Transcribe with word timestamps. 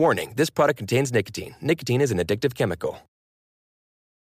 Warning 0.00 0.32
this 0.34 0.48
product 0.48 0.78
contains 0.78 1.12
nicotine. 1.12 1.56
Nicotine 1.60 2.00
is 2.00 2.10
an 2.10 2.16
addictive 2.16 2.54
chemical. 2.54 3.00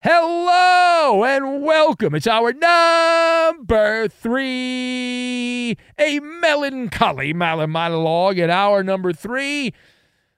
Hello 0.01 1.23
and 1.23 1.63
welcome. 1.63 2.13
It's 2.15 2.27
hour 2.27 2.51
number 2.51 4.09
three, 4.09 5.77
a 5.97 6.19
melancholy 6.19 7.31
monologue 7.31 8.39
at 8.39 8.49
hour 8.49 8.83
number 8.83 9.13
three, 9.13 9.73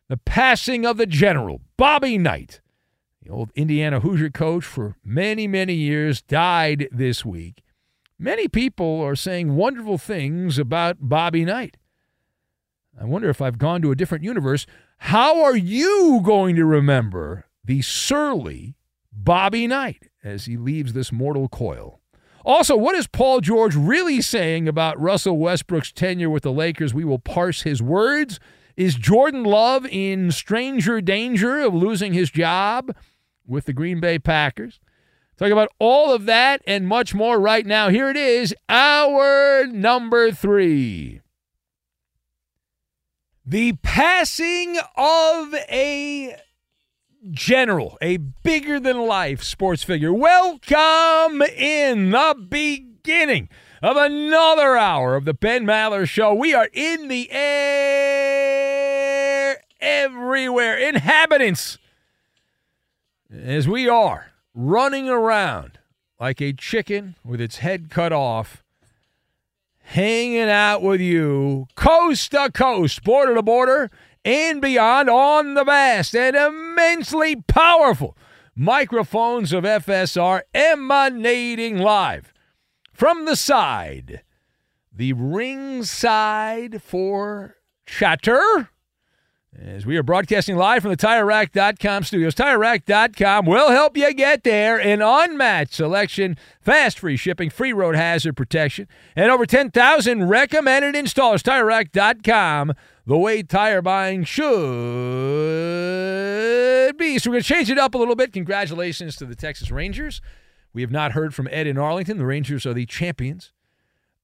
the 0.09 0.17
passing 0.17 0.85
of 0.85 0.97
the 0.97 1.07
general, 1.07 1.59
Bobby 1.75 2.19
Knight, 2.19 2.61
the 3.23 3.31
old 3.31 3.49
Indiana 3.55 4.01
Hoosier 4.01 4.29
coach 4.29 4.63
for 4.63 4.95
many, 5.03 5.47
many 5.47 5.73
years, 5.73 6.21
died 6.21 6.87
this 6.91 7.25
week. 7.25 7.63
Many 8.19 8.47
people 8.47 9.01
are 9.01 9.15
saying 9.15 9.55
wonderful 9.55 9.97
things 9.97 10.59
about 10.59 10.97
Bobby 10.99 11.43
Knight. 11.43 11.77
I 12.99 13.03
wonder 13.05 13.29
if 13.29 13.41
I've 13.41 13.57
gone 13.57 13.81
to 13.81 13.91
a 13.91 13.95
different 13.95 14.23
universe. 14.23 14.65
How 14.99 15.43
are 15.43 15.55
you 15.55 16.21
going 16.23 16.55
to 16.55 16.65
remember 16.65 17.45
the 17.63 17.81
surly 17.81 18.75
Bobby 19.11 19.67
Knight 19.67 20.09
as 20.23 20.45
he 20.45 20.57
leaves 20.57 20.93
this 20.93 21.11
mortal 21.11 21.49
coil? 21.49 21.99
Also, 22.45 22.77
what 22.77 22.95
is 22.95 23.07
Paul 23.07 23.41
George 23.41 23.75
really 23.75 24.21
saying 24.21 24.67
about 24.67 24.99
Russell 25.01 25.37
Westbrook's 25.37 25.91
tenure 25.91 26.29
with 26.29 26.43
the 26.43 26.51
Lakers? 26.51 26.93
We 26.93 27.03
will 27.03 27.19
parse 27.19 27.63
his 27.63 27.81
words. 27.81 28.39
Is 28.77 28.95
Jordan 28.95 29.43
Love 29.43 29.85
in 29.87 30.31
stranger 30.31 31.01
danger 31.01 31.59
of 31.59 31.73
losing 31.73 32.13
his 32.13 32.29
job 32.29 32.95
with 33.47 33.65
the 33.65 33.73
Green 33.73 33.99
Bay 33.99 34.19
Packers? 34.19 34.79
Talk 35.37 35.51
about 35.51 35.69
all 35.79 36.13
of 36.13 36.25
that 36.27 36.61
and 36.67 36.87
much 36.87 37.13
more 37.13 37.39
right 37.39 37.65
now. 37.65 37.89
Here 37.89 38.09
it 38.09 38.15
is, 38.15 38.53
hour 38.69 39.65
number 39.67 40.31
three. 40.31 41.21
The 43.47 43.73
passing 43.83 44.79
of 44.95 45.53
a 45.53 46.35
general, 47.29 47.95
a 48.01 48.17
bigger 48.17 48.79
than 48.79 49.05
life 49.05 49.43
sports 49.43 49.83
figure. 49.83 50.11
Welcome 50.11 51.43
in 51.43 52.09
the 52.09 52.35
beginning 52.49 53.49
of 53.83 53.97
another 53.97 54.75
hour 54.75 55.15
of 55.15 55.25
the 55.25 55.35
Ben 55.35 55.63
Maller 55.63 56.09
Show. 56.09 56.33
We 56.33 56.55
are 56.55 56.69
in 56.73 57.07
the 57.07 57.29
air 57.29 58.41
everywhere. 59.79 60.75
Inhabitants, 60.79 61.77
as 63.31 63.67
we 63.67 63.87
are, 63.87 64.31
running 64.55 65.07
around 65.07 65.77
like 66.19 66.41
a 66.41 66.51
chicken 66.51 67.13
with 67.23 67.39
its 67.39 67.57
head 67.57 67.91
cut 67.91 68.11
off 68.11 68.63
hanging 69.85 70.49
out 70.49 70.81
with 70.81 70.99
you 70.99 71.67
coast 71.75 72.31
to 72.31 72.51
coast, 72.51 73.03
border 73.03 73.35
to 73.35 73.41
border, 73.41 73.91
and 74.23 74.59
beyond 74.59 75.09
on 75.09 75.53
the 75.53 75.63
vast 75.63 76.15
and 76.15 76.35
immensely 76.35 77.35
powerful 77.35 78.17
microphones 78.55 79.53
of 79.53 79.63
FSR 79.63 80.41
emanating 80.53 81.77
live 81.77 82.33
from 82.93 83.25
the 83.25 83.35
side, 83.35 84.23
the 84.91 85.13
ring 85.13 85.83
side 85.83 86.81
for 86.81 87.57
chatter. 87.85 88.69
As 89.61 89.85
we 89.85 89.95
are 89.95 90.03
broadcasting 90.03 90.57
live 90.57 90.81
from 90.81 90.91
the 90.91 90.97
TireRack.com 90.97 92.03
studios, 92.03 92.35
TireRack.com 92.35 93.45
will 93.45 93.69
help 93.69 93.95
you 93.95 94.13
get 94.13 94.43
there. 94.43 94.77
An 94.77 95.01
unmatched 95.01 95.73
selection, 95.73 96.37
fast 96.59 96.99
free 96.99 97.15
shipping, 97.15 97.49
free 97.49 97.71
road 97.71 97.95
hazard 97.95 98.35
protection, 98.35 98.85
and 99.15 99.31
over 99.31 99.45
10,000 99.45 100.27
recommended 100.27 100.93
installers. 100.95 101.41
TireRack.com, 101.41 102.73
the 103.05 103.17
way 103.17 103.43
tire 103.43 103.81
buying 103.81 104.25
should 104.25 104.45
be. 106.97 107.17
So 107.17 107.29
we're 107.29 107.35
going 107.35 107.43
to 107.43 107.47
change 107.47 107.71
it 107.71 107.77
up 107.77 107.95
a 107.95 107.97
little 107.97 108.15
bit. 108.15 108.33
Congratulations 108.33 109.15
to 109.17 109.25
the 109.25 109.35
Texas 109.35 109.71
Rangers. 109.71 110.19
We 110.73 110.81
have 110.81 110.91
not 110.91 111.13
heard 111.13 111.33
from 111.33 111.47
Ed 111.49 111.65
in 111.65 111.77
Arlington. 111.77 112.17
The 112.17 112.25
Rangers 112.25 112.65
are 112.65 112.73
the 112.73 112.85
champions 112.85 113.53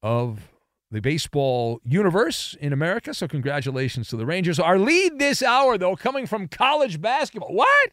of 0.03 0.51
the 0.91 1.00
baseball 1.02 1.79
universe 1.85 2.56
in 2.59 2.74
America. 2.74 3.13
So, 3.13 3.28
congratulations 3.28 4.09
to 4.09 4.18
the 4.18 4.25
Rangers. 4.25 4.59
Our 4.59 4.78
lead 4.78 5.19
this 5.19 5.41
hour, 5.41 5.78
though, 5.78 5.96
coming 5.96 6.28
from 6.28 6.47
college 6.47 7.02
basketball. 7.02 7.53
What? 7.53 7.91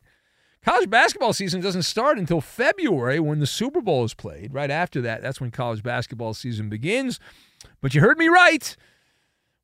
College 0.64 0.90
basketball 0.90 1.32
season 1.32 1.60
doesn't 1.60 1.84
start 1.84 2.18
until 2.18 2.40
February 2.40 3.20
when 3.20 3.38
the 3.38 3.46
Super 3.46 3.80
Bowl 3.80 4.04
is 4.04 4.14
played. 4.14 4.52
Right 4.52 4.70
after 4.70 5.00
that, 5.02 5.22
that's 5.22 5.40
when 5.40 5.50
college 5.50 5.82
basketball 5.82 6.34
season 6.34 6.68
begins. 6.68 7.20
But 7.80 7.94
you 7.94 8.00
heard 8.00 8.18
me 8.18 8.28
right. 8.28 8.76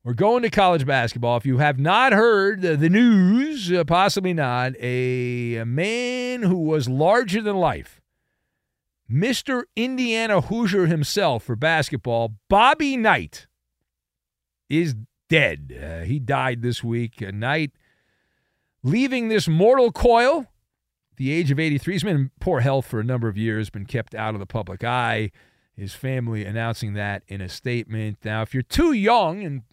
We're 0.05 0.13
going 0.13 0.43
to 0.43 0.49
college 0.49 0.85
basketball. 0.85 1.35
If 1.35 1.45
you 1.45 1.57
have 1.57 1.79
not 1.79 2.13
heard 2.13 2.61
the, 2.61 2.89
news, 2.89 3.71
uh, 3.71 3.83
possibly 3.83 4.33
not, 4.33 4.73
a 4.79 5.63
man 5.65 6.43
who 6.43 6.59
was 6.59 6.87
larger 6.87 7.41
than 7.41 7.55
life 7.57 8.01
Mr. 9.09 9.63
Indiana 9.75 10.41
Hoosier 10.41 10.87
himself 10.87 11.43
for 11.43 11.55
basketball, 11.55 12.35
Bobby 12.49 12.97
Knight, 12.97 13.47
is 14.69 14.95
dead. 15.29 15.77
Uh, 15.81 16.05
he 16.05 16.19
died 16.19 16.61
this 16.61 16.83
week. 16.83 17.21
A 17.21 17.31
Knight 17.31 17.71
leaving 18.83 19.27
this 19.27 19.47
mortal 19.47 19.91
coil 19.91 20.47
the 21.17 21.31
age 21.31 21.51
of 21.51 21.59
83. 21.59 21.93
He's 21.93 22.03
been 22.03 22.15
in 22.15 22.31
poor 22.39 22.59
health 22.61 22.85
for 22.85 22.99
a 22.99 23.03
number 23.03 23.27
of 23.27 23.37
years, 23.37 23.69
been 23.69 23.85
kept 23.85 24.13
out 24.13 24.33
of 24.33 24.39
the 24.39 24.45
public 24.45 24.83
eye. 24.83 25.31
His 25.75 25.93
family 25.93 26.45
announcing 26.45 26.93
that 26.93 27.23
in 27.27 27.41
a 27.41 27.49
statement. 27.49 28.19
Now, 28.23 28.41
if 28.41 28.53
you're 28.53 28.63
too 28.63 28.93
young, 28.93 29.43
and 29.43 29.63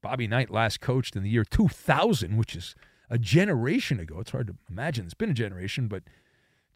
Bobby 0.00 0.26
Knight 0.26 0.50
last 0.50 0.80
coached 0.80 1.16
in 1.16 1.22
the 1.22 1.28
year 1.28 1.44
2000, 1.44 2.36
which 2.36 2.56
is 2.56 2.74
a 3.10 3.18
generation 3.18 4.00
ago, 4.00 4.20
it's 4.20 4.30
hard 4.30 4.46
to 4.46 4.56
imagine 4.70 5.04
it's 5.04 5.14
been 5.14 5.30
a 5.30 5.34
generation, 5.34 5.86
but 5.86 6.02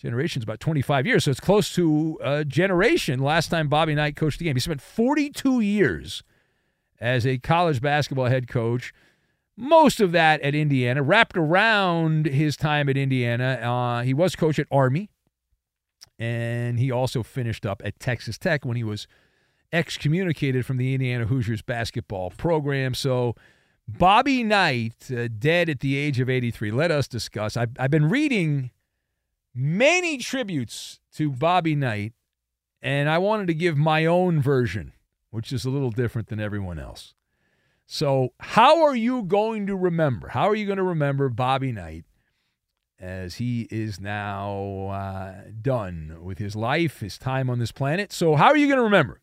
generation's 0.04 0.44
about 0.44 0.60
25 0.60 1.06
years, 1.06 1.24
so 1.24 1.30
it's 1.30 1.40
close 1.40 1.74
to 1.74 2.18
a 2.22 2.44
generation. 2.44 3.20
Last 3.20 3.48
time 3.48 3.68
Bobby 3.68 3.94
Knight 3.94 4.16
coached 4.16 4.38
the 4.38 4.44
game, 4.44 4.54
he 4.54 4.60
spent 4.60 4.82
42 4.82 5.60
years 5.60 6.22
as 7.00 7.26
a 7.26 7.38
college 7.38 7.80
basketball 7.80 8.26
head 8.26 8.46
coach. 8.46 8.92
most 9.56 10.00
of 10.00 10.10
that 10.12 10.40
at 10.40 10.54
Indiana, 10.54 11.02
wrapped 11.02 11.36
around 11.36 12.26
his 12.26 12.56
time 12.56 12.88
at 12.88 12.96
Indiana. 12.96 13.54
Uh, 13.62 14.02
he 14.02 14.12
was 14.12 14.34
coach 14.34 14.58
at 14.58 14.66
Army, 14.70 15.10
and 16.18 16.78
he 16.78 16.90
also 16.90 17.22
finished 17.22 17.64
up 17.64 17.80
at 17.84 17.98
Texas 18.00 18.36
Tech 18.36 18.64
when 18.64 18.76
he 18.76 18.84
was 18.84 19.06
excommunicated 19.72 20.66
from 20.66 20.76
the 20.76 20.92
Indiana 20.92 21.26
Hoosiers 21.26 21.62
basketball 21.62 22.30
program. 22.30 22.94
So, 22.94 23.34
Bobby 23.86 24.42
Knight, 24.42 25.08
uh, 25.10 25.28
dead 25.38 25.68
at 25.68 25.80
the 25.80 25.96
age 25.96 26.18
of 26.20 26.28
83. 26.28 26.70
Let 26.70 26.90
us 26.90 27.06
discuss. 27.06 27.56
I've, 27.56 27.70
I've 27.78 27.90
been 27.90 28.08
reading 28.08 28.70
many 29.54 30.18
tributes 30.18 31.00
to 31.14 31.30
Bobby 31.30 31.74
Knight, 31.74 32.12
and 32.82 33.08
I 33.08 33.18
wanted 33.18 33.46
to 33.46 33.54
give 33.54 33.76
my 33.76 34.04
own 34.04 34.42
version, 34.42 34.92
which 35.30 35.52
is 35.52 35.64
a 35.64 35.70
little 35.70 35.90
different 35.90 36.28
than 36.28 36.40
everyone 36.40 36.78
else. 36.78 37.14
So, 37.86 38.32
how 38.40 38.82
are 38.82 38.96
you 38.96 39.22
going 39.22 39.66
to 39.66 39.76
remember? 39.76 40.28
How 40.28 40.48
are 40.48 40.54
you 40.54 40.66
going 40.66 40.78
to 40.78 40.82
remember 40.82 41.28
Bobby 41.28 41.70
Knight 41.70 42.04
as 42.98 43.36
he 43.36 43.68
is 43.70 44.00
now 44.00 44.88
uh, 44.88 45.34
done 45.60 46.18
with 46.22 46.38
his 46.38 46.56
life, 46.56 47.00
his 47.00 47.18
time 47.18 47.50
on 47.50 47.58
this 47.58 47.72
planet? 47.72 48.12
So, 48.12 48.36
how 48.36 48.46
are 48.46 48.56
you 48.56 48.66
going 48.66 48.78
to 48.78 48.84
remember? 48.84 49.20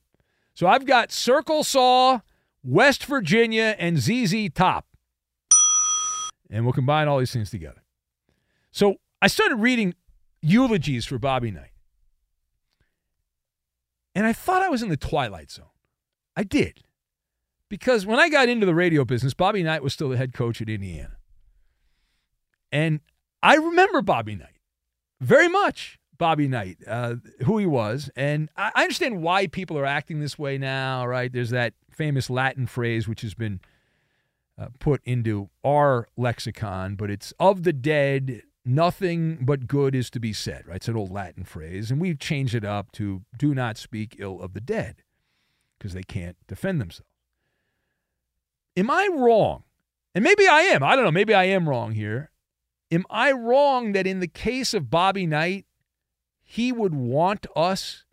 So, 0.54 0.68
I've 0.68 0.86
got 0.86 1.12
Circle 1.12 1.64
Saw, 1.64 2.20
West 2.64 3.06
Virginia, 3.06 3.76
and 3.80 3.98
ZZ 4.00 4.50
Top. 4.54 4.86
And 6.50 6.64
we'll 6.64 6.74
combine 6.74 7.08
all 7.08 7.18
these 7.18 7.34
things 7.34 7.50
together. 7.50 7.82
So, 8.72 8.98
I 9.24 9.28
started 9.28 9.56
reading 9.56 9.96
eulogies 10.42 11.06
for 11.06 11.18
Bobby 11.18 11.52
Knight. 11.52 11.72
And 14.14 14.26
I 14.26 14.34
thought 14.34 14.62
I 14.62 14.70
was 14.70 14.82
in 14.82 14.90
the 14.90 14.98
twilight 14.98 15.52
zone. 15.52 15.66
I 16.36 16.44
did. 16.44 16.82
Because 17.70 18.06
when 18.06 18.20
I 18.20 18.28
got 18.28 18.50
into 18.50 18.66
the 18.66 18.76
radio 18.76 19.06
business, 19.06 19.34
Bobby 19.34 19.64
Knight 19.64 19.82
was 19.82 19.94
still 19.94 20.10
the 20.10 20.18
head 20.18 20.34
coach 20.34 20.62
at 20.62 20.70
Indiana. 20.70 21.18
And 22.72 23.00
I 23.42 23.56
remember 23.56 24.02
Bobby 24.02 24.36
Knight 24.36 24.60
very 25.22 25.48
much. 25.48 25.98
Bobby 26.18 26.48
Knight, 26.48 26.78
uh, 26.86 27.16
who 27.46 27.58
he 27.58 27.66
was. 27.66 28.12
And 28.16 28.50
I, 28.56 28.72
I 28.76 28.82
understand 28.84 29.24
why 29.24 29.48
people 29.48 29.78
are 29.80 29.86
acting 29.86 30.20
this 30.20 30.38
way 30.38 30.58
now, 30.58 31.06
right? 31.08 31.32
There's 31.32 31.50
that 31.50 31.74
famous 31.90 32.30
Latin 32.30 32.68
phrase 32.68 33.08
which 33.08 33.22
has 33.22 33.34
been 33.34 33.60
uh, 34.56 34.68
put 34.80 35.02
into 35.04 35.50
our 35.64 36.08
lexicon, 36.18 36.96
but 36.96 37.10
it's 37.10 37.34
of 37.40 37.64
the 37.64 37.74
dead, 37.74 38.44
nothing 38.66 39.40
but 39.42 39.68
good 39.68 39.96
is 39.96 40.10
to 40.12 40.20
be 40.20 40.34
said, 40.34 40.68
right? 40.68 40.78
It's 40.78 40.88
an 40.88 40.96
old 40.96 41.12
Latin 41.12 41.44
phrase. 41.44 41.92
And 41.92 42.00
we've 42.00 42.20
changed 42.20 42.56
it 42.56 42.66
up 42.66 42.92
to 42.94 43.24
do 43.38 43.54
not 43.54 43.78
speak 43.78 44.16
ill 44.20 44.42
of 44.42 44.54
the 44.54 44.62
dead 44.62 45.04
because 45.78 45.94
they 45.94 46.04
can't 46.04 46.38
defend 46.48 46.80
themselves. 46.80 47.10
Am 48.78 48.90
I 48.90 49.10
wrong? 49.12 49.64
And 50.14 50.24
maybe 50.24 50.48
I 50.48 50.62
am. 50.62 50.84
I 50.84 50.96
don't 50.96 51.06
know. 51.06 51.12
Maybe 51.12 51.34
I 51.34 51.46
am 51.46 51.68
wrong 51.68 51.94
here. 51.94 52.32
Am 52.92 53.06
I 53.10 53.32
wrong 53.32 53.94
that 53.94 54.06
in 54.06 54.20
the 54.20 54.28
case 54.28 54.74
of 54.74 54.90
Bobby 54.90 55.26
Knight, 55.26 55.66
he 56.44 56.72
would 56.72 56.94
want 56.94 57.48
us 57.56 58.06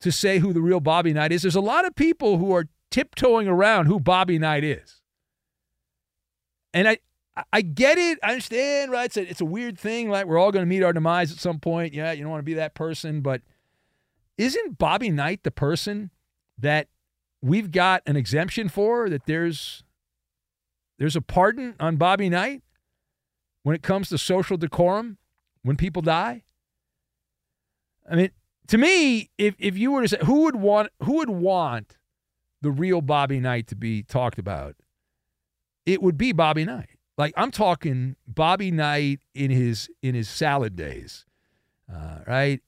to 0.00 0.12
say 0.12 0.38
who 0.38 0.52
the 0.52 0.60
real 0.60 0.80
Bobby 0.80 1.12
Knight 1.12 1.32
is? 1.32 1.42
There's 1.42 1.56
a 1.56 1.60
lot 1.60 1.84
of 1.84 1.96
people 1.96 2.38
who 2.38 2.54
are 2.54 2.68
tiptoeing 2.90 3.48
around 3.48 3.86
who 3.86 3.98
Bobby 3.98 4.38
Knight 4.38 4.64
is. 4.64 5.00
And 6.72 6.88
I, 6.88 6.98
I 7.52 7.62
get 7.62 7.96
it. 7.96 8.18
I 8.22 8.30
understand, 8.30 8.90
right? 8.90 9.06
It's 9.06 9.16
a, 9.16 9.28
it's 9.28 9.40
a 9.40 9.46
weird 9.46 9.78
thing. 9.78 10.10
Like 10.10 10.26
we're 10.26 10.38
all 10.38 10.52
going 10.52 10.64
to 10.64 10.68
meet 10.68 10.82
our 10.82 10.92
demise 10.92 11.32
at 11.32 11.38
some 11.38 11.58
point. 11.58 11.94
Yeah, 11.94 12.12
you 12.12 12.22
don't 12.22 12.30
want 12.30 12.40
to 12.40 12.44
be 12.44 12.54
that 12.54 12.74
person. 12.74 13.20
But 13.20 13.42
isn't 14.36 14.78
Bobby 14.78 15.10
Knight 15.10 15.42
the 15.42 15.50
person 15.50 16.10
that 16.58 16.88
we've 17.40 17.70
got 17.70 18.02
an 18.06 18.16
exemption 18.16 18.68
for 18.68 19.08
that 19.08 19.26
there's 19.26 19.84
there's 20.98 21.16
a 21.16 21.22
pardon 21.22 21.76
on 21.80 21.96
Bobby 21.96 22.28
Knight 22.28 22.62
when 23.62 23.74
it 23.74 23.82
comes 23.82 24.08
to 24.10 24.18
social 24.18 24.56
decorum 24.56 25.16
when 25.62 25.76
people 25.76 26.02
die? 26.02 26.42
I 28.10 28.16
mean, 28.16 28.30
to 28.68 28.78
me, 28.78 29.30
if 29.38 29.54
if 29.58 29.78
you 29.78 29.92
were 29.92 30.02
to 30.02 30.08
say 30.08 30.18
who 30.24 30.42
would 30.42 30.56
want 30.56 30.90
who 31.02 31.18
would 31.18 31.30
want 31.30 31.96
the 32.60 32.70
real 32.70 33.00
Bobby 33.00 33.40
Knight 33.40 33.66
to 33.68 33.76
be 33.76 34.02
talked 34.02 34.38
about, 34.38 34.76
it 35.86 36.02
would 36.02 36.18
be 36.18 36.32
Bobby 36.32 36.64
Knight. 36.64 36.99
Like 37.20 37.34
I'm 37.36 37.50
talking 37.50 38.16
Bobby 38.26 38.70
Knight 38.70 39.20
in 39.34 39.50
his 39.50 39.90
in 40.02 40.14
his 40.14 40.26
salad 40.26 40.74
days, 40.74 41.26
uh, 41.92 42.20
right? 42.26 42.62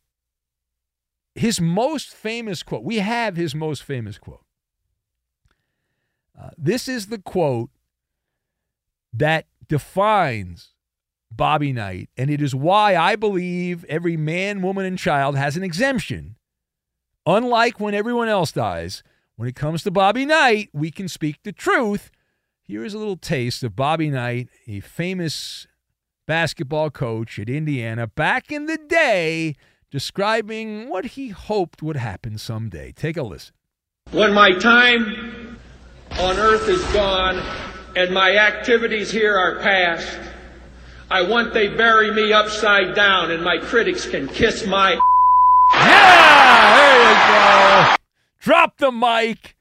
His 1.34 1.58
most 1.58 2.10
famous 2.14 2.62
quote. 2.62 2.84
We 2.84 2.98
have 2.98 3.34
his 3.34 3.54
most 3.54 3.82
famous 3.82 4.18
quote. 4.18 4.44
Uh, 6.38 6.50
this 6.58 6.86
is 6.86 7.06
the 7.06 7.18
quote 7.18 7.70
that 9.14 9.46
defines 9.68 10.74
Bobby 11.30 11.72
Knight, 11.72 12.10
and 12.18 12.28
it 12.30 12.42
is 12.42 12.54
why 12.54 12.94
I 12.94 13.16
believe 13.16 13.86
every 13.86 14.18
man, 14.18 14.60
woman, 14.60 14.84
and 14.84 14.98
child 14.98 15.34
has 15.34 15.56
an 15.56 15.62
exemption. 15.62 16.36
Unlike 17.24 17.80
when 17.80 17.94
everyone 17.94 18.28
else 18.28 18.52
dies, 18.52 19.02
when 19.36 19.48
it 19.48 19.56
comes 19.56 19.82
to 19.84 19.90
Bobby 19.90 20.26
Knight, 20.26 20.68
we 20.74 20.90
can 20.90 21.08
speak 21.08 21.38
the 21.42 21.52
truth. 21.52 22.10
Here 22.72 22.86
is 22.86 22.94
a 22.94 22.98
little 22.98 23.18
taste 23.18 23.62
of 23.64 23.76
Bobby 23.76 24.08
Knight, 24.08 24.48
a 24.66 24.80
famous 24.80 25.66
basketball 26.26 26.88
coach 26.88 27.38
at 27.38 27.50
Indiana 27.50 28.06
back 28.06 28.50
in 28.50 28.64
the 28.64 28.78
day, 28.78 29.56
describing 29.90 30.88
what 30.88 31.04
he 31.04 31.28
hoped 31.28 31.82
would 31.82 31.98
happen 31.98 32.38
someday. 32.38 32.90
Take 32.92 33.18
a 33.18 33.22
listen. 33.22 33.54
When 34.12 34.32
my 34.32 34.52
time 34.58 35.58
on 36.12 36.38
earth 36.38 36.66
is 36.66 36.82
gone 36.94 37.42
and 37.94 38.14
my 38.14 38.38
activities 38.38 39.10
here 39.10 39.36
are 39.36 39.60
past, 39.60 40.18
I 41.10 41.28
want 41.28 41.52
they 41.52 41.68
bury 41.68 42.10
me 42.10 42.32
upside 42.32 42.94
down 42.94 43.30
and 43.32 43.44
my 43.44 43.58
critics 43.58 44.08
can 44.08 44.28
kiss 44.28 44.66
my. 44.66 44.98
Yeah, 45.74 46.74
there 46.78 47.90
you 47.90 47.90
go. 47.90 47.96
Drop 48.40 48.78
the 48.78 48.90
mic. 48.90 49.56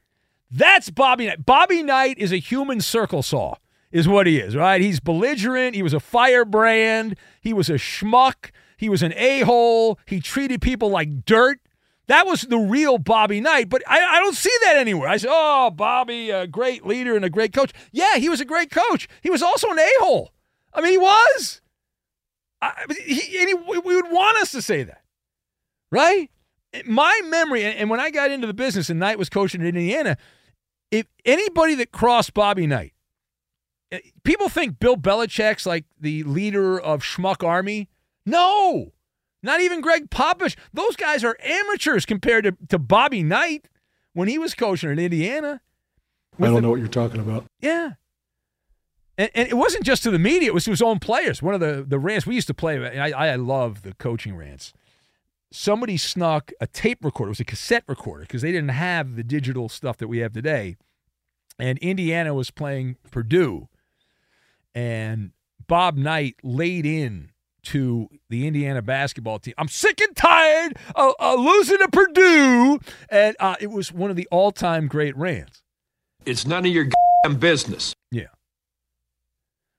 That's 0.51 0.89
Bobby 0.89 1.27
Knight. 1.27 1.45
Bobby 1.45 1.81
Knight 1.81 2.17
is 2.17 2.33
a 2.33 2.37
human 2.37 2.81
circle 2.81 3.23
saw, 3.23 3.55
is 3.91 4.07
what 4.07 4.27
he 4.27 4.37
is, 4.37 4.55
right? 4.55 4.81
He's 4.81 4.99
belligerent. 4.99 5.75
He 5.75 5.81
was 5.81 5.93
a 5.93 5.99
firebrand. 5.99 7.15
He 7.39 7.53
was 7.53 7.69
a 7.69 7.75
schmuck. 7.75 8.51
He 8.77 8.89
was 8.89 9.01
an 9.01 9.13
a 9.15 9.41
hole. 9.41 9.97
He 10.05 10.19
treated 10.19 10.61
people 10.61 10.89
like 10.89 11.23
dirt. 11.25 11.59
That 12.07 12.27
was 12.27 12.41
the 12.41 12.57
real 12.57 12.97
Bobby 12.97 13.39
Knight, 13.39 13.69
but 13.69 13.81
I, 13.87 14.17
I 14.17 14.19
don't 14.19 14.35
see 14.35 14.51
that 14.63 14.75
anywhere. 14.75 15.07
I 15.07 15.15
say, 15.15 15.29
oh, 15.31 15.71
Bobby, 15.71 16.29
a 16.29 16.45
great 16.45 16.85
leader 16.85 17.15
and 17.15 17.23
a 17.23 17.29
great 17.29 17.53
coach. 17.53 17.71
Yeah, 17.93 18.17
he 18.17 18.27
was 18.27 18.41
a 18.41 18.45
great 18.45 18.69
coach. 18.69 19.07
He 19.21 19.29
was 19.29 19.41
also 19.41 19.69
an 19.69 19.79
a 19.79 19.89
hole. 19.99 20.33
I 20.73 20.81
mean, 20.81 20.91
he 20.91 20.97
was. 20.97 21.61
I, 22.61 22.85
he, 23.05 23.15
he, 23.15 23.53
we 23.53 23.79
would 23.79 24.11
want 24.11 24.37
us 24.37 24.51
to 24.51 24.61
say 24.61 24.83
that, 24.83 25.03
right? 25.89 26.29
My 26.85 27.21
memory, 27.25 27.63
and 27.63 27.89
when 27.89 27.99
I 27.99 28.11
got 28.11 28.31
into 28.31 28.47
the 28.47 28.53
business 28.53 28.89
and 28.89 28.99
Knight 28.99 29.17
was 29.17 29.29
coaching 29.29 29.61
in 29.61 29.67
Indiana, 29.67 30.17
if 30.91 31.07
anybody 31.25 31.75
that 31.75 31.91
crossed 31.91 32.33
Bobby 32.33 32.67
Knight, 32.67 32.93
eh, 33.91 33.99
people 34.23 34.49
think 34.49 34.79
Bill 34.79 34.97
Belichick's 34.97 35.65
like 35.65 35.85
the 35.99 36.23
leader 36.23 36.79
of 36.79 37.01
Schmuck 37.01 37.43
Army. 37.43 37.89
No, 38.25 38.91
not 39.41 39.61
even 39.61 39.81
Gregg 39.81 40.09
Popovich. 40.09 40.55
Those 40.73 40.95
guys 40.95 41.23
are 41.23 41.37
amateurs 41.43 42.05
compared 42.05 42.43
to, 42.43 42.55
to 42.69 42.77
Bobby 42.77 43.23
Knight 43.23 43.67
when 44.13 44.27
he 44.27 44.37
was 44.37 44.53
coaching 44.53 44.91
in 44.91 44.99
Indiana. 44.99 45.61
I 46.39 46.45
don't 46.45 46.55
the, 46.55 46.61
know 46.61 46.69
what 46.69 46.79
you're 46.79 46.87
talking 46.87 47.19
about. 47.19 47.45
Yeah. 47.59 47.93
And, 49.17 49.29
and, 49.35 49.49
it 49.49 49.55
wasn't 49.55 49.83
just 49.83 50.03
to 50.03 50.11
the 50.11 50.19
media, 50.19 50.49
it 50.49 50.53
was 50.53 50.65
to 50.65 50.71
his 50.71 50.81
own 50.81 50.99
players. 50.99 51.41
One 51.41 51.53
of 51.53 51.59
the, 51.59 51.85
the 51.87 51.99
rants 51.99 52.25
we 52.25 52.35
used 52.35 52.47
to 52.47 52.53
play, 52.53 52.99
I, 52.99 53.31
I 53.31 53.35
love 53.35 53.81
the 53.83 53.93
coaching 53.93 54.35
rants. 54.35 54.73
Somebody 55.51 55.97
snuck 55.97 56.51
a 56.61 56.67
tape 56.67 57.03
recorder, 57.03 57.29
it 57.29 57.31
was 57.31 57.39
a 57.41 57.45
cassette 57.45 57.83
recorder, 57.87 58.23
because 58.23 58.41
they 58.41 58.51
didn't 58.51 58.69
have 58.69 59.15
the 59.15 59.23
digital 59.23 59.67
stuff 59.67 59.97
that 59.97 60.07
we 60.07 60.19
have 60.19 60.33
today. 60.33 60.77
And 61.59 61.77
Indiana 61.79 62.33
was 62.33 62.51
playing 62.51 62.95
Purdue. 63.11 63.67
And 64.73 65.31
Bob 65.67 65.97
Knight 65.97 66.37
laid 66.43 66.85
in 66.85 67.31
to 67.63 68.09
the 68.29 68.47
Indiana 68.47 68.81
basketball 68.81 69.39
team. 69.39 69.53
I'm 69.57 69.67
sick 69.67 70.01
and 70.01 70.15
tired 70.15 70.77
of, 70.95 71.13
of 71.19 71.39
losing 71.39 71.77
to 71.77 71.87
Purdue. 71.89 72.79
And 73.09 73.35
uh, 73.39 73.55
it 73.59 73.69
was 73.69 73.91
one 73.91 74.09
of 74.09 74.15
the 74.15 74.27
all 74.31 74.51
time 74.51 74.87
great 74.87 75.15
rants. 75.15 75.61
It's 76.25 76.45
none 76.45 76.65
of 76.65 76.71
your 76.71 76.87
business. 77.37 77.93
Yeah. 78.11 78.27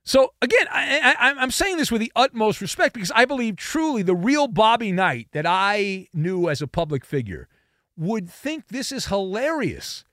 So 0.05 0.33
again, 0.43 0.67
I, 0.71 1.35
I'm 1.39 1.51
saying 1.51 1.77
this 1.77 1.93
with 1.93 2.01
the 2.01 2.13
utmost 2.17 2.61
respect 2.61 2.95
because 2.95 3.13
I 3.15 3.25
believe 3.25 3.57
truly 3.57 4.03
the 4.03 4.17
real 4.17 4.49
Bobby 4.49 4.91
Knight 4.91 5.29
that 5.33 5.47
I 5.47 6.09
knew 6.13 6.49
as 6.49 6.61
a 6.61 6.67
public 6.67 7.05
figure 7.05 7.49
would 7.97 8.29
think 8.29 8.69
this 8.69 8.91
is 8.91 9.07
hilarious. 9.07 10.05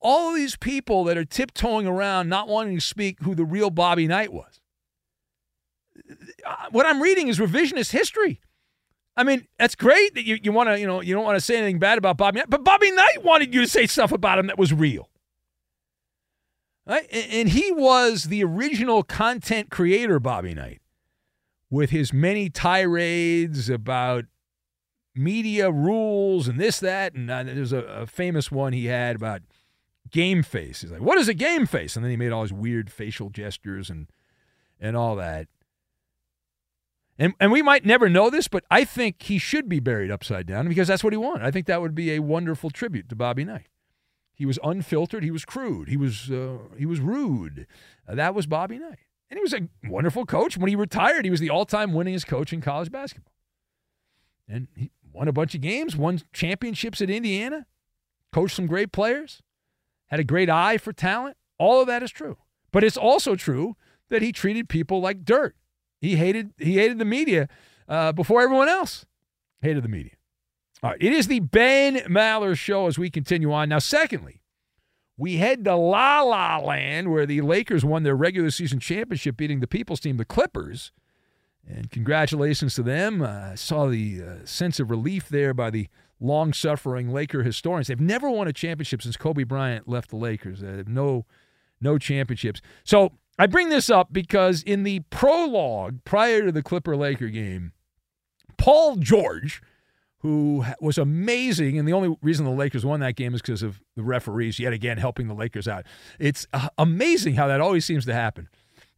All 0.00 0.32
these 0.32 0.56
people 0.56 1.04
that 1.04 1.16
are 1.16 1.24
tiptoeing 1.24 1.86
around 1.86 2.28
not 2.28 2.48
wanting 2.48 2.74
to 2.74 2.80
speak 2.80 3.20
who 3.20 3.34
the 3.34 3.44
real 3.44 3.70
Bobby 3.70 4.08
Knight 4.08 4.32
was 4.32 4.60
uh, 6.46 6.54
what 6.70 6.86
I'm 6.86 7.00
reading 7.00 7.28
is 7.28 7.38
revisionist 7.38 7.92
history. 7.92 8.40
I 9.16 9.24
mean, 9.24 9.46
that's 9.58 9.74
great 9.74 10.14
that 10.14 10.24
you, 10.24 10.38
you 10.42 10.52
want 10.52 10.68
to, 10.68 10.78
you 10.78 10.86
know, 10.86 11.00
you 11.00 11.14
don't 11.14 11.24
want 11.24 11.36
to 11.36 11.44
say 11.44 11.56
anything 11.56 11.78
bad 11.78 11.98
about 11.98 12.16
Bobby 12.16 12.38
Knight, 12.38 12.50
but 12.50 12.64
Bobby 12.64 12.90
Knight 12.90 13.22
wanted 13.22 13.52
you 13.52 13.60
to 13.62 13.68
say 13.68 13.86
stuff 13.86 14.12
about 14.12 14.38
him 14.38 14.46
that 14.46 14.58
was 14.58 14.72
real. 14.72 15.08
Right? 16.90 17.06
And 17.12 17.50
he 17.50 17.70
was 17.70 18.24
the 18.24 18.42
original 18.42 19.04
content 19.04 19.70
creator, 19.70 20.18
Bobby 20.18 20.54
Knight, 20.54 20.80
with 21.70 21.90
his 21.90 22.12
many 22.12 22.50
tirades 22.50 23.70
about 23.70 24.24
media 25.14 25.70
rules 25.70 26.48
and 26.48 26.58
this, 26.58 26.80
that. 26.80 27.14
And 27.14 27.30
uh, 27.30 27.44
there's 27.44 27.72
a, 27.72 27.78
a 27.84 28.06
famous 28.06 28.50
one 28.50 28.72
he 28.72 28.86
had 28.86 29.14
about 29.14 29.42
game 30.10 30.42
face. 30.42 30.80
He's 30.80 30.90
like, 30.90 31.00
what 31.00 31.16
is 31.16 31.28
a 31.28 31.34
game 31.34 31.64
face? 31.64 31.94
And 31.94 32.04
then 32.04 32.10
he 32.10 32.16
made 32.16 32.32
all 32.32 32.42
his 32.42 32.52
weird 32.52 32.90
facial 32.90 33.30
gestures 33.30 33.88
and 33.88 34.08
and 34.80 34.96
all 34.96 35.14
that. 35.14 35.46
And, 37.20 37.34
and 37.38 37.52
we 37.52 37.62
might 37.62 37.84
never 37.84 38.08
know 38.08 38.30
this, 38.30 38.48
but 38.48 38.64
I 38.68 38.82
think 38.82 39.22
he 39.22 39.38
should 39.38 39.68
be 39.68 39.78
buried 39.78 40.10
upside 40.10 40.46
down 40.46 40.66
because 40.66 40.88
that's 40.88 41.04
what 41.04 41.12
he 41.12 41.18
wanted. 41.18 41.44
I 41.44 41.52
think 41.52 41.66
that 41.66 41.82
would 41.82 41.94
be 41.94 42.14
a 42.14 42.18
wonderful 42.18 42.70
tribute 42.70 43.08
to 43.10 43.14
Bobby 43.14 43.44
Knight. 43.44 43.66
He 44.40 44.46
was 44.46 44.58
unfiltered. 44.64 45.22
He 45.22 45.30
was 45.30 45.44
crude. 45.44 45.88
He 45.88 45.98
was 45.98 46.30
uh, 46.30 46.56
he 46.78 46.86
was 46.86 46.98
rude. 46.98 47.66
Uh, 48.08 48.14
that 48.14 48.34
was 48.34 48.46
Bobby 48.46 48.78
Knight, 48.78 49.00
and 49.28 49.36
he 49.36 49.42
was 49.42 49.52
a 49.52 49.68
wonderful 49.86 50.24
coach. 50.24 50.56
When 50.56 50.70
he 50.70 50.76
retired, 50.76 51.26
he 51.26 51.30
was 51.30 51.40
the 51.40 51.50
all-time 51.50 51.92
winningest 51.92 52.26
coach 52.26 52.50
in 52.50 52.62
college 52.62 52.90
basketball, 52.90 53.34
and 54.48 54.68
he 54.74 54.92
won 55.12 55.28
a 55.28 55.32
bunch 55.34 55.54
of 55.54 55.60
games, 55.60 55.94
won 55.94 56.22
championships 56.32 57.02
at 57.02 57.10
Indiana, 57.10 57.66
coached 58.32 58.56
some 58.56 58.66
great 58.66 58.92
players, 58.92 59.42
had 60.06 60.20
a 60.20 60.24
great 60.24 60.48
eye 60.48 60.78
for 60.78 60.94
talent. 60.94 61.36
All 61.58 61.82
of 61.82 61.86
that 61.88 62.02
is 62.02 62.10
true, 62.10 62.38
but 62.72 62.82
it's 62.82 62.96
also 62.96 63.36
true 63.36 63.76
that 64.08 64.22
he 64.22 64.32
treated 64.32 64.70
people 64.70 65.02
like 65.02 65.26
dirt. 65.26 65.54
He 66.00 66.16
hated 66.16 66.54
he 66.56 66.76
hated 66.76 66.98
the 66.98 67.04
media 67.04 67.46
uh, 67.86 68.12
before 68.12 68.40
everyone 68.40 68.70
else 68.70 69.04
hated 69.60 69.82
the 69.82 69.90
media. 69.90 70.12
All 70.82 70.90
right, 70.90 71.02
it 71.02 71.12
is 71.12 71.26
the 71.26 71.40
Ben 71.40 71.96
Maller 72.08 72.56
show 72.56 72.86
as 72.86 72.98
we 72.98 73.10
continue 73.10 73.52
on. 73.52 73.68
Now, 73.68 73.80
secondly, 73.80 74.40
we 75.18 75.36
head 75.36 75.64
to 75.64 75.76
La 75.76 76.22
La 76.22 76.56
Land 76.58 77.12
where 77.12 77.26
the 77.26 77.42
Lakers 77.42 77.84
won 77.84 78.02
their 78.02 78.16
regular 78.16 78.50
season 78.50 78.80
championship, 78.80 79.36
beating 79.36 79.60
the 79.60 79.66
People's 79.66 80.00
team, 80.00 80.16
the 80.16 80.24
Clippers. 80.24 80.92
And 81.68 81.90
congratulations 81.90 82.74
to 82.76 82.82
them. 82.82 83.22
I 83.22 83.26
uh, 83.26 83.56
saw 83.56 83.86
the 83.86 84.22
uh, 84.22 84.46
sense 84.46 84.80
of 84.80 84.90
relief 84.90 85.28
there 85.28 85.52
by 85.52 85.68
the 85.68 85.88
long 86.18 86.54
suffering 86.54 87.12
Laker 87.12 87.42
historians. 87.42 87.88
They've 87.88 88.00
never 88.00 88.30
won 88.30 88.48
a 88.48 88.52
championship 88.52 89.02
since 89.02 89.18
Kobe 89.18 89.44
Bryant 89.44 89.86
left 89.86 90.08
the 90.08 90.16
Lakers. 90.16 90.60
They 90.60 90.78
have 90.78 90.88
no, 90.88 91.26
no 91.80 91.98
championships. 91.98 92.62
So 92.84 93.12
I 93.38 93.46
bring 93.46 93.68
this 93.68 93.90
up 93.90 94.12
because 94.12 94.62
in 94.62 94.84
the 94.84 95.00
prologue 95.10 96.02
prior 96.04 96.46
to 96.46 96.52
the 96.52 96.62
Clipper 96.62 96.96
Laker 96.96 97.28
game, 97.28 97.72
Paul 98.56 98.96
George 98.96 99.62
who 100.20 100.64
was 100.80 100.98
amazing. 100.98 101.78
And 101.78 101.88
the 101.88 101.92
only 101.92 102.16
reason 102.22 102.44
the 102.44 102.50
Lakers 102.50 102.84
won 102.84 103.00
that 103.00 103.16
game 103.16 103.34
is 103.34 103.40
because 103.40 103.62
of 103.62 103.80
the 103.96 104.02
referees, 104.02 104.58
yet 104.58 104.72
again, 104.72 104.98
helping 104.98 105.28
the 105.28 105.34
Lakers 105.34 105.66
out. 105.66 105.86
It's 106.18 106.46
uh, 106.52 106.68
amazing 106.78 107.34
how 107.34 107.46
that 107.48 107.60
always 107.60 107.84
seems 107.84 108.04
to 108.06 108.14
happen. 108.14 108.48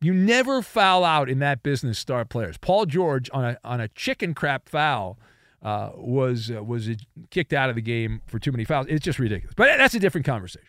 You 0.00 0.12
never 0.12 0.62
foul 0.62 1.04
out 1.04 1.28
in 1.28 1.38
that 1.38 1.62
business 1.62 1.98
star 1.98 2.24
players. 2.24 2.58
Paul 2.58 2.86
George 2.86 3.30
on 3.32 3.44
a, 3.44 3.58
on 3.62 3.80
a 3.80 3.86
chicken 3.88 4.34
crap 4.34 4.68
foul 4.68 5.16
uh, 5.62 5.90
was, 5.94 6.50
uh, 6.50 6.62
was 6.64 6.90
kicked 7.30 7.52
out 7.52 7.70
of 7.70 7.76
the 7.76 7.82
game 7.82 8.20
for 8.26 8.40
too 8.40 8.50
many 8.50 8.64
fouls. 8.64 8.86
It's 8.88 9.04
just 9.04 9.20
ridiculous. 9.20 9.54
But 9.56 9.78
that's 9.78 9.94
a 9.94 10.00
different 10.00 10.26
conversation. 10.26 10.68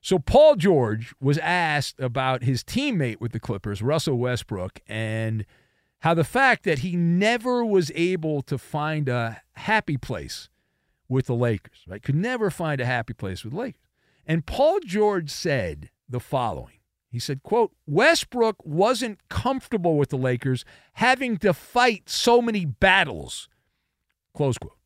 So 0.00 0.20
Paul 0.20 0.54
George 0.54 1.12
was 1.20 1.38
asked 1.38 1.98
about 1.98 2.44
his 2.44 2.62
teammate 2.62 3.20
with 3.20 3.32
the 3.32 3.40
Clippers, 3.40 3.82
Russell 3.82 4.16
Westbrook, 4.16 4.78
and– 4.86 5.44
how 6.06 6.14
the 6.14 6.22
fact 6.22 6.62
that 6.62 6.78
he 6.78 6.94
never 6.94 7.64
was 7.64 7.90
able 7.96 8.40
to 8.40 8.56
find 8.56 9.08
a 9.08 9.42
happy 9.54 9.96
place 9.96 10.48
with 11.08 11.26
the 11.26 11.34
Lakers, 11.34 11.82
right? 11.88 12.00
Could 12.00 12.14
never 12.14 12.48
find 12.48 12.80
a 12.80 12.86
happy 12.86 13.12
place 13.12 13.42
with 13.42 13.52
the 13.52 13.58
Lakers. 13.58 13.80
And 14.24 14.46
Paul 14.46 14.78
George 14.86 15.30
said 15.30 15.90
the 16.08 16.20
following. 16.20 16.78
He 17.10 17.18
said, 17.18 17.42
quote, 17.42 17.72
Westbrook 17.88 18.64
wasn't 18.64 19.18
comfortable 19.28 19.98
with 19.98 20.10
the 20.10 20.16
Lakers 20.16 20.64
having 20.92 21.38
to 21.38 21.52
fight 21.52 22.08
so 22.08 22.40
many 22.40 22.64
battles, 22.64 23.48
close 24.32 24.58
quote. 24.58 24.78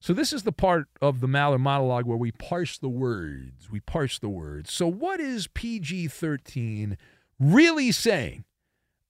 So 0.00 0.12
this 0.12 0.32
is 0.32 0.42
the 0.42 0.50
part 0.50 0.88
of 1.00 1.20
the 1.20 1.28
Maller 1.28 1.60
monologue 1.60 2.04
where 2.04 2.18
we 2.18 2.32
parse 2.32 2.78
the 2.78 2.88
words. 2.88 3.70
We 3.70 3.78
parse 3.78 4.18
the 4.18 4.28
words. 4.28 4.72
So 4.72 4.88
what 4.88 5.20
is 5.20 5.46
PG-13 5.46 6.96
really 7.38 7.92
saying 7.92 8.42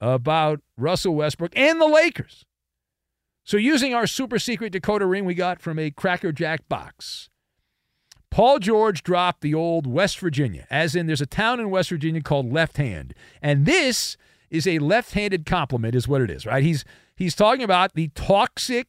about 0.00 0.60
Russell 0.76 1.14
Westbrook 1.14 1.52
and 1.56 1.80
the 1.80 1.86
Lakers. 1.86 2.44
So, 3.44 3.56
using 3.56 3.94
our 3.94 4.06
super 4.06 4.38
secret 4.38 4.72
decoder 4.72 5.08
ring 5.08 5.24
we 5.24 5.34
got 5.34 5.60
from 5.60 5.78
a 5.78 5.90
Cracker 5.90 6.32
Jack 6.32 6.68
box, 6.68 7.28
Paul 8.30 8.58
George 8.58 9.02
dropped 9.02 9.40
the 9.40 9.54
old 9.54 9.86
West 9.86 10.18
Virginia, 10.18 10.66
as 10.68 10.96
in 10.96 11.06
there's 11.06 11.20
a 11.20 11.26
town 11.26 11.60
in 11.60 11.70
West 11.70 11.90
Virginia 11.90 12.20
called 12.20 12.52
Left 12.52 12.76
Hand. 12.76 13.14
And 13.40 13.64
this 13.64 14.16
is 14.50 14.66
a 14.66 14.78
left 14.80 15.12
handed 15.12 15.46
compliment, 15.46 15.94
is 15.94 16.08
what 16.08 16.20
it 16.20 16.30
is, 16.30 16.44
right? 16.44 16.62
He's, 16.62 16.84
he's 17.16 17.34
talking 17.34 17.62
about 17.62 17.94
the 17.94 18.08
toxic, 18.08 18.88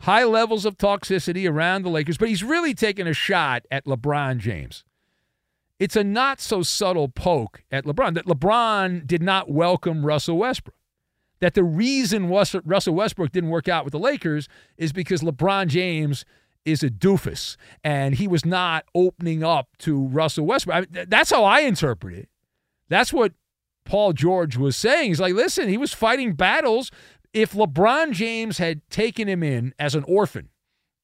high 0.00 0.24
levels 0.24 0.64
of 0.64 0.78
toxicity 0.78 1.48
around 1.48 1.82
the 1.82 1.90
Lakers, 1.90 2.18
but 2.18 2.28
he's 2.28 2.42
really 2.42 2.74
taking 2.74 3.06
a 3.06 3.14
shot 3.14 3.64
at 3.70 3.84
LeBron 3.84 4.38
James 4.38 4.84
it's 5.78 5.96
a 5.96 6.04
not 6.04 6.40
so 6.40 6.62
subtle 6.62 7.08
poke 7.08 7.62
at 7.70 7.84
LeBron 7.84 8.14
that 8.14 8.26
LeBron 8.26 9.06
did 9.06 9.22
not 9.22 9.50
welcome 9.50 10.06
Russell 10.06 10.38
Westbrook. 10.38 10.76
That 11.40 11.54
the 11.54 11.64
reason 11.64 12.28
Russell 12.28 12.94
Westbrook 12.94 13.30
didn't 13.30 13.50
work 13.50 13.68
out 13.68 13.84
with 13.84 13.92
the 13.92 13.98
Lakers 13.98 14.48
is 14.78 14.92
because 14.92 15.20
LeBron 15.20 15.66
James 15.68 16.24
is 16.64 16.82
a 16.82 16.88
doofus 16.88 17.56
and 17.84 18.14
he 18.14 18.26
was 18.26 18.44
not 18.44 18.84
opening 18.94 19.44
up 19.44 19.68
to 19.78 20.06
Russell 20.06 20.46
Westbrook. 20.46 20.76
I 20.76 20.80
mean, 20.80 21.06
that's 21.08 21.30
how 21.30 21.44
I 21.44 21.60
interpret 21.60 22.14
it. 22.14 22.28
That's 22.88 23.12
what 23.12 23.32
Paul 23.84 24.14
George 24.14 24.56
was 24.56 24.76
saying. 24.76 25.08
He's 25.10 25.20
like, 25.20 25.34
listen, 25.34 25.68
he 25.68 25.76
was 25.76 25.92
fighting 25.92 26.34
battles. 26.34 26.90
If 27.32 27.52
LeBron 27.52 28.12
James 28.12 28.58
had 28.58 28.80
taken 28.88 29.28
him 29.28 29.42
in 29.42 29.74
as 29.78 29.94
an 29.94 30.04
orphan 30.04 30.48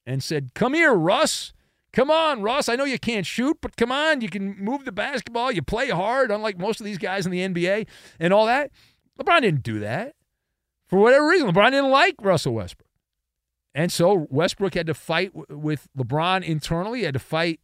and 0.07 0.23
said, 0.23 0.55
Come 0.55 0.75
here, 0.75 0.95
Russ, 0.95 1.53
Come 1.93 2.11
on, 2.11 2.43
Ross. 2.43 2.69
I 2.69 2.77
know 2.77 2.85
you 2.85 2.99
can't 2.99 3.27
shoot, 3.27 3.59
but 3.61 3.77
come 3.77 3.93
on. 3.93 4.23
You 4.23 4.29
can 4.29 4.57
move 4.57 4.85
the 4.85 4.93
basketball. 4.93 5.53
You 5.53 5.63
play 5.63 5.91
hard, 5.91 6.31
unlike 6.31 6.59
most 6.59 6.81
of 6.81 6.87
these 6.87 6.99
guys 6.99 7.27
in 7.27 7.33
the 7.33 7.41
NBA 7.41 7.87
and 8.19 8.33
all 8.33 8.47
that. 8.47 8.71
LeBron 9.21 9.43
didn't 9.43 9.63
do 9.63 9.79
that. 9.81 10.15
For 10.87 10.99
whatever 10.99 11.27
reason, 11.27 11.53
LeBron 11.53 11.71
didn't 11.71 11.91
like 11.91 12.15
Russell 12.21 12.55
Westbrook. 12.55 12.89
And 13.75 13.93
so 13.93 14.27
Westbrook 14.31 14.75
had 14.75 14.87
to 14.87 14.95
fight 14.95 15.33
with 15.51 15.89
LeBron 15.97 16.45
internally, 16.45 17.01
he 17.01 17.05
had 17.05 17.15
to 17.15 17.21
fight 17.21 17.61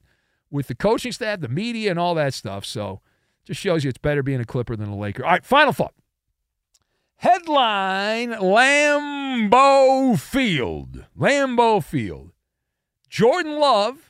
with 0.51 0.69
the 0.69 0.75
coaching 0.75 1.13
staff, 1.13 1.41
the 1.41 1.49
media, 1.49 1.91
and 1.91 1.99
all 1.99 2.15
that 2.15 2.33
stuff. 2.33 2.65
So 2.65 3.01
just 3.45 3.61
shows 3.61 3.85
you 3.85 3.89
it's 3.89 3.99
better 3.99 4.23
being 4.23 4.41
a 4.41 4.45
Clipper 4.45 4.77
than 4.77 4.89
a 4.89 4.97
Laker. 4.97 5.25
All 5.25 5.33
right, 5.33 5.45
final 5.45 5.73
thought. 5.73 5.95
Headline 7.17 8.33
Lambeau 8.33 10.19
Field. 10.19 11.05
Lambeau 11.19 11.83
Field. 11.83 12.33
Jordan 13.09 13.59
Love 13.59 14.08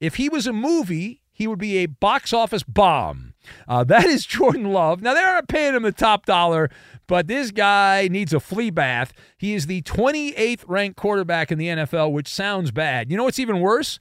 if 0.00 0.16
he 0.16 0.28
was 0.28 0.46
a 0.46 0.52
movie, 0.52 1.22
he 1.32 1.46
would 1.46 1.58
be 1.58 1.78
a 1.78 1.86
box 1.86 2.32
office 2.32 2.62
bomb. 2.62 3.34
Uh, 3.68 3.84
that 3.84 4.06
is 4.06 4.24
Jordan 4.24 4.72
Love. 4.72 5.02
Now, 5.02 5.14
they 5.14 5.20
aren't 5.20 5.48
paying 5.48 5.74
him 5.74 5.82
the 5.82 5.92
top 5.92 6.26
dollar, 6.26 6.70
but 7.06 7.26
this 7.26 7.50
guy 7.50 8.08
needs 8.10 8.32
a 8.32 8.40
flea 8.40 8.70
bath. 8.70 9.12
He 9.36 9.54
is 9.54 9.66
the 9.66 9.82
28th 9.82 10.64
ranked 10.66 10.96
quarterback 10.96 11.52
in 11.52 11.58
the 11.58 11.68
NFL, 11.68 12.12
which 12.12 12.28
sounds 12.28 12.70
bad. 12.70 13.10
You 13.10 13.16
know 13.16 13.24
what's 13.24 13.38
even 13.38 13.60
worse? 13.60 13.98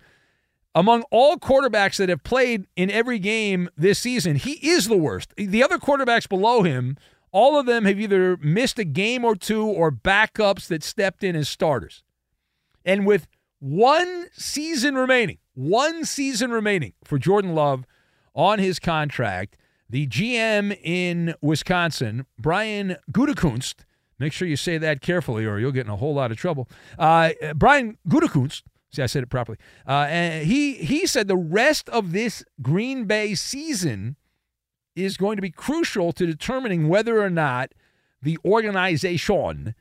Among 0.73 1.03
all 1.11 1.37
quarterbacks 1.37 1.97
that 1.97 2.09
have 2.09 2.23
played 2.23 2.67
in 2.75 2.91
every 2.91 3.19
game 3.19 3.69
this 3.77 3.99
season, 3.99 4.35
he 4.35 4.53
is 4.67 4.87
the 4.87 4.97
worst. 4.97 5.33
The 5.37 5.63
other 5.63 5.77
quarterbacks 5.77 6.27
below 6.27 6.63
him, 6.63 6.97
all 7.31 7.59
of 7.59 7.65
them 7.65 7.85
have 7.85 7.99
either 7.99 8.37
missed 8.37 8.79
a 8.79 8.83
game 8.83 9.23
or 9.23 9.35
two 9.35 9.65
or 9.65 9.91
backups 9.91 10.67
that 10.67 10.83
stepped 10.83 11.23
in 11.23 11.35
as 11.35 11.47
starters. 11.47 12.03
And 12.83 13.05
with 13.05 13.27
one 13.59 14.27
season 14.33 14.95
remaining, 14.95 15.37
one 15.55 16.05
season 16.05 16.51
remaining 16.51 16.93
for 17.03 17.17
Jordan 17.17 17.55
Love 17.55 17.85
on 18.33 18.59
his 18.59 18.79
contract. 18.79 19.57
The 19.89 20.07
GM 20.07 20.77
in 20.83 21.35
Wisconsin, 21.41 22.25
Brian 22.39 22.97
Gutekunst, 23.11 23.85
make 24.19 24.33
sure 24.33 24.47
you 24.47 24.57
say 24.57 24.77
that 24.77 25.01
carefully 25.01 25.45
or 25.45 25.59
you'll 25.59 25.71
get 25.71 25.85
in 25.85 25.91
a 25.91 25.95
whole 25.95 26.13
lot 26.13 26.31
of 26.31 26.37
trouble. 26.37 26.69
Uh, 26.97 27.31
Brian 27.55 27.97
Gutekunst, 28.07 28.63
see, 28.91 29.01
I 29.01 29.05
said 29.05 29.23
it 29.23 29.29
properly. 29.29 29.57
Uh, 29.87 30.07
and 30.09 30.45
he, 30.45 30.73
he 30.73 31.05
said 31.05 31.27
the 31.27 31.37
rest 31.37 31.89
of 31.89 32.11
this 32.11 32.43
Green 32.61 33.05
Bay 33.05 33.35
season 33.35 34.15
is 34.95 35.17
going 35.17 35.35
to 35.35 35.41
be 35.41 35.51
crucial 35.51 36.11
to 36.13 36.25
determining 36.25 36.87
whether 36.87 37.21
or 37.21 37.29
not 37.29 37.73
the 38.21 38.37
organization 38.43 39.75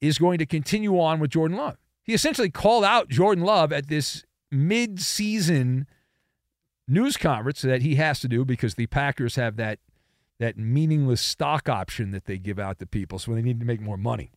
is 0.00 0.18
going 0.18 0.38
to 0.38 0.46
continue 0.46 1.00
on 1.00 1.18
with 1.18 1.30
Jordan 1.30 1.56
Love. 1.56 1.78
He 2.04 2.14
essentially 2.14 2.50
called 2.50 2.84
out 2.84 3.08
Jordan 3.08 3.44
Love 3.44 3.72
at 3.72 3.88
this 3.88 4.24
mid-season 4.50 5.86
news 6.86 7.16
conference 7.16 7.60
that 7.62 7.82
he 7.82 7.96
has 7.96 8.20
to 8.20 8.28
do 8.28 8.44
because 8.44 8.74
the 8.74 8.86
Packers 8.86 9.36
have 9.36 9.56
that 9.56 9.78
that 10.38 10.56
meaningless 10.56 11.20
stock 11.20 11.68
option 11.68 12.12
that 12.12 12.26
they 12.26 12.38
give 12.38 12.60
out 12.60 12.78
to 12.78 12.86
people 12.86 13.18
so 13.18 13.34
they 13.34 13.42
need 13.42 13.58
to 13.58 13.66
make 13.66 13.80
more 13.80 13.96
money. 13.96 14.30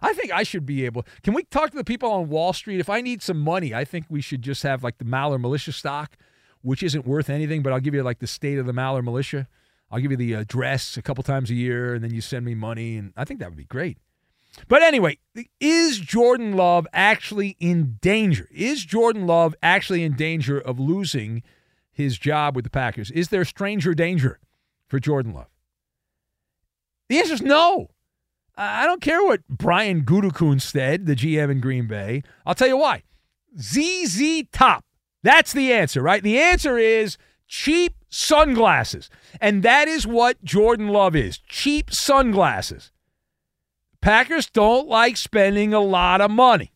I 0.00 0.12
think 0.12 0.30
I 0.30 0.44
should 0.44 0.64
be 0.64 0.84
able. 0.84 1.04
Can 1.24 1.34
we 1.34 1.42
talk 1.42 1.70
to 1.70 1.76
the 1.76 1.82
people 1.82 2.08
on 2.08 2.28
Wall 2.28 2.52
Street? 2.52 2.78
If 2.78 2.88
I 2.88 3.00
need 3.00 3.20
some 3.20 3.40
money, 3.40 3.74
I 3.74 3.84
think 3.84 4.06
we 4.08 4.20
should 4.20 4.42
just 4.42 4.62
have 4.62 4.84
like 4.84 4.98
the 4.98 5.04
Maller 5.04 5.40
militia 5.40 5.72
stock 5.72 6.16
which 6.62 6.82
isn't 6.82 7.06
worth 7.06 7.28
anything, 7.28 7.62
but 7.62 7.72
I'll 7.72 7.80
give 7.80 7.94
you 7.94 8.02
like 8.02 8.20
the 8.20 8.26
state 8.26 8.58
of 8.58 8.66
the 8.66 8.72
Maller 8.72 9.04
militia. 9.04 9.48
I'll 9.90 10.00
give 10.00 10.10
you 10.10 10.16
the 10.16 10.34
address 10.34 10.96
a 10.96 11.02
couple 11.02 11.22
times 11.22 11.50
a 11.50 11.54
year, 11.54 11.94
and 11.94 12.02
then 12.02 12.14
you 12.14 12.20
send 12.20 12.44
me 12.44 12.54
money, 12.54 12.96
and 12.96 13.12
I 13.16 13.24
think 13.24 13.40
that 13.40 13.50
would 13.50 13.58
be 13.58 13.64
great. 13.64 13.98
But 14.68 14.82
anyway, 14.82 15.18
is 15.60 15.98
Jordan 15.98 16.56
Love 16.56 16.86
actually 16.92 17.56
in 17.58 17.98
danger? 18.00 18.48
Is 18.52 18.84
Jordan 18.84 19.26
Love 19.26 19.54
actually 19.62 20.04
in 20.04 20.14
danger 20.14 20.58
of 20.58 20.78
losing 20.78 21.42
his 21.90 22.18
job 22.18 22.54
with 22.54 22.64
the 22.64 22.70
Packers? 22.70 23.10
Is 23.10 23.28
there 23.28 23.44
stranger 23.44 23.94
danger 23.94 24.38
for 24.88 24.98
Jordan 24.98 25.32
Love? 25.32 25.48
The 27.08 27.18
answer 27.18 27.34
is 27.34 27.42
no. 27.42 27.88
I 28.56 28.84
don't 28.84 29.00
care 29.00 29.22
what 29.22 29.46
Brian 29.48 30.02
Gutekunst 30.04 30.70
said, 30.70 31.06
the 31.06 31.16
GM 31.16 31.50
in 31.50 31.60
Green 31.60 31.86
Bay. 31.86 32.22
I'll 32.44 32.54
tell 32.54 32.68
you 32.68 32.76
why. 32.76 33.02
ZZ 33.58 34.44
Top. 34.52 34.84
That's 35.22 35.52
the 35.52 35.72
answer, 35.72 36.02
right? 36.02 36.22
The 36.22 36.38
answer 36.38 36.76
is 36.76 37.16
cheap 37.46 37.94
sunglasses. 38.08 39.08
And 39.40 39.62
that 39.62 39.88
is 39.88 40.06
what 40.06 40.42
Jordan 40.44 40.88
Love 40.88 41.16
is 41.16 41.38
cheap 41.38 41.92
sunglasses. 41.92 42.92
Packers 44.02 44.50
don't 44.50 44.88
like 44.88 45.16
spending 45.16 45.72
a 45.72 45.80
lot 45.80 46.20
of 46.20 46.30
money. 46.30 46.72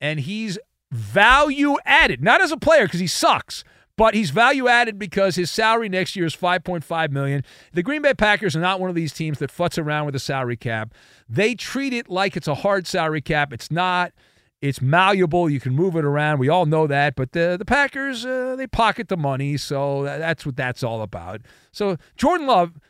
And 0.00 0.20
he's 0.20 0.58
value 0.90 1.76
added, 1.84 2.22
not 2.22 2.40
as 2.40 2.52
a 2.52 2.56
player 2.56 2.84
because 2.84 3.00
he 3.00 3.06
sucks, 3.06 3.64
but 3.96 4.14
he's 4.14 4.30
value 4.30 4.68
added 4.68 4.98
because 4.98 5.36
his 5.36 5.50
salary 5.50 5.88
next 5.88 6.16
year 6.16 6.26
is 6.26 6.34
5.5 6.34 7.10
million. 7.10 7.44
The 7.72 7.82
Green 7.82 8.02
Bay 8.02 8.14
Packers 8.14 8.56
are 8.56 8.60
not 8.60 8.80
one 8.80 8.88
of 8.88 8.96
these 8.96 9.12
teams 9.12 9.38
that 9.38 9.50
futz 9.50 9.82
around 9.82 10.06
with 10.06 10.14
a 10.14 10.20
salary 10.20 10.56
cap. 10.56 10.94
They 11.28 11.54
treat 11.54 11.92
it 11.92 12.08
like 12.08 12.36
it's 12.36 12.48
a 12.48 12.54
hard 12.54 12.86
salary 12.86 13.20
cap. 13.20 13.52
It's 13.52 13.70
not. 13.70 14.12
It's 14.60 14.80
malleable. 14.80 15.50
You 15.50 15.58
can 15.58 15.74
move 15.74 15.96
it 15.96 16.04
around. 16.04 16.38
We 16.38 16.48
all 16.48 16.66
know 16.66 16.86
that. 16.86 17.16
But 17.16 17.32
the 17.32 17.56
the 17.58 17.64
Packers 17.64 18.24
uh, 18.24 18.54
they 18.56 18.68
pocket 18.68 19.08
the 19.08 19.16
money, 19.16 19.56
so 19.56 20.04
that's 20.04 20.46
what 20.46 20.56
that's 20.56 20.84
all 20.84 21.02
about. 21.02 21.40
So 21.72 21.96
Jordan 22.16 22.46
Love, 22.46 22.80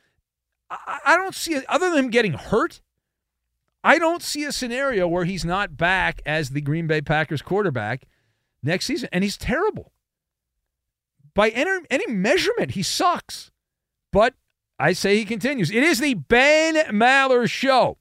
I, 0.71 0.99
I 1.07 1.17
don't 1.17 1.35
see 1.35 1.59
other 1.71 1.89
than 1.89 2.05
him 2.05 2.11
getting 2.11 2.35
hurt. 2.35 2.83
I 3.85 3.99
don't 3.99 4.23
see 4.23 4.45
a 4.45 4.53
scenario 4.53 5.09
where 5.09 5.25
he's 5.25 5.45
not 5.45 5.77
back 5.77 6.23
as 6.25 6.51
the 6.51 6.61
Green 6.61 6.87
Bay 6.87 7.01
Packers 7.01 7.43
quarterback 7.43 8.05
next 8.63 8.87
season, 8.87 9.09
and 9.13 9.25
he's 9.25 9.37
terrible. 9.37 9.93
By 11.35 11.49
any, 11.51 11.71
any 11.91 12.07
measurement, 12.13 12.73
he 12.73 12.83
sucks. 12.83 13.51
But 14.13 14.35
I 14.79 14.93
say 14.93 15.17
he 15.17 15.25
continues. 15.25 15.71
It 15.71 15.83
is 15.83 15.99
the 15.99 16.15
Ben 16.15 16.77
Maller 16.95 17.49
Show. 17.49 17.99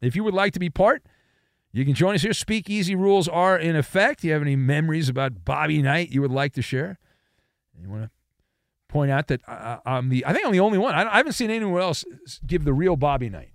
If 0.00 0.16
you 0.16 0.24
would 0.24 0.34
like 0.34 0.52
to 0.54 0.58
be 0.58 0.68
part, 0.68 1.02
you 1.72 1.84
can 1.84 1.94
join 1.94 2.14
us 2.14 2.22
here. 2.22 2.34
Speakeasy 2.34 2.94
rules 2.94 3.28
are 3.28 3.56
in 3.56 3.76
effect. 3.76 4.24
You 4.24 4.32
have 4.32 4.42
any 4.42 4.56
memories 4.56 5.08
about 5.08 5.44
Bobby 5.44 5.80
Knight 5.80 6.10
you 6.10 6.20
would 6.20 6.32
like 6.32 6.52
to 6.54 6.62
share? 6.62 6.98
You 7.80 7.88
want 7.88 8.04
to 8.04 8.10
point 8.88 9.10
out 9.10 9.28
that 9.28 9.40
uh, 9.48 9.52
uh, 9.52 9.78
I'm 9.86 10.10
the 10.10 10.26
I 10.26 10.32
think 10.34 10.44
I'm 10.44 10.52
the 10.52 10.60
only 10.60 10.76
one. 10.78 10.94
I, 10.94 11.10
I 11.10 11.16
haven't 11.16 11.32
seen 11.32 11.50
anyone 11.50 11.80
else 11.80 12.04
give 12.46 12.64
the 12.64 12.74
real 12.74 12.96
Bobby 12.96 13.30
Knight. 13.30 13.51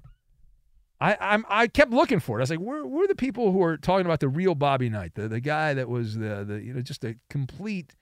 I 1.00 1.18
I'm, 1.20 1.46
I 1.50 1.68
kept 1.68 1.92
looking 1.92 2.20
for 2.20 2.38
it. 2.38 2.42
I 2.42 2.44
was 2.44 2.50
like, 2.50 2.60
where, 2.60 2.86
where 2.86 3.06
are 3.06 3.08
the 3.08 3.16
people 3.16 3.52
who 3.52 3.62
are 3.64 3.78
talking 3.78 4.06
about 4.06 4.20
the 4.20 4.30
real 4.30 4.56
Bobby 4.56 4.90
Knight, 4.90 5.16
the 5.16 5.28
the 5.28 5.40
guy 5.40 5.74
that 5.74 5.90
was 5.90 6.16
the 6.16 6.44
the 6.44 6.62
you 6.62 6.74
know 6.74 6.82
just 6.82 7.04
a 7.04 7.16
complete 7.30 7.96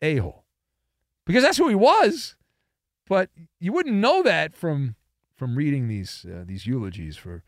a 0.00 0.16
hole, 0.16 0.44
because 1.26 1.42
that's 1.42 1.58
who 1.58 1.68
he 1.68 1.74
was. 1.74 2.36
But 3.08 3.30
you 3.58 3.72
wouldn't 3.72 3.96
know 3.96 4.22
that 4.22 4.54
from 4.54 4.96
from 5.36 5.56
reading 5.56 5.88
these 5.88 6.26
uh, 6.28 6.44
these 6.46 6.66
eulogies 6.66 7.16
for 7.16 7.42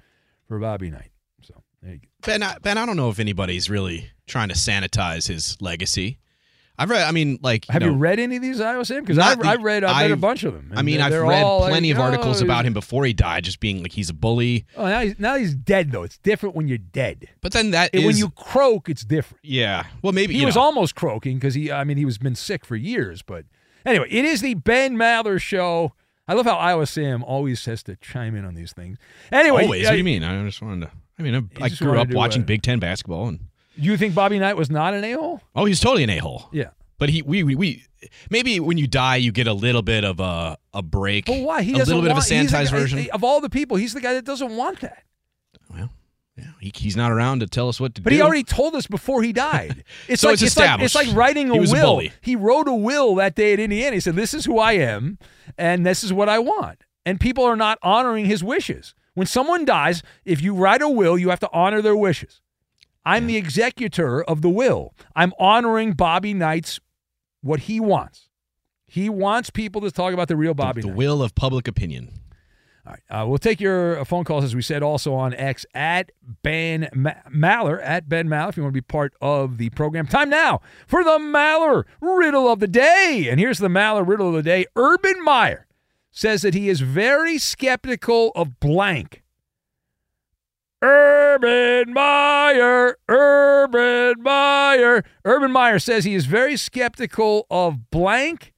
for 0.47 0.59
Bobby 0.59 0.91
Knight. 0.91 1.11
So. 1.43 1.63
Ben, 2.27 2.43
I, 2.43 2.59
Ben, 2.59 2.77
I 2.77 2.85
don't 2.85 2.99
know 2.99 3.09
if 3.09 3.19
anybody's 3.19 3.71
really 3.71 4.11
trying 4.27 4.49
to 4.49 4.55
sanitize 4.55 5.29
his 5.29 5.57
legacy. 5.63 6.19
I've 6.81 6.89
read. 6.89 7.07
I 7.07 7.13
mean, 7.13 7.39
like, 7.43 7.67
have 7.67 7.83
you, 7.83 7.89
know, 7.89 7.93
you 7.93 7.99
read 7.99 8.19
any 8.19 8.37
of 8.37 8.43
these 8.43 8.59
Iowa 8.59 8.87
Sam? 8.87 9.03
Because 9.03 9.19
I've, 9.19 9.45
I've 9.45 9.63
read, 9.63 9.85
I've, 9.85 10.01
read 10.01 10.13
a 10.13 10.17
bunch 10.17 10.45
of 10.45 10.55
them. 10.55 10.73
I 10.75 10.81
mean, 10.81 11.03
I've 11.03 11.13
read 11.13 11.45
plenty 11.45 11.93
like, 11.93 11.99
of 11.99 12.03
articles 12.03 12.41
oh, 12.41 12.47
about 12.47 12.65
him 12.65 12.73
before 12.73 13.05
he 13.05 13.13
died, 13.13 13.45
just 13.45 13.61
being 13.61 13.83
like 13.83 13.93
he's 13.93 14.09
a 14.09 14.15
bully. 14.15 14.65
Oh, 14.79 14.87
now 14.87 15.01
he's 15.01 15.19
now 15.19 15.37
he's 15.37 15.55
dead 15.55 15.93
though. 15.93 16.05
It's 16.05 16.17
different 16.17 16.57
when 16.57 16.69
you're 16.69 16.79
dead. 16.79 17.29
But 17.43 17.53
then 17.53 17.73
that 17.73 17.95
is, 17.95 18.07
when 18.07 18.17
you 18.17 18.31
croak, 18.31 18.89
it's 18.89 19.05
different. 19.05 19.45
Yeah. 19.45 19.85
Well, 20.01 20.15
maybe 20.15 20.33
he 20.33 20.47
was 20.47 20.55
know. 20.55 20.63
almost 20.63 20.95
croaking 20.95 21.37
because 21.37 21.53
he. 21.53 21.71
I 21.71 21.85
mean, 21.85 21.99
he 21.99 22.07
was 22.07 22.17
been 22.17 22.35
sick 22.35 22.65
for 22.65 22.77
years. 22.77 23.21
But 23.21 23.45
anyway, 23.85 24.07
it 24.09 24.25
is 24.25 24.41
the 24.41 24.55
Ben 24.55 24.97
Maller 24.97 25.39
Show. 25.39 25.93
I 26.27 26.33
love 26.33 26.47
how 26.47 26.57
Iowa 26.57 26.87
Sam 26.87 27.23
always 27.25 27.63
has 27.67 27.83
to 27.83 27.97
chime 27.97 28.35
in 28.35 28.47
on 28.47 28.55
these 28.55 28.73
things. 28.73 28.97
Anyway, 29.31 29.65
always. 29.65 29.85
what 29.85 29.93
do 29.93 29.99
you 29.99 30.05
mean? 30.05 30.25
I 30.25 30.43
just 30.47 30.63
wanted 30.63 30.87
to. 30.87 30.93
I 31.19 31.23
mean, 31.23 31.51
I, 31.61 31.65
I 31.65 31.69
grew 31.69 32.01
up 32.01 32.09
watching 32.11 32.43
uh, 32.43 32.47
Big 32.47 32.63
Ten 32.63 32.79
basketball, 32.79 33.29
and 33.29 33.41
you 33.87 33.97
think 33.97 34.15
Bobby 34.15 34.39
Knight 34.39 34.57
was 34.57 34.71
not 34.71 34.95
an 34.95 35.05
a 35.05 35.13
hole? 35.13 35.41
Oh, 35.55 35.65
he's 35.65 35.81
totally 35.81 36.05
an 36.05 36.11
a 36.11 36.19
hole. 36.19 36.49
Yeah. 36.53 36.71
But 36.99 37.09
he, 37.09 37.23
we, 37.23 37.43
we, 37.43 37.55
we, 37.55 37.85
maybe 38.31 38.61
when 38.61 38.77
you 38.77 38.87
die, 38.87 39.17
you 39.17 39.33
get 39.33 39.47
a 39.47 39.55
little 39.55 39.83
bit 39.83 40.05
of 40.05 40.21
a 40.21 40.59
a 40.75 40.83
break. 40.83 41.27
But 41.27 41.41
why? 41.41 41.63
He 41.63 41.73
a 41.73 41.79
little 41.79 42.03
bit 42.03 42.13
want, 42.13 42.19
of 42.19 42.31
a 42.31 42.35
sanitized 42.35 42.71
version 42.71 43.09
of 43.13 43.25
all 43.25 43.41
the 43.41 43.49
people. 43.49 43.77
He's 43.77 43.95
the 43.95 44.01
guy 44.01 44.15
that 44.15 44.25
doesn't 44.25 44.55
want 44.55 44.81
that. 44.81 45.03
Well, 45.73 45.91
yeah, 46.37 46.45
he, 46.61 46.71
he's 46.75 46.97
not 46.97 47.11
around 47.11 47.41
to 47.41 47.47
tell 47.47 47.69
us 47.69 47.81
what 47.81 47.95
to 47.95 48.03
but 48.03 48.11
do. 48.11 48.17
But 48.17 48.17
he 48.17 48.23
already 48.23 48.45
told 48.45 48.75
us 48.75 48.87
before 48.87 49.23
he 49.23 49.33
died. 49.33 49.85
It's 50.09 50.23
so 50.23 50.29
like 50.29 50.35
it's, 50.35 50.43
it's 50.43 50.57
like 50.57 50.81
it's 50.81 50.95
like 50.95 51.09
writing 51.15 51.51
a 51.51 51.55
he 51.55 51.61
was 51.61 51.73
will. 51.73 52.01
A 52.01 52.13
he 52.21 52.37
wrote 52.37 52.69
a 52.69 52.75
will 52.75 53.15
that 53.17 53.35
day 53.35 53.53
at 53.53 53.61
Indiana. 53.61 53.95
He 53.95 54.01
said, 54.01 54.15
"This 54.15 54.35
is 54.35 54.45
who 54.45 54.59
I 54.59 54.73
am, 54.73 55.19
and 55.57 55.87
this 55.87 56.05
is 56.05 56.13
what 56.13 56.29
I 56.29 56.39
want." 56.39 56.85
And 57.07 57.19
people 57.19 57.45
are 57.45 57.57
not 57.57 57.79
honoring 57.83 58.27
his 58.27 58.45
wishes. 58.45 58.95
When 59.15 59.27
someone 59.27 59.65
dies, 59.65 60.03
if 60.25 60.43
you 60.43 60.55
write 60.55 60.83
a 60.83 60.89
will, 60.89 61.19
you 61.19 61.31
have 61.31 61.41
to 61.41 61.51
honor 61.53 61.83
their 61.83 61.97
wishes. 61.97 62.41
I'm 63.05 63.27
the 63.27 63.37
executor 63.37 64.23
of 64.23 64.43
the 64.43 64.51
will. 64.51 64.95
I'm 65.17 65.33
honoring 65.39 65.93
Bobby 65.93 66.35
Knight's 66.35 66.81
what 67.43 67.61
he 67.61 67.81
wants. 67.81 68.29
He 68.87 69.09
wants 69.09 69.51
people 69.51 69.81
to 69.83 69.91
talk 69.91 70.13
about 70.13 70.29
the 70.29 70.37
real 70.37 70.55
Bobby. 70.55 70.83
The, 70.83 70.89
the 70.89 70.95
will 70.95 71.23
of 71.23 71.35
public 71.35 71.69
opinion. 71.69 72.13
All 72.87 72.95
right, 72.95 73.23
uh, 73.23 73.27
we'll 73.27 73.39
take 73.39 73.61
your 73.61 74.01
uh, 74.01 74.05
phone 74.05 74.25
calls 74.25 74.43
as 74.43 74.57
we 74.57 74.63
said 74.63 74.83
also 74.83 75.15
on 75.15 75.35
X 75.35 75.67
at 75.75 76.11
Ben 76.43 76.89
Ma- 76.95 77.13
Maller 77.31 77.79
at 77.83 78.09
Ben 78.09 78.27
Maller 78.27 78.49
if 78.49 78.57
you 78.57 78.63
want 78.63 78.73
to 78.73 78.77
be 78.77 78.81
part 78.81 79.13
of 79.21 79.59
the 79.59 79.71
program. 79.71 80.07
Time 80.07 80.31
now 80.31 80.61
for 80.87 81.05
the 81.05 81.19
Maller 81.19 81.85
riddle 82.01 82.51
of 82.51 82.59
the 82.59 82.67
day, 82.67 83.29
and 83.31 83.39
here's 83.39 83.59
the 83.59 83.69
Maller 83.69 84.07
riddle 84.07 84.29
of 84.29 84.35
the 84.35 84.43
day. 84.43 84.65
Urban 84.77 85.23
Meyer 85.23 85.67
says 86.11 86.43
that 86.43 86.55
he 86.55 86.69
is 86.69 86.81
very 86.81 87.39
skeptical 87.39 88.33
of 88.35 88.59
blank. 88.61 89.23
Urban 90.83 91.93
Meyer, 91.93 92.97
Urban 93.09 94.23
Meyer. 94.23 95.05
Urban 95.25 95.53
Meyer 95.53 95.79
says 95.79 96.05
he 96.05 96.15
is 96.15 96.27
very 96.27 96.57
skeptical 96.57 97.47
of 97.51 97.91
blank. 97.91 98.53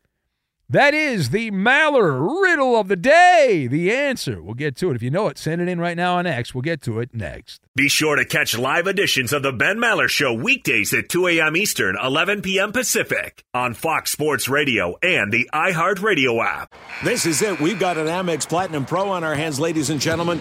That 0.69 0.95
is 0.95 1.31
the 1.31 1.51
Maller 1.51 2.43
riddle 2.43 2.77
of 2.77 2.89
the 2.89 2.97
day. 2.97 3.67
The 3.71 3.93
answer. 3.93 4.43
We'll 4.43 4.55
get 4.55 4.75
to 4.77 4.91
it. 4.91 4.95
If 4.95 5.03
you 5.03 5.11
know 5.11 5.29
it, 5.29 5.37
send 5.37 5.61
it 5.61 5.69
in 5.69 5.79
right 5.79 5.97
now 5.97 6.17
on 6.17 6.27
X. 6.27 6.55
We'll 6.55 6.63
get 6.63 6.81
to 6.83 7.01
it 7.01 7.13
next. 7.13 7.61
Be 7.75 7.91
sure 7.91 8.17
to 8.17 8.25
catch 8.25 8.57
live 8.57 8.87
editions 8.87 9.35
of 9.35 9.43
the 9.43 9.53
Ben 9.53 9.77
Maller 9.77 10.09
Show 10.09 10.33
weekdays 10.33 10.95
at 10.95 11.11
2 11.11 11.27
a.m. 11.27 11.57
Eastern, 11.57 11.97
11 12.03 12.41
p.m. 12.41 12.73
Pacific 12.73 13.45
on 13.53 13.75
Fox 13.75 14.13
Sports 14.13 14.49
Radio 14.49 14.97
and 15.03 15.31
the 15.31 15.51
iHeartRadio 15.53 16.43
app. 16.43 16.75
This 17.05 17.27
is 17.27 17.43
it. 17.43 17.61
We've 17.61 17.79
got 17.79 17.99
an 17.99 18.07
Amex 18.07 18.49
Platinum 18.49 18.87
Pro 18.87 19.11
on 19.11 19.25
our 19.25 19.35
hands, 19.35 19.61
ladies 19.61 19.91
and 19.91 20.01
gentlemen. 20.01 20.41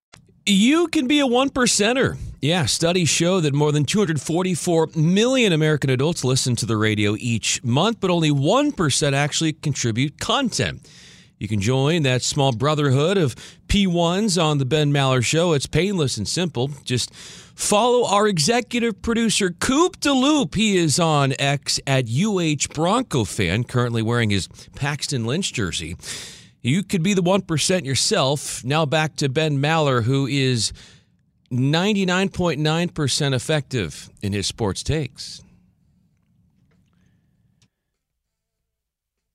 You 0.45 0.87
can 0.87 1.07
be 1.07 1.19
a 1.19 1.27
one 1.27 1.51
percenter. 1.51 2.17
Yeah, 2.41 2.65
studies 2.65 3.09
show 3.09 3.41
that 3.41 3.53
more 3.53 3.71
than 3.71 3.85
244 3.85 4.89
million 4.95 5.53
American 5.53 5.91
adults 5.91 6.23
listen 6.23 6.55
to 6.55 6.65
the 6.65 6.77
radio 6.77 7.15
each 7.19 7.63
month, 7.63 7.99
but 7.99 8.09
only 8.09 8.31
1% 8.31 9.13
actually 9.13 9.53
contribute 9.53 10.19
content. 10.19 10.89
You 11.37 11.47
can 11.47 11.61
join 11.61 12.01
that 12.03 12.23
small 12.23 12.51
brotherhood 12.51 13.19
of 13.19 13.35
P1s 13.67 14.43
on 14.43 14.57
The 14.57 14.65
Ben 14.65 14.91
Maller 14.91 15.23
Show. 15.23 15.53
It's 15.53 15.67
painless 15.67 16.17
and 16.17 16.27
simple. 16.27 16.71
Just 16.85 17.13
follow 17.13 18.07
our 18.07 18.27
executive 18.27 18.99
producer, 19.03 19.51
Coop 19.51 19.99
DeLoop. 19.99 20.55
He 20.55 20.77
is 20.77 20.99
on 20.99 21.33
X 21.37 21.79
at 21.85 22.05
UH 22.09 22.73
Bronco 22.73 23.25
fan, 23.25 23.63
currently 23.63 24.01
wearing 24.01 24.31
his 24.31 24.47
Paxton 24.75 25.25
Lynch 25.25 25.53
jersey. 25.53 25.95
You 26.61 26.83
could 26.83 27.01
be 27.01 27.13
the 27.13 27.23
1% 27.23 27.85
yourself. 27.85 28.63
Now 28.63 28.85
back 28.85 29.15
to 29.17 29.29
Ben 29.29 29.57
Maller, 29.57 30.03
who 30.03 30.27
is 30.27 30.73
99.9% 31.51 33.33
effective 33.33 34.09
in 34.21 34.33
his 34.33 34.47
sports 34.47 34.83
takes. 34.83 35.41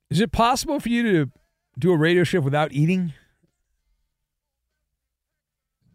Is 0.09 0.21
it 0.21 0.31
possible 0.31 0.79
for 0.79 0.89
you 0.89 1.03
to 1.03 1.31
do 1.79 1.93
a 1.93 1.97
radio 1.97 2.23
show 2.23 2.41
without 2.41 2.73
eating? 2.73 3.13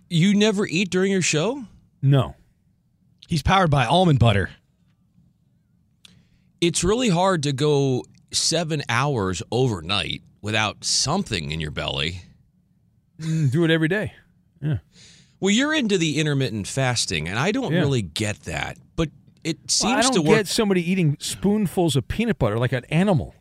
You 0.09 0.35
never 0.35 0.67
eat 0.67 0.89
during 0.89 1.13
your 1.13 1.21
show? 1.21 1.63
No. 2.01 2.35
He's 3.29 3.41
powered 3.41 3.71
by 3.71 3.85
almond 3.85 4.19
butter. 4.19 4.49
It's 6.59 6.83
really 6.83 7.07
hard 7.07 7.43
to 7.43 7.53
go 7.53 8.03
seven 8.33 8.83
hours 8.89 9.41
overnight 9.49 10.21
without 10.41 10.83
something 10.83 11.51
in 11.51 11.59
your 11.59 11.71
belly. 11.71 12.21
Mm, 13.19 13.51
do 13.51 13.63
it 13.63 13.71
every 13.71 13.87
day. 13.87 14.13
Yeah. 14.61 14.77
Well, 15.39 15.51
you're 15.51 15.73
into 15.73 15.97
the 15.97 16.19
intermittent 16.19 16.67
fasting, 16.67 17.27
and 17.27 17.37
I 17.39 17.51
don't 17.51 17.73
Yeah. 17.73 17.79
really 17.79 18.01
get 18.01 18.41
that, 18.43 18.77
but 18.95 19.09
it 19.43 19.57
Well, 19.57 19.67
seems 19.67 19.93
I 19.97 20.01
don't 20.01 20.13
to 20.13 20.21
work. 20.21 20.37
get 20.39 20.47
somebody 20.47 20.89
eating 20.89 21.17
spoonfuls 21.19 21.95
of 21.95 22.07
peanut 22.07 22.37
butter 22.39 22.57
like 22.59 22.71
an 22.73 22.85
animal. 22.85 23.33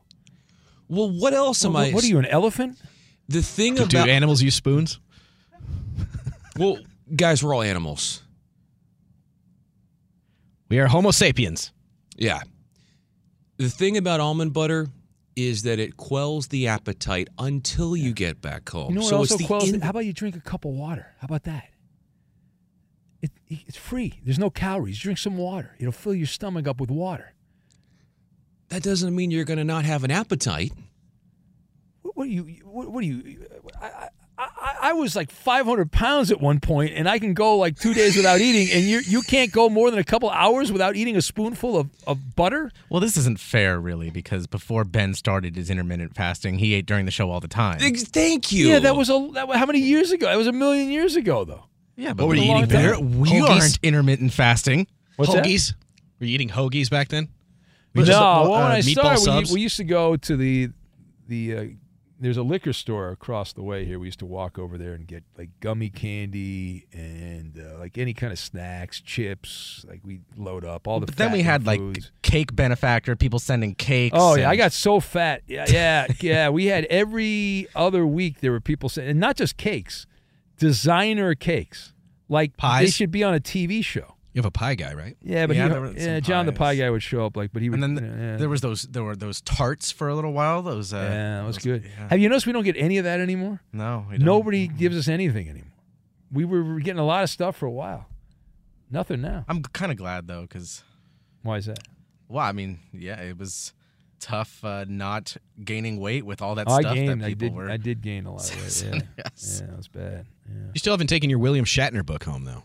well, 0.89 1.09
what 1.11 1.33
else 1.35 1.65
am 1.65 1.75
What- 1.75 1.89
I? 1.89 1.93
What 1.93 2.03
are 2.05 2.07
you, 2.09 2.19
an 2.19 2.27
elephant? 2.27 2.79
The 3.29 3.43
thing 3.43 3.75
Do, 3.77 3.83
about 3.85 4.07
do 4.07 4.11
animals 4.11 4.43
use 4.43 4.55
spoons? 4.57 4.99
well, 6.57 6.79
guys, 7.15 7.43
we're 7.45 7.55
all 7.55 7.63
animals. 7.63 8.23
We 10.69 10.79
are 10.79 10.87
Homo 10.89 11.11
sapiens. 11.11 11.73
Yeah. 12.17 12.43
The 13.59 13.69
thing 13.71 13.97
about 13.97 14.21
almond 14.21 14.53
butter 14.53 14.89
is 15.47 15.63
that 15.63 15.79
it 15.79 15.97
quells 15.97 16.49
the 16.49 16.67
appetite 16.69 17.29
until 17.39 17.97
you 17.97 18.13
get 18.13 18.41
back 18.41 18.69
home. 18.69 18.91
You 18.91 18.95
know 18.97 19.01
what 19.03 19.11
so 19.11 19.17
also 19.19 19.35
it's 19.35 19.43
the 19.43 19.47
quells? 19.47 19.71
in- 19.71 19.81
How 19.81 19.91
about 19.91 20.05
you 20.07 20.13
drink 20.13 20.37
a 20.37 20.41
cup 20.41 20.65
of 20.65 20.73
water? 20.73 21.15
How 21.19 21.25
about 21.27 21.45
that? 21.45 21.69
It, 23.23 23.31
it's 23.49 23.77
free. 23.77 24.21
There's 24.25 24.39
no 24.39 24.49
calories. 24.51 24.99
Drink 24.99 25.19
some 25.19 25.37
water. 25.37 25.75
It'll 25.79 25.93
fill 25.93 26.15
your 26.15 26.27
stomach 26.27 26.67
up 26.67 26.81
with 26.81 26.91
water. 26.91 27.35
that 28.69 28.83
doesn't 28.83 29.15
mean 29.15 29.31
you're 29.31 29.45
going 29.45 29.59
to 29.59 29.65
not 29.65 29.85
have 29.85 30.05
an 30.05 30.11
appetite. 30.11 30.73
What, 32.03 32.17
what 32.17 32.27
are 32.29 32.31
you? 32.31 32.43
What, 32.65 32.91
what 32.91 33.03
are 33.05 33.07
you? 33.07 33.47
I, 33.81 34.09
I, 34.61 34.67
I, 34.83 34.91
I 34.91 34.93
was 34.93 35.17
like 35.17 35.31
500 35.31 35.91
pounds 35.91 36.31
at 36.31 36.41
one 36.41 36.61
point, 36.61 36.93
and 36.95 37.09
I 37.09 37.19
can 37.19 37.35
go 37.35 37.57
like 37.57 37.79
two 37.79 37.95
days 37.95 38.17
without 38.17 38.41
eating, 38.41 38.69
and 38.75 38.85
you 38.85 39.01
you 39.01 39.23
can't 39.23 39.51
go 39.53 39.69
more 39.69 39.91
than 39.91 39.99
a 39.99 40.05
couple 40.05 40.31
hours 40.31 40.71
without 40.71 40.97
eating 40.97 41.17
a 41.17 41.23
spoonful 41.23 41.77
of, 41.77 41.91
of 42.07 42.37
butter. 42.37 42.71
Well, 42.89 43.01
this 43.01 43.17
isn't 43.17 43.41
fair, 43.41 43.81
really, 43.81 44.11
because 44.11 44.47
before 44.47 44.85
Ben 44.85 45.15
started 45.15 45.57
his 45.57 45.71
intermittent 45.71 46.15
fasting, 46.15 46.59
he 46.59 46.75
ate 46.75 46.87
during 46.87 47.05
the 47.05 47.11
show 47.11 47.31
all 47.31 47.41
the 47.41 47.49
time. 47.49 47.79
Thank 47.79 48.53
you. 48.53 48.69
Yeah, 48.69 48.79
that 48.81 48.97
was 48.97 49.09
a 49.11 49.31
that, 49.35 49.49
was- 49.49 49.57
how 49.57 49.67
many 49.67 49.81
years 49.81 50.11
ago? 50.11 50.27
That 50.27 50.39
was 50.39 50.47
a 50.47 50.53
million 50.53 50.91
years 50.91 51.17
ago, 51.17 51.45
though. 51.45 51.65
Yeah, 51.97 52.15
but 52.15 52.27
What 52.27 52.29
were 52.31 52.35
you 52.37 52.43
eating 52.45 52.57
time. 52.61 52.69
there? 52.69 52.97
There- 52.97 53.01
we 53.01 53.31
Hoagies? 53.31 53.49
aren't 53.61 53.79
intermittent 53.83 54.33
fasting. 54.33 54.87
What's 55.17 55.33
that? 55.35 55.45
Were 56.19 56.27
you 56.27 56.35
eating 56.35 56.51
hoagies 56.51 56.91
back 56.91 57.09
then? 57.09 57.29
No, 57.95 58.05
just, 58.05 58.17
uh, 58.17 58.23
well, 58.43 58.51
when 58.51 58.63
uh, 58.63 58.75
I 58.75 58.81
started, 58.83 59.49
we, 59.49 59.55
we 59.55 59.61
used 59.61 59.77
to 59.79 59.85
go 59.85 60.17
to 60.17 60.37
the 60.37 60.69
the. 61.29 61.57
Uh, 61.57 61.65
there's 62.21 62.37
a 62.37 62.43
liquor 62.43 62.73
store 62.73 63.11
across 63.11 63.53
the 63.55 63.63
way 63.63 63.87
here. 63.87 63.99
We 63.99 64.09
used 64.09 64.19
to 64.19 64.27
walk 64.27 64.59
over 64.59 64.77
there 64.77 64.93
and 64.93 65.07
get 65.07 65.25
like 65.39 65.49
gummy 65.61 65.89
candy 65.89 66.87
and 66.93 67.59
uh, 67.59 67.79
like 67.79 67.97
any 67.97 68.13
kind 68.13 68.33
of 68.33 68.39
snacks, 68.39 69.01
chips. 69.01 69.85
Like 69.89 70.01
we 70.05 70.21
load 70.37 70.65
up 70.65 70.87
all 70.87 71.01
the. 71.01 71.07
But 71.07 71.17
then 71.17 71.33
we 71.33 71.43
had 71.43 71.67
like 71.67 71.81
cake 72.23 72.55
benefactor, 72.55 73.17
people 73.17 73.39
sending 73.39 73.75
cakes. 73.75 74.17
Oh 74.19 74.37
yeah, 74.37 74.51
I 74.51 74.57
got 74.57 74.73
so 74.73 75.01
fat. 75.01 75.43
Yeah, 75.47 75.65
yeah, 75.69 76.07
yeah. 76.21 76.49
We 76.51 76.67
had 76.67 76.85
every 76.87 77.67
other 77.75 78.07
week 78.07 78.41
there 78.41 78.53
were 78.53 78.61
people 78.61 78.89
saying, 78.91 79.09
and 79.09 79.21
not 79.21 79.37
just 79.37 79.57
cakes, 79.57 80.07
designer 80.59 81.35
cakes. 81.35 81.95
Like 82.29 82.57
Pies? 82.57 82.87
they 82.87 82.91
should 82.93 83.11
be 83.11 83.25
on 83.25 83.35
a 83.35 83.41
TV 83.41 83.85
show. 83.85 84.15
You 84.33 84.39
have 84.39 84.47
a 84.47 84.51
pie 84.53 84.77
guy, 84.77 84.95
right? 84.95 85.17
Yeah, 85.23 85.47
but 85.49 85.57
Yeah, 85.57 85.65
he, 85.65 85.69
there 85.71 85.87
yeah, 85.93 86.15
some 86.17 86.21
John 86.23 86.47
the 86.47 86.53
pie 86.53 86.77
guy 86.77 86.89
would 86.89 87.03
show 87.03 87.27
up 87.27 87.37
like, 87.37 87.53
but 87.53 87.63
he 87.63 87.69
would. 87.71 87.83
And 87.83 87.97
then 87.97 88.05
you 88.05 88.11
know, 88.11 88.31
yeah. 88.33 88.37
there 88.37 88.49
was 88.49 88.61
those 88.61 88.83
there 88.83 89.03
were 89.03 89.17
those 89.17 89.41
tarts 89.41 89.91
for 89.91 90.09
a 90.09 90.15
little 90.15 90.33
while. 90.33 90.63
Those 90.63 90.93
uh, 90.95 90.99
yeah, 90.99 91.39
that 91.41 91.47
was 91.47 91.57
those- 91.57 91.65
good. 91.65 91.83
yeah. 91.85 92.09
Have 92.11 92.21
you 92.21 92.29
noticed 92.29 92.47
we 92.47 92.53
don't 92.53 92.63
get 92.65 92.77
any 92.77 92.99
of 92.99 93.05
that 93.05 93.19
anymore? 93.21 93.61
No, 93.73 94.07
we 94.09 94.19
don't. 94.19 94.25
Nobody 94.27 94.69
gives 94.69 94.97
us 94.97 95.09
anything 95.09 95.49
anymore. 95.49 95.67
We 96.33 96.45
were, 96.45 96.63
we 96.63 96.73
were 96.75 96.81
getting 96.81 97.01
a 97.01 97.05
lot 97.05 97.25
of 97.25 97.31
stuff 97.31 97.57
for 97.57 97.67
a 97.67 97.71
while. 97.73 98.07
Nothing 98.91 99.21
now. 99.21 99.45
I'm 99.49 99.63
kind 99.63 99.91
of 99.91 99.99
glad 99.99 100.29
though, 100.29 100.43
because 100.43 100.85
Why 101.43 101.57
is 101.57 101.67
that? 101.67 101.81
well, 102.29 102.45
I 102.45 102.53
mean, 102.53 102.79
yeah, 102.93 103.21
it 103.21 103.37
was 103.37 103.73
tough 104.21 104.63
uh, 104.65 104.85
not 104.87 105.37
gaining 105.65 105.99
weight 105.99 106.25
with 106.27 106.41
all 106.43 106.55
that 106.57 106.69
Oh, 106.69 106.75
I 106.75 106.81
stuff 106.83 106.95
gained. 106.95 107.21
that 107.21 107.25
I 107.25 107.29
people 107.31 107.49
did. 107.49 107.57
were. 107.57 107.71
I 107.71 107.77
did 107.79 108.01
gain 108.03 108.27
a 108.27 108.33
lot 108.33 108.49
of 108.49 108.57
weight. 108.57 108.85
Yeah, 108.95 109.25
Yes. 109.25 109.59
yeah, 109.61 109.67
that 109.69 109.77
was 109.77 109.89
bad. 109.89 110.27
Yeah. 110.49 110.55
You 110.75 110.79
still 110.79 110.93
haven't 110.93 111.07
taken 111.09 111.31
your 111.31 111.39
William 111.41 111.65
Shatner 111.65 112.05
book 112.07 112.23
home, 112.25 112.45
though. 112.45 112.63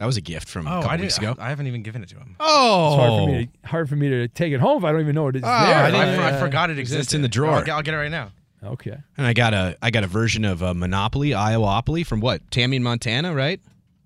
That 0.00 0.06
was 0.06 0.16
a 0.16 0.20
gift 0.22 0.48
from 0.48 0.66
a 0.66 0.70
Oh, 0.70 0.82
couple 0.82 0.90
I 0.90 0.96
weeks 0.96 1.18
ago. 1.18 1.36
I, 1.38 1.46
I 1.46 1.48
haven't 1.50 1.66
even 1.68 1.82
given 1.82 2.02
it 2.02 2.08
to 2.08 2.16
him. 2.16 2.34
oh, 2.40 2.94
It's 2.94 2.96
hard 2.96 3.10
for 3.20 3.26
me 3.30 3.46
to 3.62 3.68
hard 3.68 3.88
for 3.90 3.96
me 3.96 4.08
to 4.08 4.28
take 4.28 4.52
it 4.52 4.58
home 4.58 4.78
if 4.78 4.84
I 4.84 4.90
don't 4.92 5.02
even 5.02 5.14
know 5.14 5.28
it 5.28 5.36
is 5.36 5.42
Oh, 5.44 5.46
there. 5.46 5.54
I 5.54 5.86
I, 5.88 5.90
didn't- 5.90 6.20
I 6.20 6.40
forgot 6.40 6.70
it 6.70 6.72
It's- 6.72 6.80
existed. 6.88 7.02
it's 7.04 7.14
in 7.14 7.22
the 7.22 7.28
drawer. 7.28 7.52
I'll, 7.56 7.62
get- 7.64 7.74
I'll 7.76 7.82
get 7.82 7.94
it 7.94 7.98
right 7.98 8.10
now. 8.10 8.32
Okay. 8.64 8.96
and 9.16 9.26
I 9.26 9.32
got 9.34 9.54
a 9.54 9.76
I 9.80 9.90
got 9.90 10.02
a 10.04 10.06
version 10.06 10.44
of 10.44 10.62
uh, 10.62 10.74
Monopoly, 10.74 11.30
Iowaopoly 11.30 12.04
from 12.06 12.20
what 12.20 12.50
Tammy 12.50 12.76
in 12.78 12.82
Montana, 12.82 13.32
right? 13.34 13.60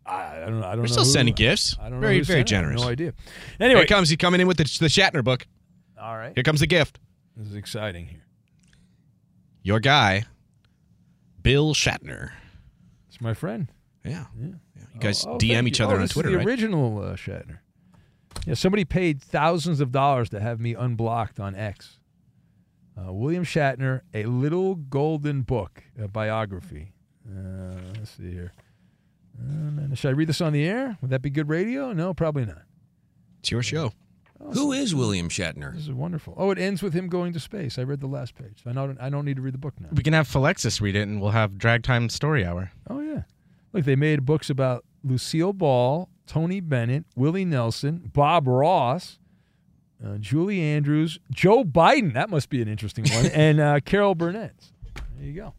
I, 0.07 0.13
I 0.15 0.41
don't 0.47 0.61
know. 0.61 0.67
I 0.67 0.71
don't 0.73 0.79
We're 0.81 0.83
know. 0.83 0.93
still 0.93 1.05
who- 1.05 1.11
sending 1.11 1.35
gifts. 1.35 1.77
I 1.81 1.85
don't 1.89 1.95
know. 1.95 2.01
Very 2.01 2.21
very 2.21 2.25
sent 2.25 2.31
it. 2.31 2.35
I 2.35 2.39
have 2.39 2.47
generous. 2.47 2.83
No 2.83 2.89
idea. 2.89 3.15
Anyway, 3.61 3.83
it 3.83 3.89
comes. 3.89 4.09
He's 4.11 4.19
coming 4.19 4.41
in 4.41 4.47
with 4.49 4.57
the, 4.59 4.65
the 4.65 4.87
Shatner 4.89 5.23
book. 5.25 5.47
all 6.01 6.17
right. 6.17 6.33
Here 6.35 6.43
comes 6.45 6.59
the 6.61 6.67
gift. 6.67 6.99
This 7.37 7.49
is 7.49 7.55
exciting 7.55 8.07
here. 8.07 8.25
Your 9.63 9.79
guy, 9.81 10.25
Bill 11.43 11.73
Shatner. 11.75 12.33
It's 13.09 13.21
my 13.21 13.33
friend. 13.35 13.69
Yeah. 14.05 14.25
yeah. 14.39 14.49
You 14.95 15.01
guys 15.01 15.25
Oh, 15.27 15.33
oh, 15.35 15.39
DM 15.39 15.67
each 15.69 15.79
you. 15.81 15.85
other 15.85 15.95
Oh, 15.95 15.97
on 15.97 16.03
this 16.03 16.11
is 16.11 16.15
Twitter, 16.15 16.31
the 16.31 16.39
right? 16.39 16.47
original 16.47 16.99
uh, 17.03 17.15
Shatner. 17.17 17.59
Yeah, 18.47 18.55
somebody 18.55 18.85
paid 18.85 19.21
thousands 19.23 19.81
of 19.81 19.91
dollars 19.93 20.29
to 20.31 20.41
have 20.41 20.61
me 20.61 20.75
unblocked 20.75 21.41
on 21.41 21.55
X. 21.55 21.99
Uh, 22.97 23.13
William 23.13 23.45
Shatner, 23.45 24.03
a 24.13 24.25
little 24.25 24.75
golden 24.77 25.43
book, 25.43 25.83
a 26.01 26.07
biography. 26.09 26.93
Uh, 27.29 27.75
let's 27.99 28.13
see 28.13 28.31
here. 28.33 28.53
Uh, 29.41 29.95
should 29.95 30.11
I 30.11 30.13
read 30.13 30.29
this 30.29 30.41
on 30.41 30.53
the 30.53 30.65
air? 30.65 30.97
Would 31.01 31.11
that 31.11 31.23
be 31.23 31.31
good 31.31 31.49
radio? 31.49 31.93
No, 31.93 32.15
probably 32.15 32.45
not. 32.45 32.63
It's 33.41 33.51
your 33.51 33.63
show. 33.63 33.93
Who 34.53 34.73
is 34.73 34.95
William 34.95 35.29
Shatner? 35.29 35.73
This 35.75 35.85
is 35.85 35.93
wonderful. 35.93 36.35
Oh, 36.37 36.51
it 36.51 36.59
ends 36.59 36.83
with 36.83 36.93
him 36.93 37.09
going 37.09 37.33
to 37.33 37.41
space. 37.41 37.79
I 37.79 37.83
read 37.83 38.01
the 38.01 38.07
last 38.07 38.35
page. 38.35 38.63
I 38.67 38.73
don't. 38.73 39.01
I 39.01 39.09
don't 39.09 39.25
need 39.25 39.37
to 39.37 39.43
read 39.43 39.55
the 39.55 39.59
book 39.59 39.75
now. 39.81 39.89
We 39.93 40.03
can 40.03 40.13
have 40.13 40.29
Philexis 40.29 40.81
read 40.81 40.97
it, 40.97 41.03
and 41.03 41.21
we'll 41.21 41.31
have 41.31 41.57
Drag 41.57 41.83
Time 41.83 42.09
Story 42.11 42.45
Hour. 42.45 42.71
Oh 42.91 43.01
yeah. 43.01 43.23
Look, 43.75 43.85
they 43.85 43.97
made 43.97 44.25
books 44.25 44.49
about 44.49 44.85
Lucille 45.03 45.53
Ball, 45.53 46.09
Tony 46.29 46.61
Bennett, 46.61 47.05
Willie 47.17 47.45
Nelson, 47.45 48.11
Bob 48.15 48.47
Ross, 48.47 49.19
uh, 50.03 50.17
Julie 50.19 50.63
Andrews, 50.63 51.19
Joe 51.33 51.65
Biden. 51.65 52.15
That 52.15 52.31
must 52.31 52.51
be 52.51 52.63
an 52.63 52.69
interesting 52.69 53.05
one, 53.13 53.27
and 53.35 53.61
uh, 53.61 53.81
Carol 53.81 54.15
Burnett. 54.15 54.55
There 55.19 55.27
you 55.27 55.33
go. 55.33 55.55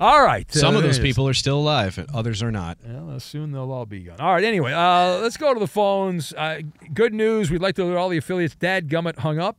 All 0.00 0.24
right. 0.24 0.50
Some 0.52 0.74
uh, 0.74 0.78
of 0.78 0.82
those 0.82 0.96
there 0.96 1.04
it 1.04 1.08
is. 1.08 1.14
people 1.14 1.28
are 1.28 1.34
still 1.34 1.58
alive, 1.58 1.96
and 1.96 2.10
others 2.10 2.42
are 2.42 2.50
not. 2.50 2.78
Well, 2.84 3.20
soon 3.20 3.52
they'll 3.52 3.70
all 3.70 3.86
be 3.86 4.00
gone. 4.00 4.18
All 4.18 4.32
right. 4.32 4.42
Anyway, 4.42 4.72
uh, 4.72 5.18
let's 5.18 5.36
go 5.36 5.54
to 5.54 5.60
the 5.60 5.68
phones. 5.68 6.32
Uh, 6.32 6.62
good 6.92 7.14
news. 7.14 7.52
We'd 7.52 7.62
like 7.62 7.76
to 7.76 7.84
let 7.84 7.96
all 7.96 8.08
the 8.08 8.16
affiliates. 8.16 8.56
Dad 8.56 8.88
Gummit 8.88 9.18
hung 9.18 9.38
up. 9.38 9.58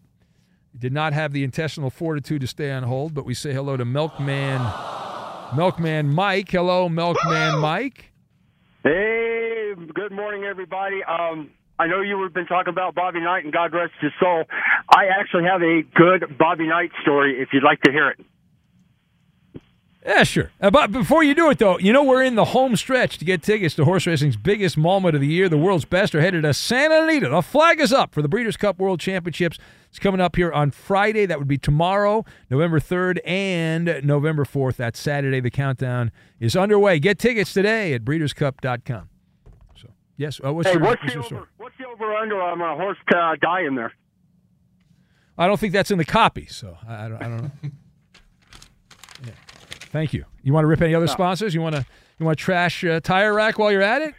Did 0.78 0.92
not 0.92 1.14
have 1.14 1.32
the 1.32 1.44
intestinal 1.44 1.90
fortitude 1.90 2.42
to 2.42 2.48
stay 2.48 2.72
on 2.72 2.84
hold, 2.84 3.14
but 3.14 3.24
we 3.24 3.34
say 3.34 3.54
hello 3.54 3.78
to 3.78 3.86
Milkman. 3.86 4.62
Milkman 5.56 6.14
Mike. 6.14 6.50
Hello, 6.52 6.88
Milkman 6.90 7.60
Mike. 7.60 8.12
Hey, 8.84 9.74
good 9.94 10.12
morning, 10.12 10.44
everybody. 10.44 11.04
Um, 11.04 11.52
I 11.78 11.88
know 11.88 12.02
you 12.02 12.22
have 12.24 12.34
been 12.34 12.46
talking 12.46 12.72
about 12.72 12.96
Bobby 12.96 13.20
Knight 13.20 13.44
and 13.44 13.52
God 13.52 13.74
rest 13.74 13.94
his 14.02 14.12
soul. 14.20 14.44
I 14.90 15.06
actually 15.20 15.44
have 15.44 15.62
a 15.62 15.82
good 15.96 16.38
Bobby 16.38 16.68
Knight 16.68 16.92
story 17.02 17.42
if 17.42 17.50
you'd 17.54 17.64
like 17.64 17.82
to 17.82 17.92
hear 17.92 18.10
it. 18.10 18.20
Yeah, 20.06 20.24
sure. 20.24 20.52
Uh, 20.60 20.72
but 20.72 20.92
before 20.92 21.24
you 21.24 21.36
do 21.36 21.52
it, 21.52 21.60
though, 21.60 21.78
you 21.78 21.94
know 21.94 22.04
we're 22.04 22.24
in 22.24 22.34
the 22.34 22.46
home 22.46 22.76
stretch 22.76 23.20
to 23.20 23.26
get 23.26 23.44
tickets 23.44 23.76
to 23.76 23.86
horse 23.86 24.08
racing's 24.08 24.36
biggest 24.36 24.76
moment 24.76 25.14
of 25.14 25.22
the 25.22 25.28
year. 25.28 25.48
The 25.48 25.60
world's 25.60 25.86
best 25.86 26.16
are 26.16 26.22
headed 26.22 26.42
to 26.42 26.54
Santa 26.56 27.04
Anita. 27.04 27.30
The 27.30 27.44
flag 27.44 27.80
is 27.80 27.94
up 27.94 28.12
for 28.12 28.24
the 28.24 28.28
Breeders' 28.28 28.58
Cup 28.58 28.80
World 28.80 29.00
Championships. 29.00 29.60
It's 29.90 30.00
coming 30.00 30.20
up 30.20 30.38
here 30.38 30.52
on 30.52 30.72
Friday. 30.72 31.28
That 31.28 31.38
would 31.38 31.48
be 31.48 31.60
tomorrow, 31.60 32.26
November 32.50 32.80
3rd, 32.80 33.20
and 33.26 34.02
November 34.04 34.44
4th. 34.44 34.78
That's 34.78 35.00
Saturday. 35.00 35.40
The 35.40 35.52
countdown 35.52 36.12
is 36.40 36.56
underway. 36.56 36.98
Get 36.98 37.20
tickets 37.20 37.54
today 37.54 37.94
at 37.94 38.04
breederscup.com. 38.04 39.10
So, 39.76 39.90
yes, 40.18 40.42
uh, 40.44 40.52
what's 40.52 40.68
hey, 40.68 40.74
your, 40.74 40.82
what's, 40.82 41.04
what's 41.04 41.14
the 41.14 41.20
your 41.20 41.26
over, 41.26 41.50
what's 41.58 41.76
the 41.78 41.86
over 41.88 42.16
under 42.16 42.42
on 42.42 42.60
a 42.60 42.76
horse 42.76 42.98
uh, 43.16 43.36
dying 43.40 43.76
there? 43.76 43.94
I 45.38 45.46
don't 45.46 45.60
think 45.60 45.74
that's 45.74 45.92
in 45.92 46.00
the 46.00 46.06
copy, 46.06 46.48
so 46.48 46.78
I, 46.88 47.06
I 47.06 47.08
don't, 47.08 47.22
I 47.22 47.28
don't 47.28 47.44
know. 47.44 47.52
Thank 49.92 50.14
you. 50.14 50.26
You 50.44 50.54
want 50.54 50.64
to 50.64 50.68
rip 50.68 50.82
any 50.82 50.96
other 50.96 51.06
No. 51.06 51.12
sponsors? 51.12 51.54
You 51.54 51.62
want 51.62 51.76
to 51.76 51.86
you 52.20 52.26
want 52.26 52.38
to 52.38 52.44
trash 52.44 52.84
uh, 52.84 53.00
Tire 53.02 53.34
Rack 53.34 53.60
while 53.60 53.72
you're 53.72 53.82
at 53.82 54.02
it? 54.02 54.14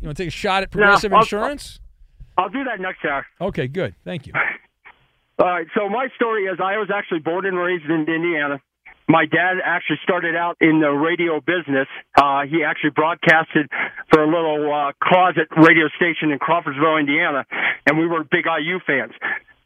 You 0.00 0.06
want 0.08 0.16
to 0.16 0.22
take 0.24 0.28
a 0.28 0.36
shot 0.36 0.62
at 0.62 0.70
Progressive 0.70 1.12
I'll- 1.12 1.20
Insurance? 1.20 1.80
I'll 2.38 2.50
do 2.50 2.64
that 2.64 2.80
next 2.80 3.04
hour. 3.04 3.24
Okay, 3.40 3.66
good. 3.66 3.94
Thank 4.04 4.26
you. 4.26 4.32
All 5.38 5.46
right. 5.46 5.66
So 5.74 5.88
my 5.88 6.08
story 6.16 6.44
is 6.44 6.58
I 6.62 6.76
was 6.78 6.88
actually 6.94 7.20
born 7.20 7.46
and 7.46 7.56
raised 7.56 7.84
in 7.86 8.00
Indiana. 8.08 8.60
My 9.08 9.24
dad 9.24 9.58
actually 9.64 9.98
started 10.02 10.34
out 10.34 10.56
in 10.60 10.80
the 10.80 10.90
radio 10.90 11.40
business. 11.40 11.86
Uh, 12.20 12.42
he 12.42 12.64
actually 12.64 12.90
broadcasted 12.90 13.70
for 14.12 14.22
a 14.22 14.26
little 14.26 14.66
uh, 14.72 14.92
closet 15.00 15.46
radio 15.56 15.86
station 15.96 16.32
in 16.32 16.38
Crawfordsville, 16.40 16.96
Indiana, 16.98 17.46
and 17.86 17.96
we 17.98 18.06
were 18.06 18.24
big 18.24 18.46
IU 18.46 18.80
fans. 18.86 19.12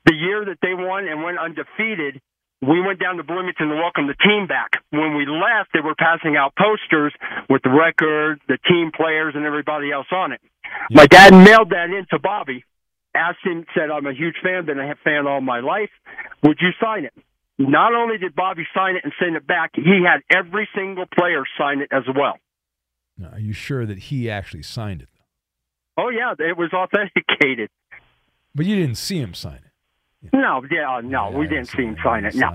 The 0.04 0.14
year 0.14 0.44
that 0.44 0.58
they 0.60 0.74
won 0.74 1.08
and 1.08 1.22
went 1.22 1.38
undefeated, 1.38 2.20
we 2.62 2.80
went 2.80 3.00
down 3.00 3.16
to 3.16 3.22
Bloomington 3.22 3.68
to 3.68 3.74
welcome 3.76 4.06
the 4.06 4.14
team 4.14 4.46
back. 4.46 4.82
When 4.90 5.16
we 5.16 5.24
left, 5.26 5.70
they 5.72 5.80
were 5.80 5.94
passing 5.94 6.36
out 6.36 6.52
posters 6.56 7.14
with 7.48 7.62
the 7.62 7.70
record, 7.70 8.40
the 8.48 8.58
team 8.68 8.92
players, 8.94 9.34
and 9.34 9.44
everybody 9.46 9.90
else 9.90 10.08
on 10.12 10.32
it. 10.32 10.40
My 10.90 11.06
dad 11.06 11.32
mailed 11.32 11.70
that 11.70 11.86
in 11.86 12.06
to 12.10 12.18
Bobby, 12.18 12.64
asked 13.14 13.44
him, 13.44 13.64
said, 13.74 13.90
I'm 13.90 14.06
a 14.06 14.12
huge 14.12 14.36
fan, 14.42 14.66
been 14.66 14.78
a 14.78 14.94
fan 15.02 15.26
all 15.26 15.40
my 15.40 15.60
life. 15.60 15.90
Would 16.42 16.58
you 16.60 16.70
sign 16.80 17.04
it? 17.04 17.14
Not 17.58 17.94
only 17.94 18.18
did 18.18 18.34
Bobby 18.34 18.66
sign 18.74 18.96
it 18.96 19.04
and 19.04 19.12
send 19.20 19.36
it 19.36 19.46
back, 19.46 19.70
he 19.74 20.04
had 20.06 20.20
every 20.34 20.68
single 20.74 21.04
player 21.06 21.44
sign 21.58 21.80
it 21.80 21.88
as 21.92 22.04
well. 22.14 22.38
Now, 23.18 23.30
are 23.32 23.40
you 23.40 23.52
sure 23.52 23.84
that 23.84 23.98
he 23.98 24.30
actually 24.30 24.62
signed 24.62 25.02
it? 25.02 25.08
Oh, 25.96 26.08
yeah, 26.08 26.32
it 26.38 26.56
was 26.56 26.72
authenticated. 26.72 27.68
But 28.54 28.64
you 28.64 28.76
didn't 28.76 28.96
see 28.96 29.18
him 29.18 29.34
sign 29.34 29.56
it. 29.56 29.69
No, 30.32 30.62
yeah, 30.70 31.00
no, 31.02 31.30
we 31.30 31.46
didn't 31.48 31.66
see 31.68 31.82
him 31.82 31.96
sign 32.04 32.24
it. 32.24 32.34
No, 32.34 32.50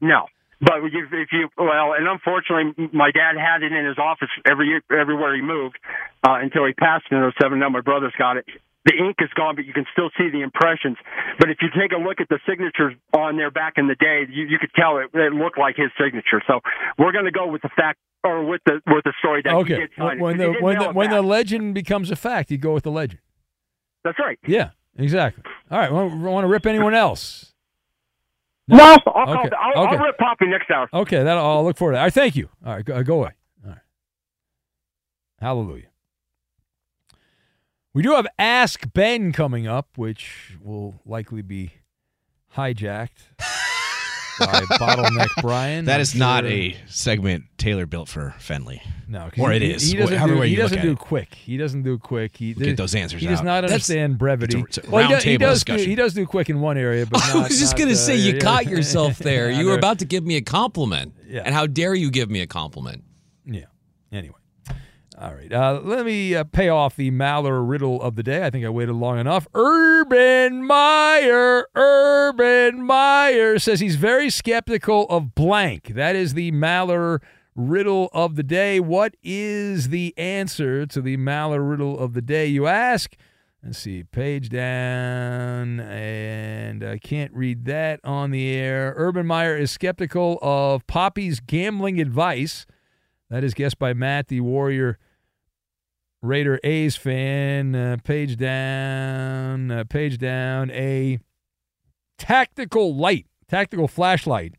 no. 0.00 0.26
But 0.62 0.84
if 0.84 0.92
you, 0.92 1.06
if 1.12 1.28
you, 1.32 1.48
well, 1.56 1.94
and 1.96 2.06
unfortunately, 2.06 2.88
my 2.92 3.10
dad 3.10 3.36
had 3.40 3.62
it 3.62 3.72
in 3.72 3.86
his 3.86 3.96
office 3.98 4.28
every 4.44 4.68
year, 4.68 4.82
everywhere 4.90 5.34
he 5.34 5.40
moved 5.40 5.78
uh, 6.22 6.34
until 6.40 6.66
he 6.66 6.74
passed 6.74 7.06
in 7.10 7.16
07. 7.40 7.58
Now 7.58 7.70
my 7.70 7.80
brothers 7.80 8.12
got 8.18 8.36
it. 8.36 8.44
The 8.84 8.92
ink 8.96 9.16
is 9.20 9.28
gone, 9.36 9.56
but 9.56 9.64
you 9.66 9.72
can 9.72 9.84
still 9.92 10.08
see 10.18 10.28
the 10.30 10.40
impressions. 10.42 10.96
But 11.38 11.50
if 11.50 11.58
you 11.62 11.68
take 11.78 11.92
a 11.92 11.96
look 12.00 12.20
at 12.20 12.28
the 12.28 12.38
signatures 12.48 12.94
on 13.14 13.36
there 13.36 13.50
back 13.50 13.74
in 13.76 13.88
the 13.88 13.94
day, 13.94 14.24
you, 14.30 14.46
you 14.46 14.58
could 14.58 14.72
tell 14.74 14.98
it, 14.98 15.08
it 15.14 15.32
looked 15.32 15.58
like 15.58 15.76
his 15.76 15.90
signature. 15.98 16.42
So 16.46 16.60
we're 16.98 17.12
going 17.12 17.26
to 17.26 17.30
go 17.30 17.46
with 17.46 17.62
the 17.62 17.70
fact, 17.76 17.98
or 18.24 18.44
with 18.44 18.60
the 18.66 18.80
with 18.86 19.04
the 19.04 19.12
story 19.18 19.40
that 19.44 19.50
he 19.52 19.56
Okay. 19.60 19.76
did 19.76 19.90
sign 19.98 20.18
it. 20.18 20.20
When 20.22 20.38
He 20.38 20.44
the 20.44 20.52
when 20.60 20.78
the 20.78 20.92
when 20.92 21.10
the 21.10 21.22
legend 21.22 21.74
becomes 21.74 22.10
a 22.10 22.16
fact, 22.16 22.50
you 22.50 22.58
go 22.58 22.72
with 22.74 22.84
the 22.84 22.90
legend. 22.90 23.20
That's 24.04 24.18
right. 24.18 24.38
Yeah, 24.46 24.70
exactly. 24.96 25.44
All 25.70 25.78
right. 25.78 25.92
Want, 25.92 26.20
want 26.20 26.44
to 26.44 26.48
rip 26.48 26.66
anyone 26.66 26.94
else? 26.94 27.52
No, 28.68 28.84
I'll, 28.84 29.00
call, 29.00 29.12
Okay, 29.22 29.56
I'll, 29.60 29.84
okay. 29.84 29.96
I'll 29.96 30.04
rip 30.04 30.18
Poppy 30.18 30.46
next 30.46 30.70
hour. 30.70 30.88
Okay, 30.92 31.22
that 31.22 31.36
I'll 31.36 31.64
look 31.64 31.76
forward 31.76 31.92
to. 31.92 31.96
That. 31.96 32.00
All 32.00 32.06
right, 32.06 32.12
thank 32.12 32.36
you. 32.36 32.48
All 32.64 32.74
right, 32.74 32.84
go, 32.84 32.94
uh, 32.94 33.02
go 33.02 33.14
away. 33.16 33.32
All 33.64 33.70
right. 33.70 33.78
Hallelujah. 35.40 35.86
We 37.92 38.02
do 38.02 38.12
have 38.12 38.28
Ask 38.38 38.92
Ben 38.92 39.32
coming 39.32 39.66
up, 39.66 39.88
which 39.96 40.56
will 40.62 41.00
likely 41.04 41.42
be 41.42 41.72
hijacked 42.56 43.30
by 44.40 44.46
Bottleneck 44.78 45.28
Brian. 45.40 45.84
That 45.84 45.94
I'm 45.96 46.00
is 46.00 46.14
not 46.14 46.44
sure. 46.44 46.52
a 46.52 46.76
segment 46.86 47.44
Taylor 47.58 47.86
built 47.86 48.08
for 48.08 48.34
Fenley. 48.38 48.80
No, 49.06 49.30
or 49.38 49.50
he, 49.50 49.56
it 49.56 49.62
is. 49.62 49.90
He 49.90 49.96
doesn't 49.98 50.16
however 50.16 50.34
do, 50.36 50.42
he 50.42 50.56
doesn't 50.56 50.82
do 50.82 50.96
quick. 50.96 51.34
He 51.34 51.56
doesn't 51.56 51.82
do 51.82 51.98
quick. 51.98 52.36
He 52.36 52.54
We'll 52.54 52.66
get 52.66 52.76
those 52.76 52.94
answers 52.94 53.20
He 53.20 53.26
does 53.26 53.40
out. 53.40 53.44
not 53.44 53.60
That's- 53.62 53.72
understand 53.72 54.18
brevity. 54.18 54.60
it's 54.60 54.78
a- 54.78 54.80
it's 54.80 54.88
a 54.88 54.90
Well, 54.90 55.06
he, 55.06 55.12
round 55.12 55.24
he 55.24 55.36
does. 55.38 55.64
Do, 55.64 55.72
discussion. 55.72 55.90
he 55.90 55.94
does 55.96 56.14
do 56.14 56.26
quick 56.26 56.48
in 56.50 56.60
one 56.60 56.78
area, 56.78 57.06
but 57.06 57.22
I 57.34 57.42
was 57.42 57.58
just 57.58 57.76
going 57.76 57.88
to 57.88 57.94
uh, 57.94 57.96
say, 57.96 58.16
you 58.16 58.34
yeah, 58.34 58.38
caught 58.40 58.66
yourself 58.66 59.18
there. 59.18 59.50
You 59.50 59.66
were 59.66 59.74
about 59.76 59.98
to 60.00 60.04
give 60.04 60.24
me 60.24 60.36
a 60.36 60.42
compliment. 60.42 61.14
Yeah. 61.28 61.42
And 61.44 61.54
how 61.54 61.66
dare 61.66 61.94
you 61.94 62.10
give 62.10 62.30
me 62.30 62.40
a 62.40 62.46
compliment? 62.46 63.04
Yeah. 63.44 63.64
Anyway. 64.12 64.34
All 65.20 65.34
right. 65.34 65.52
Uh, 65.52 65.82
let 65.84 66.06
me 66.06 66.34
uh, 66.34 66.44
pay 66.44 66.70
off 66.70 66.96
the 66.96 67.10
Maller 67.10 67.68
riddle 67.68 68.00
of 68.00 68.16
the 68.16 68.22
day. 68.22 68.46
I 68.46 68.48
think 68.48 68.64
I 68.64 68.70
waited 68.70 68.94
long 68.94 69.18
enough. 69.18 69.46
Urban 69.52 70.64
Meyer, 70.64 71.68
Urban 71.74 72.82
Meyer 72.82 73.58
says 73.58 73.80
he's 73.80 73.96
very 73.96 74.30
skeptical 74.30 75.06
of 75.10 75.34
blank. 75.34 75.88
That 75.88 76.16
is 76.16 76.32
the 76.32 76.52
Maller 76.52 77.18
riddle 77.54 78.08
of 78.14 78.36
the 78.36 78.42
day. 78.42 78.80
What 78.80 79.14
is 79.22 79.90
the 79.90 80.14
answer 80.16 80.86
to 80.86 81.02
the 81.02 81.18
Maller 81.18 81.68
riddle 81.68 81.98
of 81.98 82.14
the 82.14 82.22
day, 82.22 82.46
you 82.46 82.66
ask? 82.66 83.14
Let's 83.62 83.76
see, 83.76 84.04
page 84.04 84.48
down, 84.48 85.80
and 85.80 86.82
I 86.82 86.96
can't 86.96 87.34
read 87.34 87.66
that 87.66 88.00
on 88.04 88.30
the 88.30 88.54
air. 88.54 88.94
Urban 88.96 89.26
Meyer 89.26 89.54
is 89.54 89.70
skeptical 89.70 90.38
of 90.40 90.86
Poppy's 90.86 91.40
gambling 91.40 92.00
advice. 92.00 92.64
That 93.28 93.44
is 93.44 93.52
guessed 93.52 93.78
by 93.78 93.92
Matt, 93.92 94.28
the 94.28 94.40
Warrior 94.40 94.98
Raider 96.22 96.60
A's 96.62 96.96
fan. 96.96 97.74
Uh, 97.74 97.96
page 98.02 98.36
down, 98.36 99.70
uh, 99.70 99.84
page 99.84 100.18
down. 100.18 100.70
A 100.70 101.18
tactical 102.18 102.94
light, 102.94 103.26
tactical 103.48 103.88
flashlight 103.88 104.54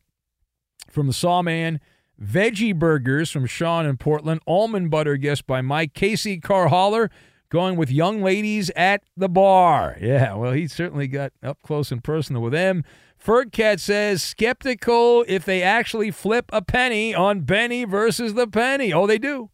from 0.90 1.08
the 1.08 1.14
Sawman. 1.14 1.80
Veggie 2.22 2.78
burgers 2.78 3.32
from 3.32 3.46
Sean 3.48 3.86
in 3.86 3.98
Portland. 3.98 4.42
Almond 4.46 4.92
butter 4.92 5.18
guessed 5.18 5.48
by 5.48 5.62
Mike. 5.62 5.94
Casey 5.94 6.40
Carhaller 6.40 7.10
going 7.50 7.76
with 7.76 7.92
young 7.92 8.22
ladies 8.22 8.70
at 8.76 9.04
the 9.18 9.28
bar. 9.28 9.98
Yeah, 10.00 10.36
well, 10.36 10.52
he 10.52 10.68
certainly 10.68 11.08
got 11.08 11.34
up 11.42 11.58
close 11.64 11.92
and 11.92 12.04
personal 12.04 12.42
with 12.42 12.54
them. 12.54 12.84
Fergcat 13.24 13.80
says 13.80 14.24
skeptical 14.24 15.26
if 15.28 15.46
they 15.46 15.62
actually 15.62 16.12
flip 16.12 16.46
a 16.52 16.62
penny 16.62 17.14
on 17.14 17.42
Benny 17.42 17.86
versus 17.86 18.34
the 18.34 18.48
penny. 18.48 18.94
Oh, 18.94 19.06
they 19.06 19.20
do. 19.20 19.50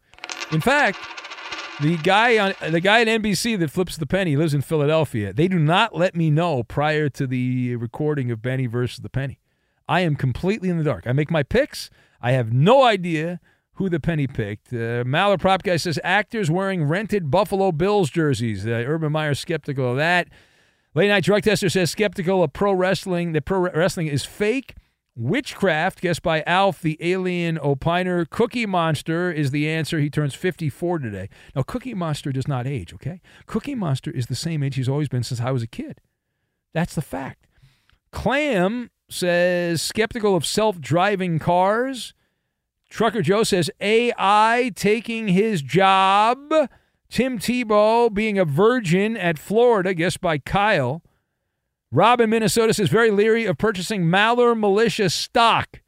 In 0.52 0.60
fact, 0.60 0.98
the 1.80 1.96
guy 1.98 2.38
on 2.38 2.72
the 2.72 2.80
guy 2.80 3.00
at 3.00 3.06
NBC 3.06 3.58
that 3.58 3.70
flips 3.70 3.96
the 3.96 4.06
penny 4.06 4.36
lives 4.36 4.54
in 4.54 4.62
Philadelphia. 4.62 5.32
They 5.32 5.48
do 5.48 5.58
not 5.58 5.94
let 5.94 6.16
me 6.16 6.30
know 6.30 6.62
prior 6.62 7.08
to 7.10 7.26
the 7.26 7.76
recording 7.76 8.30
of 8.30 8.42
Benny 8.42 8.66
versus 8.66 8.98
the 8.98 9.08
penny. 9.08 9.38
I 9.88 10.00
am 10.00 10.16
completely 10.16 10.68
in 10.68 10.78
the 10.78 10.84
dark. 10.84 11.06
I 11.06 11.12
make 11.12 11.30
my 11.30 11.42
picks. 11.42 11.88
I 12.20 12.32
have 12.32 12.52
no 12.52 12.84
idea 12.84 13.40
who 13.74 13.88
the 13.88 14.00
penny 14.00 14.26
picked. 14.26 14.72
Uh, 14.72 15.04
Maller 15.04 15.38
Prop 15.38 15.62
Guy 15.62 15.76
says 15.76 16.00
actors 16.02 16.50
wearing 16.50 16.84
rented 16.84 17.30
Buffalo 17.30 17.70
Bills 17.70 18.10
jerseys. 18.10 18.66
Uh, 18.66 18.70
Urban 18.70 19.12
Meyer 19.12 19.34
skeptical 19.34 19.92
of 19.92 19.96
that. 19.98 20.28
Late 20.94 21.08
Night 21.08 21.22
Drug 21.22 21.42
Tester 21.42 21.68
says 21.68 21.90
skeptical 21.90 22.42
of 22.42 22.52
pro 22.52 22.72
wrestling. 22.72 23.32
That 23.32 23.44
pro 23.44 23.60
wrestling 23.60 24.08
is 24.08 24.24
fake. 24.24 24.74
Witchcraft, 25.18 26.00
guessed 26.00 26.22
by 26.22 26.44
Alf, 26.46 26.80
the 26.80 26.96
alien 27.00 27.58
opiner. 27.58 28.28
Cookie 28.30 28.66
Monster 28.66 29.32
is 29.32 29.50
the 29.50 29.68
answer. 29.68 29.98
He 29.98 30.08
turns 30.08 30.34
54 30.34 31.00
today. 31.00 31.28
Now, 31.56 31.62
Cookie 31.62 31.92
Monster 31.92 32.30
does 32.30 32.46
not 32.46 32.68
age, 32.68 32.94
okay? 32.94 33.20
Cookie 33.46 33.74
Monster 33.74 34.12
is 34.12 34.26
the 34.26 34.36
same 34.36 34.62
age 34.62 34.76
he's 34.76 34.88
always 34.88 35.08
been 35.08 35.24
since 35.24 35.40
I 35.40 35.50
was 35.50 35.64
a 35.64 35.66
kid. 35.66 36.00
That's 36.72 36.94
the 36.94 37.02
fact. 37.02 37.48
Clam 38.12 38.90
says 39.10 39.82
skeptical 39.82 40.36
of 40.36 40.46
self 40.46 40.80
driving 40.80 41.40
cars. 41.40 42.14
Trucker 42.88 43.20
Joe 43.20 43.42
says 43.42 43.70
AI 43.80 44.70
taking 44.76 45.28
his 45.28 45.62
job. 45.62 46.38
Tim 47.10 47.38
Tebow 47.38 48.12
being 48.12 48.38
a 48.38 48.44
virgin 48.44 49.16
at 49.16 49.38
Florida, 49.38 49.94
guessed 49.94 50.20
by 50.20 50.38
Kyle. 50.38 51.02
Rob 51.90 52.20
in 52.20 52.30
Minnesota 52.30 52.74
says 52.74 52.88
very 52.88 53.10
leery 53.10 53.44
of 53.46 53.56
purchasing 53.58 54.04
Maller 54.04 54.58
Militia 54.58 55.08
stock. 55.08 55.80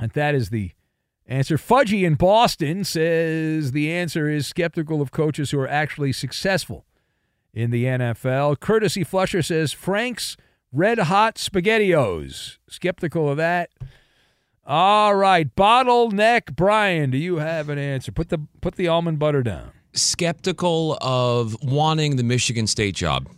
And 0.00 0.10
that 0.12 0.34
is 0.34 0.50
the 0.50 0.72
answer. 1.26 1.56
Fudgy 1.56 2.04
in 2.04 2.14
Boston 2.14 2.84
says 2.84 3.72
the 3.72 3.92
answer 3.92 4.28
is 4.28 4.46
skeptical 4.46 5.00
of 5.00 5.10
coaches 5.12 5.50
who 5.50 5.60
are 5.60 5.68
actually 5.68 6.12
successful 6.12 6.84
in 7.52 7.70
the 7.70 7.84
NFL. 7.84 8.60
Courtesy 8.60 9.04
Flusher 9.04 9.42
says 9.42 9.72
Frank's 9.72 10.36
Red 10.72 10.98
Hot 10.98 11.36
SpaghettiOs. 11.36 12.58
Skeptical 12.68 13.28
of 13.28 13.36
that. 13.36 13.70
All 14.66 15.14
right, 15.14 15.54
bottleneck 15.56 16.54
Brian, 16.54 17.10
do 17.10 17.16
you 17.16 17.36
have 17.36 17.70
an 17.70 17.78
answer? 17.78 18.12
Put 18.12 18.28
the 18.28 18.38
put 18.60 18.74
the 18.74 18.86
almond 18.86 19.18
butter 19.18 19.42
down. 19.42 19.70
Skeptical 19.94 20.98
of 21.00 21.56
wanting 21.62 22.16
the 22.16 22.22
Michigan 22.22 22.66
State 22.66 22.94
job. 22.94 23.30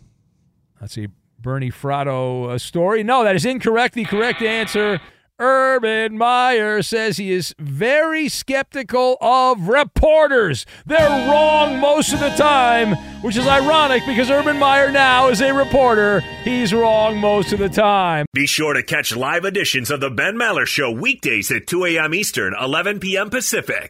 Let's 0.81 0.93
see, 0.93 1.07
Bernie 1.41 1.71
Fratto 1.71 2.51
uh, 2.51 2.57
story. 2.57 3.03
No, 3.03 3.23
that 3.23 3.35
is 3.35 3.45
incorrect. 3.45 3.95
The 3.95 4.05
correct 4.05 4.41
answer. 4.41 5.01
Urban 5.39 6.19
Meyer 6.19 6.83
says 6.83 7.17
he 7.17 7.31
is 7.31 7.55
very 7.57 8.29
skeptical 8.29 9.17
of 9.21 9.67
reporters. 9.67 10.67
They're 10.85 11.27
wrong 11.27 11.79
most 11.79 12.13
of 12.13 12.19
the 12.19 12.29
time, 12.29 12.93
which 13.23 13.37
is 13.37 13.47
ironic 13.47 14.05
because 14.05 14.29
Urban 14.29 14.59
Meyer 14.59 14.91
now 14.91 15.29
is 15.29 15.41
a 15.41 15.51
reporter. 15.51 16.19
He's 16.43 16.75
wrong 16.75 17.17
most 17.17 17.53
of 17.53 17.59
the 17.59 17.69
time. 17.69 18.27
Be 18.33 18.45
sure 18.45 18.73
to 18.75 18.83
catch 18.83 19.15
live 19.15 19.43
editions 19.43 19.89
of 19.89 19.99
The 19.99 20.11
Ben 20.11 20.35
Maller 20.35 20.67
Show 20.67 20.91
weekdays 20.91 21.51
at 21.51 21.65
2 21.65 21.85
a.m. 21.85 22.13
Eastern, 22.13 22.53
11 22.61 22.99
p.m. 22.99 23.31
Pacific. 23.31 23.89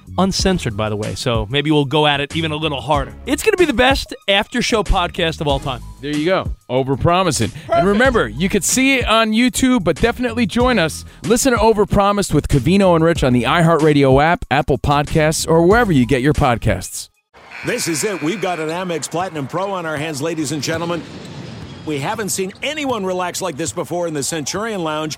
uncensored, 0.17 0.75
by 0.75 0.89
the 0.89 0.95
way. 0.95 1.15
So 1.15 1.47
maybe 1.49 1.71
we'll 1.71 1.85
go 1.85 2.07
at 2.07 2.19
it 2.21 2.35
even 2.35 2.51
a 2.51 2.55
little 2.55 2.81
harder. 2.81 3.13
It's 3.25 3.43
going 3.43 3.53
to 3.53 3.57
be 3.57 3.65
the 3.65 3.73
best 3.73 4.15
after 4.27 4.61
show 4.61 4.83
podcast 4.83 5.41
of 5.41 5.47
all 5.47 5.59
time. 5.59 5.81
There 6.01 6.15
you 6.15 6.25
go. 6.25 6.51
Overpromising. 6.69 7.55
And 7.69 7.87
remember, 7.87 8.27
you 8.27 8.49
could 8.49 8.63
see 8.63 8.97
it 8.97 9.05
on 9.07 9.31
YouTube, 9.31 9.83
but 9.83 9.97
definitely 9.97 10.45
join 10.45 10.79
us. 10.79 11.05
Listen 11.23 11.53
to 11.53 11.59
Overpromised 11.59 12.33
with 12.33 12.47
Covino 12.47 12.95
and 12.95 13.03
Rich 13.03 13.23
on 13.23 13.33
the 13.33 13.43
iHeartRadio 13.43 14.21
app, 14.23 14.45
Apple 14.49 14.77
Podcasts, 14.77 15.47
or 15.47 15.65
wherever 15.65 15.91
you 15.91 16.05
get 16.05 16.21
your 16.21 16.33
podcasts. 16.33 17.09
This 17.65 17.87
is 17.87 18.03
it. 18.03 18.21
We've 18.23 18.41
got 18.41 18.59
an 18.59 18.69
Amex 18.69 19.09
Platinum 19.09 19.47
Pro 19.47 19.71
on 19.71 19.85
our 19.85 19.97
hands, 19.97 20.21
ladies 20.21 20.51
and 20.51 20.63
gentlemen. 20.63 21.03
We 21.85 21.99
haven't 21.99 22.29
seen 22.29 22.53
anyone 22.63 23.05
relax 23.05 23.41
like 23.41 23.57
this 23.57 23.71
before 23.71 24.07
in 24.07 24.13
the 24.13 24.23
Centurion 24.23 24.83
Lounge. 24.83 25.17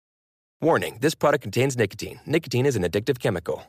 Warning 0.61 0.99
this 1.01 1.15
product 1.15 1.41
contains 1.41 1.75
nicotine. 1.75 2.19
Nicotine 2.27 2.67
is 2.67 2.75
an 2.75 2.83
addictive 2.83 3.17
chemical. 3.17 3.63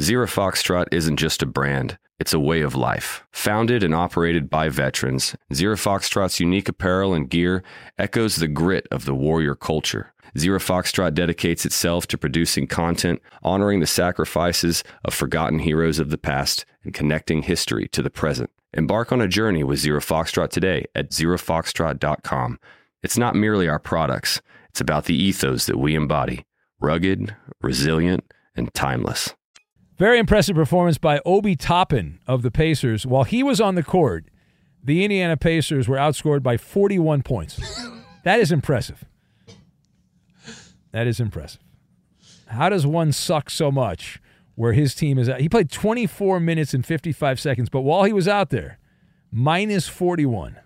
Zero 0.00 0.26
Foxtrot 0.26 0.86
isn't 0.90 1.18
just 1.18 1.40
a 1.40 1.46
brand, 1.46 1.98
it's 2.18 2.32
a 2.32 2.40
way 2.40 2.62
of 2.62 2.74
life. 2.74 3.24
Founded 3.30 3.84
and 3.84 3.94
operated 3.94 4.50
by 4.50 4.68
veterans, 4.68 5.36
Zero 5.54 5.76
Foxtrot's 5.76 6.40
unique 6.40 6.68
apparel 6.68 7.14
and 7.14 7.30
gear 7.30 7.62
echoes 7.96 8.36
the 8.36 8.48
grit 8.48 8.88
of 8.90 9.04
the 9.04 9.14
warrior 9.14 9.54
culture. 9.54 10.12
Zero 10.36 10.58
Foxtrot 10.58 11.14
dedicates 11.14 11.64
itself 11.64 12.08
to 12.08 12.18
producing 12.18 12.66
content, 12.66 13.22
honoring 13.44 13.78
the 13.78 13.86
sacrifices 13.86 14.82
of 15.04 15.14
forgotten 15.14 15.60
heroes 15.60 16.00
of 16.00 16.10
the 16.10 16.18
past, 16.18 16.64
and 16.82 16.92
connecting 16.92 17.42
history 17.42 17.86
to 17.88 18.02
the 18.02 18.10
present. 18.10 18.50
Embark 18.72 19.12
on 19.12 19.20
a 19.20 19.28
journey 19.28 19.62
with 19.62 19.78
Zero 19.78 20.00
Foxtrot 20.00 20.50
today 20.50 20.86
at 20.96 21.10
zerofoxtrot.com. 21.10 22.58
It's 23.04 23.18
not 23.18 23.36
merely 23.36 23.68
our 23.68 23.78
products, 23.78 24.42
it's 24.70 24.80
about 24.80 25.06
the 25.06 25.14
ethos 25.16 25.66
that 25.66 25.78
we 25.78 25.94
embody 25.96 26.44
rugged, 26.80 27.34
resilient, 27.60 28.24
and 28.56 28.72
timeless. 28.72 29.34
Very 29.98 30.18
impressive 30.18 30.56
performance 30.56 30.96
by 30.96 31.20
Obi 31.26 31.56
Toppin 31.56 32.20
of 32.26 32.40
the 32.42 32.50
Pacers. 32.50 33.04
While 33.04 33.24
he 33.24 33.42
was 33.42 33.60
on 33.60 33.74
the 33.74 33.82
court, 33.82 34.24
the 34.82 35.04
Indiana 35.04 35.36
Pacers 35.36 35.88
were 35.88 35.98
outscored 35.98 36.42
by 36.42 36.56
41 36.56 37.22
points. 37.22 37.60
that 38.24 38.40
is 38.40 38.50
impressive. 38.50 39.04
That 40.92 41.06
is 41.06 41.20
impressive. 41.20 41.60
How 42.46 42.68
does 42.68 42.86
one 42.86 43.12
suck 43.12 43.50
so 43.50 43.70
much 43.70 44.20
where 44.54 44.72
his 44.72 44.94
team 44.94 45.18
is 45.18 45.28
out? 45.28 45.40
He 45.40 45.48
played 45.48 45.70
24 45.70 46.40
minutes 46.40 46.72
and 46.72 46.86
55 46.86 47.38
seconds, 47.38 47.68
but 47.68 47.82
while 47.82 48.04
he 48.04 48.12
was 48.12 48.26
out 48.26 48.50
there, 48.50 48.78
minus 49.30 49.86
41. 49.88 50.56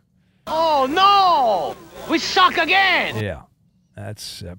Oh 0.47 0.87
no! 0.89 1.77
We 2.11 2.19
suck 2.19 2.57
again! 2.59 3.17
Yeah, 3.17 3.43
that's 3.97 4.43
uh, 4.43 4.57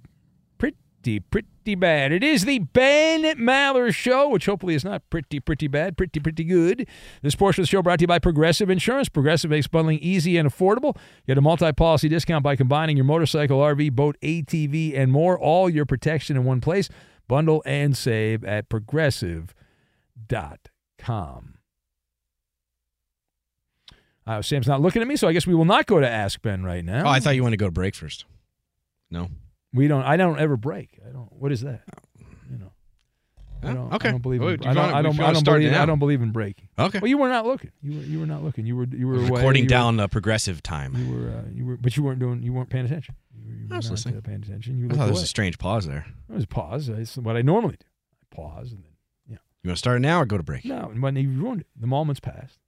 pretty, 1.05 1.19
pretty 1.19 1.75
bad. 1.75 2.11
It 2.11 2.23
is 2.23 2.45
the 2.45 2.57
Ben 2.59 3.21
Maller 3.37 3.93
Show, 3.93 4.29
which 4.29 4.47
hopefully 4.47 4.73
is 4.73 4.83
not 4.83 5.07
pretty, 5.11 5.39
pretty 5.39 5.67
bad, 5.67 5.97
pretty, 5.97 6.19
pretty 6.19 6.43
good. 6.43 6.87
This 7.21 7.35
portion 7.35 7.61
of 7.61 7.67
the 7.67 7.69
show 7.69 7.83
brought 7.83 7.99
to 7.99 8.03
you 8.03 8.07
by 8.07 8.17
Progressive 8.17 8.71
Insurance. 8.71 9.07
Progressive 9.07 9.51
makes 9.51 9.67
bundling 9.67 9.99
easy 9.99 10.35
and 10.37 10.49
affordable. 10.49 10.97
Get 11.27 11.37
a 11.37 11.41
multi-policy 11.41 12.09
discount 12.09 12.43
by 12.43 12.55
combining 12.55 12.97
your 12.97 13.05
motorcycle, 13.05 13.59
RV, 13.59 13.91
boat, 13.91 14.17
ATV, 14.23 14.97
and 14.97 15.11
more. 15.11 15.39
All 15.39 15.69
your 15.69 15.85
protection 15.85 16.35
in 16.37 16.43
one 16.43 16.59
place. 16.59 16.89
Bundle 17.27 17.61
and 17.67 17.95
save 17.95 18.43
at 18.43 18.67
progressive.com. 18.69 19.53
Uh, 24.27 24.41
Sam's 24.41 24.67
not 24.67 24.81
looking 24.81 25.03
at 25.03 25.07
me, 25.07 25.15
so 25.15 25.27
I 25.27 25.33
guess 25.33 25.45
we 25.45 25.53
will 25.53 25.65
not 25.65 25.85
go 25.85 25.99
to 25.99 26.09
Ask 26.09 26.41
Ben 26.41 26.63
right 26.63 26.83
now. 26.83 27.05
Oh, 27.05 27.09
I 27.09 27.19
thought 27.19 27.35
you 27.35 27.43
wanted 27.43 27.57
to 27.57 27.63
go 27.63 27.67
to 27.67 27.71
break 27.71 27.93
first. 27.93 28.25
No. 29.11 29.29
We 29.73 29.87
don't. 29.87 30.03
I 30.03 30.17
don't 30.17 30.39
ever 30.39 30.57
break. 30.57 30.99
I 31.07 31.11
don't. 31.11 31.31
What 31.31 31.51
is 31.51 31.61
that? 31.61 31.83
You 32.49 32.57
know. 32.57 32.71
I 33.63 33.73
don't, 33.73 33.93
okay. 33.93 34.09
I 34.09 34.11
don't 34.11 34.21
believe. 34.21 34.41
In, 34.41 34.47
I 34.65 34.73
don't. 34.73 34.93
I 34.93 35.01
don't. 35.01 35.19
I 35.19 35.33
don't 35.33 35.43
believe. 35.43 35.73
I 35.73 35.85
don't 35.85 35.99
believe 35.99 36.21
in 36.21 36.31
breaking. 36.31 36.69
Okay. 36.77 36.99
Well, 36.99 37.07
you 37.09 37.17
were 37.17 37.29
not 37.29 37.45
looking. 37.45 37.71
You 37.81 37.97
were. 37.97 38.03
You 38.03 38.19
were 38.19 38.25
not 38.25 38.43
looking. 38.43 38.65
You 38.65 38.75
were. 38.75 38.85
You 38.85 39.07
were. 39.07 39.15
Recording 39.15 39.63
You 39.63 39.65
were- 39.65 39.69
down 39.69 39.99
uh, 39.99 40.07
progressive 40.07 40.61
time. 40.61 40.95
You 40.95 41.13
were. 41.13 41.29
Uh, 41.29 41.41
you 41.51 41.65
were. 41.65 41.77
But 41.77 41.97
you 41.97 42.03
weren't 42.03 42.19
doing. 42.19 42.43
You 42.43 42.53
weren't 42.53 42.69
paying 42.69 42.85
attention. 42.85 43.15
You 43.35 43.43
were, 43.47 43.53
you 43.55 43.67
were 43.67 43.73
I 43.73 43.77
was 43.77 43.85
not, 43.87 43.91
listening. 43.91 44.21
paying 44.21 44.43
attention. 44.43 44.77
You 44.77 44.85
I 44.87 44.89
thought 44.93 45.05
there 45.05 45.13
was 45.13 45.23
a 45.23 45.27
strange 45.27 45.57
pause 45.57 45.87
there. 45.87 46.05
It 46.29 46.33
was 46.33 46.43
a 46.43 46.47
pause. 46.47 46.89
It's 46.89 47.17
what 47.17 47.35
I 47.35 47.41
normally 47.41 47.77
do. 47.79 47.85
I 48.21 48.35
pause 48.35 48.71
and 48.71 48.83
then. 48.83 48.91
Yeah. 49.27 49.37
You 49.63 49.69
want 49.69 49.77
to 49.77 49.79
start 49.79 49.99
now 50.01 50.21
or 50.21 50.25
go 50.25 50.37
to 50.37 50.43
break? 50.43 50.63
No, 50.65 50.89
and 50.89 51.01
when 51.01 51.15
you 51.15 51.29
ruined 51.29 51.61
it, 51.61 51.67
the 51.75 51.87
moment's 51.87 52.19
passed. 52.19 52.59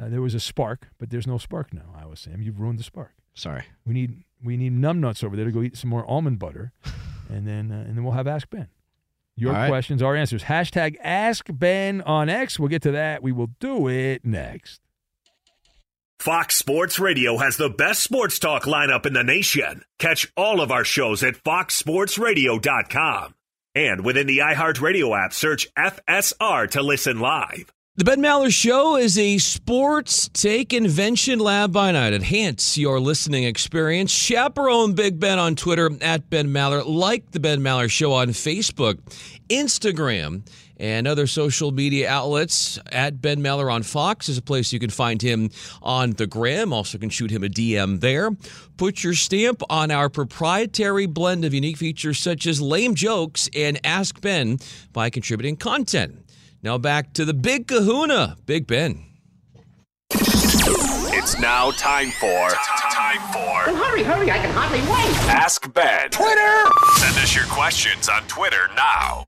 Uh, 0.00 0.08
there 0.08 0.22
was 0.22 0.34
a 0.34 0.40
spark, 0.40 0.88
but 0.98 1.10
there's 1.10 1.26
no 1.26 1.36
spark 1.36 1.74
now. 1.74 1.94
I 1.94 2.06
was 2.06 2.20
Sam. 2.20 2.40
You've 2.40 2.58
ruined 2.58 2.78
the 2.78 2.84
spark. 2.84 3.12
Sorry. 3.34 3.64
We 3.86 3.94
need 3.94 4.24
we 4.42 4.56
need 4.56 4.72
numbnuts 4.72 5.22
over 5.24 5.36
there 5.36 5.44
to 5.44 5.52
go 5.52 5.62
eat 5.62 5.76
some 5.76 5.90
more 5.90 6.04
almond 6.08 6.38
butter, 6.38 6.72
and 7.28 7.46
then 7.46 7.70
uh, 7.72 7.84
and 7.86 7.96
then 7.96 8.04
we'll 8.04 8.12
have 8.14 8.26
Ask 8.26 8.50
Ben. 8.50 8.68
Your 9.34 9.52
All 9.52 9.56
right. 9.56 9.68
questions, 9.68 10.02
our 10.02 10.14
answers. 10.14 10.44
Hashtag 10.44 10.96
Ask 11.02 11.46
Ben 11.48 12.02
on 12.02 12.28
X. 12.28 12.58
We'll 12.58 12.68
get 12.68 12.82
to 12.82 12.90
that. 12.92 13.22
We 13.22 13.32
will 13.32 13.48
do 13.60 13.88
it 13.88 14.24
next. 14.26 14.80
Fox 16.18 16.54
Sports 16.54 16.98
Radio 17.00 17.38
has 17.38 17.56
the 17.56 17.70
best 17.70 18.02
sports 18.02 18.38
talk 18.38 18.64
lineup 18.64 19.06
in 19.06 19.12
the 19.12 19.24
nation. 19.24 19.82
Catch 19.98 20.30
all 20.36 20.60
of 20.60 20.70
our 20.70 20.84
shows 20.84 21.24
at 21.24 21.34
foxsportsradio.com. 21.42 23.34
And 23.74 24.04
within 24.04 24.26
the 24.26 24.38
iHeartRadio 24.38 25.18
app, 25.24 25.32
search 25.32 25.66
FSR 25.74 26.70
to 26.72 26.82
listen 26.82 27.18
live. 27.18 27.72
The 27.94 28.04
Ben 28.04 28.22
Maller 28.22 28.50
Show 28.50 28.96
is 28.96 29.18
a 29.18 29.36
sports 29.36 30.30
take 30.32 30.72
invention 30.72 31.38
lab 31.38 31.74
by 31.74 31.92
night. 31.92 32.14
Enhance 32.14 32.78
your 32.78 32.98
listening 32.98 33.44
experience. 33.44 34.10
Chaperone 34.10 34.94
Big 34.94 35.20
Ben 35.20 35.38
on 35.38 35.56
Twitter 35.56 35.90
at 36.00 36.30
Ben 36.30 36.48
Maller. 36.48 36.86
Like 36.86 37.32
the 37.32 37.38
Ben 37.38 37.60
Maller 37.60 37.90
Show 37.90 38.14
on 38.14 38.28
Facebook, 38.28 38.98
Instagram, 39.50 40.40
and 40.78 41.06
other 41.06 41.26
social 41.26 41.70
media 41.70 42.08
outlets. 42.08 42.78
At 42.90 43.20
Ben 43.20 43.42
Maller 43.42 43.70
on 43.70 43.82
Fox 43.82 44.30
is 44.30 44.38
a 44.38 44.42
place 44.42 44.72
you 44.72 44.80
can 44.80 44.88
find 44.88 45.20
him 45.20 45.50
on 45.82 46.12
the 46.12 46.26
gram. 46.26 46.72
Also, 46.72 46.96
can 46.96 47.10
shoot 47.10 47.30
him 47.30 47.44
a 47.44 47.48
DM 47.48 48.00
there. 48.00 48.30
Put 48.78 49.04
your 49.04 49.12
stamp 49.12 49.62
on 49.68 49.90
our 49.90 50.08
proprietary 50.08 51.04
blend 51.04 51.44
of 51.44 51.52
unique 51.52 51.76
features 51.76 52.18
such 52.18 52.46
as 52.46 52.58
lame 52.58 52.94
jokes 52.94 53.50
and 53.54 53.78
Ask 53.84 54.18
Ben 54.22 54.60
by 54.94 55.10
contributing 55.10 55.56
content. 55.56 56.21
Now 56.62 56.78
back 56.78 57.12
to 57.14 57.24
the 57.24 57.34
big 57.34 57.66
kahuna, 57.66 58.36
Big 58.46 58.68
Ben. 58.68 59.04
It's 60.10 61.38
now 61.40 61.72
time 61.72 62.10
for 62.12 62.50
time 62.92 63.20
for 63.32 63.72
Well, 63.72 63.76
hurry, 63.76 64.02
hurry, 64.04 64.30
I 64.30 64.38
can 64.38 64.52
hardly 64.54 64.80
wait. 64.80 65.16
Ask 65.28 65.72
Ben. 65.72 66.10
Twitter. 66.10 66.70
Send 66.98 67.16
us 67.16 67.34
your 67.34 67.46
questions 67.46 68.08
on 68.08 68.22
Twitter 68.28 68.68
now. 68.76 69.24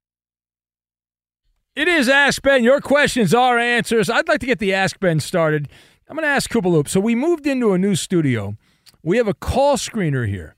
It 1.75 1.89
is 1.89 2.09
Ask 2.09 2.41
Ben. 2.43 2.63
Your 2.63 2.81
questions, 2.81 3.35
our 3.35 3.59
answers. 3.59 4.09
I'd 4.09 4.29
like 4.29 4.39
to 4.41 4.47
get 4.47 4.61
the 4.61 4.73
Ask 4.73 5.01
Ben 5.01 5.19
started. 5.19 5.69
I'm 6.09 6.15
going 6.17 6.23
to 6.23 6.29
ask 6.29 6.49
Koopaloop. 6.49 6.87
So 6.87 7.01
we 7.01 7.17
moved 7.17 7.49
into 7.49 7.73
a 7.73 7.79
new 7.79 7.97
studio. 7.97 8.57
We 9.03 9.17
have 9.17 9.27
a 9.27 9.35
call 9.35 9.77
screener 9.77 10.29
here. 10.29 10.55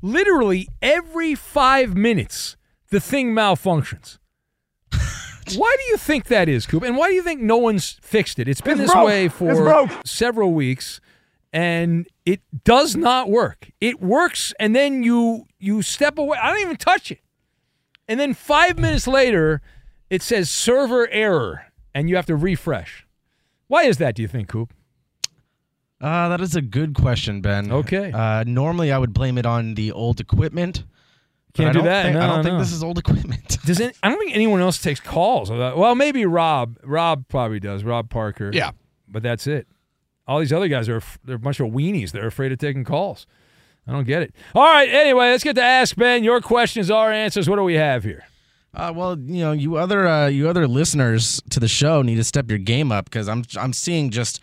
Literally 0.00 0.66
every 0.80 1.34
five 1.34 1.94
minutes, 1.94 2.56
the 2.88 3.00
thing 3.00 3.34
malfunctions. 3.34 4.18
Why 5.56 5.74
do 5.78 5.82
you 5.90 5.96
think 5.96 6.24
that 6.26 6.48
is, 6.48 6.66
Coop? 6.66 6.82
And 6.82 6.96
why 6.96 7.08
do 7.08 7.14
you 7.14 7.22
think 7.22 7.40
no 7.40 7.56
one's 7.56 7.98
fixed 8.02 8.38
it? 8.38 8.48
It's 8.48 8.60
been 8.60 8.72
It's 8.72 8.82
this 8.82 8.92
broke. 8.92 9.06
way 9.06 9.28
for 9.28 9.88
several 10.04 10.52
weeks, 10.52 11.00
and 11.52 12.06
it 12.24 12.40
does 12.64 12.96
not 12.96 13.30
work. 13.30 13.70
It 13.80 14.00
works, 14.00 14.52
and 14.60 14.74
then 14.74 15.02
you 15.02 15.46
you 15.58 15.82
step 15.82 16.18
away. 16.18 16.38
I 16.38 16.50
don't 16.52 16.60
even 16.62 16.76
touch 16.76 17.10
it. 17.10 17.20
And 18.08 18.18
then 18.18 18.34
five 18.34 18.78
minutes 18.78 19.06
later, 19.06 19.60
it 20.08 20.22
says 20.22 20.50
server 20.50 21.08
error, 21.10 21.66
and 21.94 22.08
you 22.08 22.16
have 22.16 22.26
to 22.26 22.36
refresh. 22.36 23.06
Why 23.68 23.84
is 23.84 23.98
that, 23.98 24.16
do 24.16 24.22
you 24.22 24.28
think, 24.28 24.48
Coop? 24.48 24.72
Uh, 26.00 26.28
that 26.30 26.40
is 26.40 26.56
a 26.56 26.62
good 26.62 26.94
question, 26.94 27.40
Ben. 27.40 27.70
Okay. 27.70 28.10
Uh, 28.10 28.42
normally, 28.44 28.90
I 28.90 28.98
would 28.98 29.12
blame 29.12 29.36
it 29.38 29.46
on 29.46 29.74
the 29.74 29.92
old 29.92 30.18
equipment. 30.18 30.82
But 31.54 31.62
Can't 31.62 31.74
do 31.74 31.82
that. 31.82 32.04
Think, 32.04 32.16
I 32.16 32.26
don't 32.26 32.44
think 32.44 32.58
this 32.58 32.72
is 32.72 32.82
old 32.82 32.98
equipment. 32.98 33.58
Does 33.66 33.80
it, 33.80 33.96
I 34.02 34.08
don't 34.08 34.18
think 34.18 34.34
anyone 34.34 34.60
else 34.60 34.80
takes 34.80 35.00
calls. 35.00 35.50
Well, 35.50 35.94
maybe 35.94 36.24
Rob. 36.26 36.78
Rob 36.82 37.26
probably 37.28 37.60
does. 37.60 37.84
Rob 37.84 38.08
Parker. 38.08 38.50
Yeah. 38.52 38.70
But 39.08 39.22
that's 39.22 39.46
it. 39.46 39.66
All 40.26 40.38
these 40.38 40.52
other 40.52 40.68
guys 40.68 40.88
are 40.88 41.02
they're 41.24 41.36
a 41.36 41.38
bunch 41.38 41.60
of 41.60 41.68
weenies. 41.68 42.12
They're 42.12 42.26
afraid 42.26 42.52
of 42.52 42.58
taking 42.58 42.84
calls. 42.84 43.26
I 43.86 43.92
don't 43.92 44.06
get 44.06 44.22
it. 44.22 44.34
All 44.54 44.62
right. 44.62 44.88
Anyway, 44.88 45.30
let's 45.30 45.42
get 45.42 45.56
to 45.56 45.62
Ask 45.62 45.96
Ben. 45.96 46.22
Your 46.22 46.40
questions, 46.40 46.90
our 46.90 47.10
answers. 47.12 47.48
What 47.48 47.56
do 47.56 47.64
we 47.64 47.74
have 47.74 48.04
here? 48.04 48.24
Uh, 48.72 48.92
well, 48.94 49.18
you 49.18 49.40
know, 49.40 49.50
you 49.52 49.76
other 49.76 50.06
uh, 50.06 50.28
you 50.28 50.48
other 50.48 50.68
listeners 50.68 51.42
to 51.50 51.58
the 51.58 51.66
show 51.66 52.02
need 52.02 52.16
to 52.16 52.24
step 52.24 52.48
your 52.48 52.58
game 52.58 52.92
up 52.92 53.06
because 53.06 53.28
I'm 53.28 53.44
I'm 53.58 53.72
seeing 53.72 54.10
just 54.10 54.40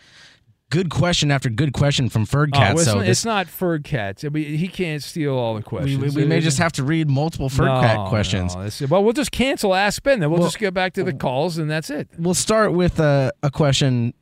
good 0.70 0.90
question 0.90 1.30
after 1.30 1.48
good 1.48 1.72
question 1.72 2.08
from 2.08 2.26
Ferg 2.26 2.50
Oh, 2.54 2.58
Cat. 2.58 2.72
it's, 2.72 2.84
so 2.84 2.94
not, 2.94 3.00
this- 3.00 3.08
it's 3.10 3.24
not 3.24 3.46
Ferg 3.46 3.84
Cats. 3.84 4.24
I 4.24 4.28
mean, 4.28 4.56
he 4.58 4.68
can't 4.68 5.02
steal 5.02 5.34
all 5.34 5.54
the 5.54 5.62
questions. 5.62 6.14
we, 6.14 6.22
we 6.22 6.28
may 6.28 6.40
just 6.40 6.58
have 6.58 6.72
to 6.72 6.84
read 6.84 7.08
multiple 7.08 7.48
Ferg 7.48 7.66
No, 7.66 7.80
Cat 7.80 8.08
questions. 8.08 8.54
no, 8.54 8.86
well, 8.88 9.02
we'll 9.04 9.12
just 9.12 9.32
cancel 9.32 9.74
Ask 9.74 10.02
Ben. 10.02 10.20
Then 10.20 10.30
we'll, 10.30 10.40
Well- 10.40 10.48
just 10.48 10.58
get 10.58 10.74
back 10.74 10.92
to 10.94 11.04
the 11.04 11.12
calls, 11.12 11.58
and 11.58 11.70
that's 11.70 11.90
it. 11.90 12.08
We'll 12.18 12.34
start 12.34 12.72
with 12.72 13.00
uh, 13.00 13.30
a 13.42 13.50
question 13.50 14.14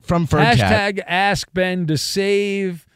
from 0.00 0.26
Ferg 0.26 0.56
Cat. 0.56 0.94
Hashtag 0.96 1.02
Ask 1.06 1.48
Ben 1.54 1.86
to 1.86 1.96
save 1.96 2.86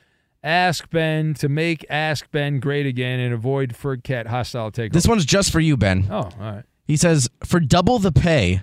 Ask 0.44 0.88
Ben 0.90 1.34
to 1.34 1.48
make 1.48 1.84
Ask 1.90 2.30
Ben 2.30 2.61
great 2.61 2.86
again 2.86 3.18
and 3.20 3.32
avoid 3.34 3.70
Ferg 3.74 4.04
Cat 4.04 4.26
hostile 4.28 4.70
takeover. 4.70 4.92
This 4.92 5.09
one's 5.09 5.24
just 5.24 5.50
for 5.50 5.61
you, 5.61 5.76
Ben. 5.76 6.06
Oh, 6.11 6.14
all 6.16 6.30
right. 6.38 6.62
He 6.86 6.96
says, 6.96 7.28
for 7.44 7.61
double 7.61 7.98
the 7.98 8.12
pay, 8.12 8.62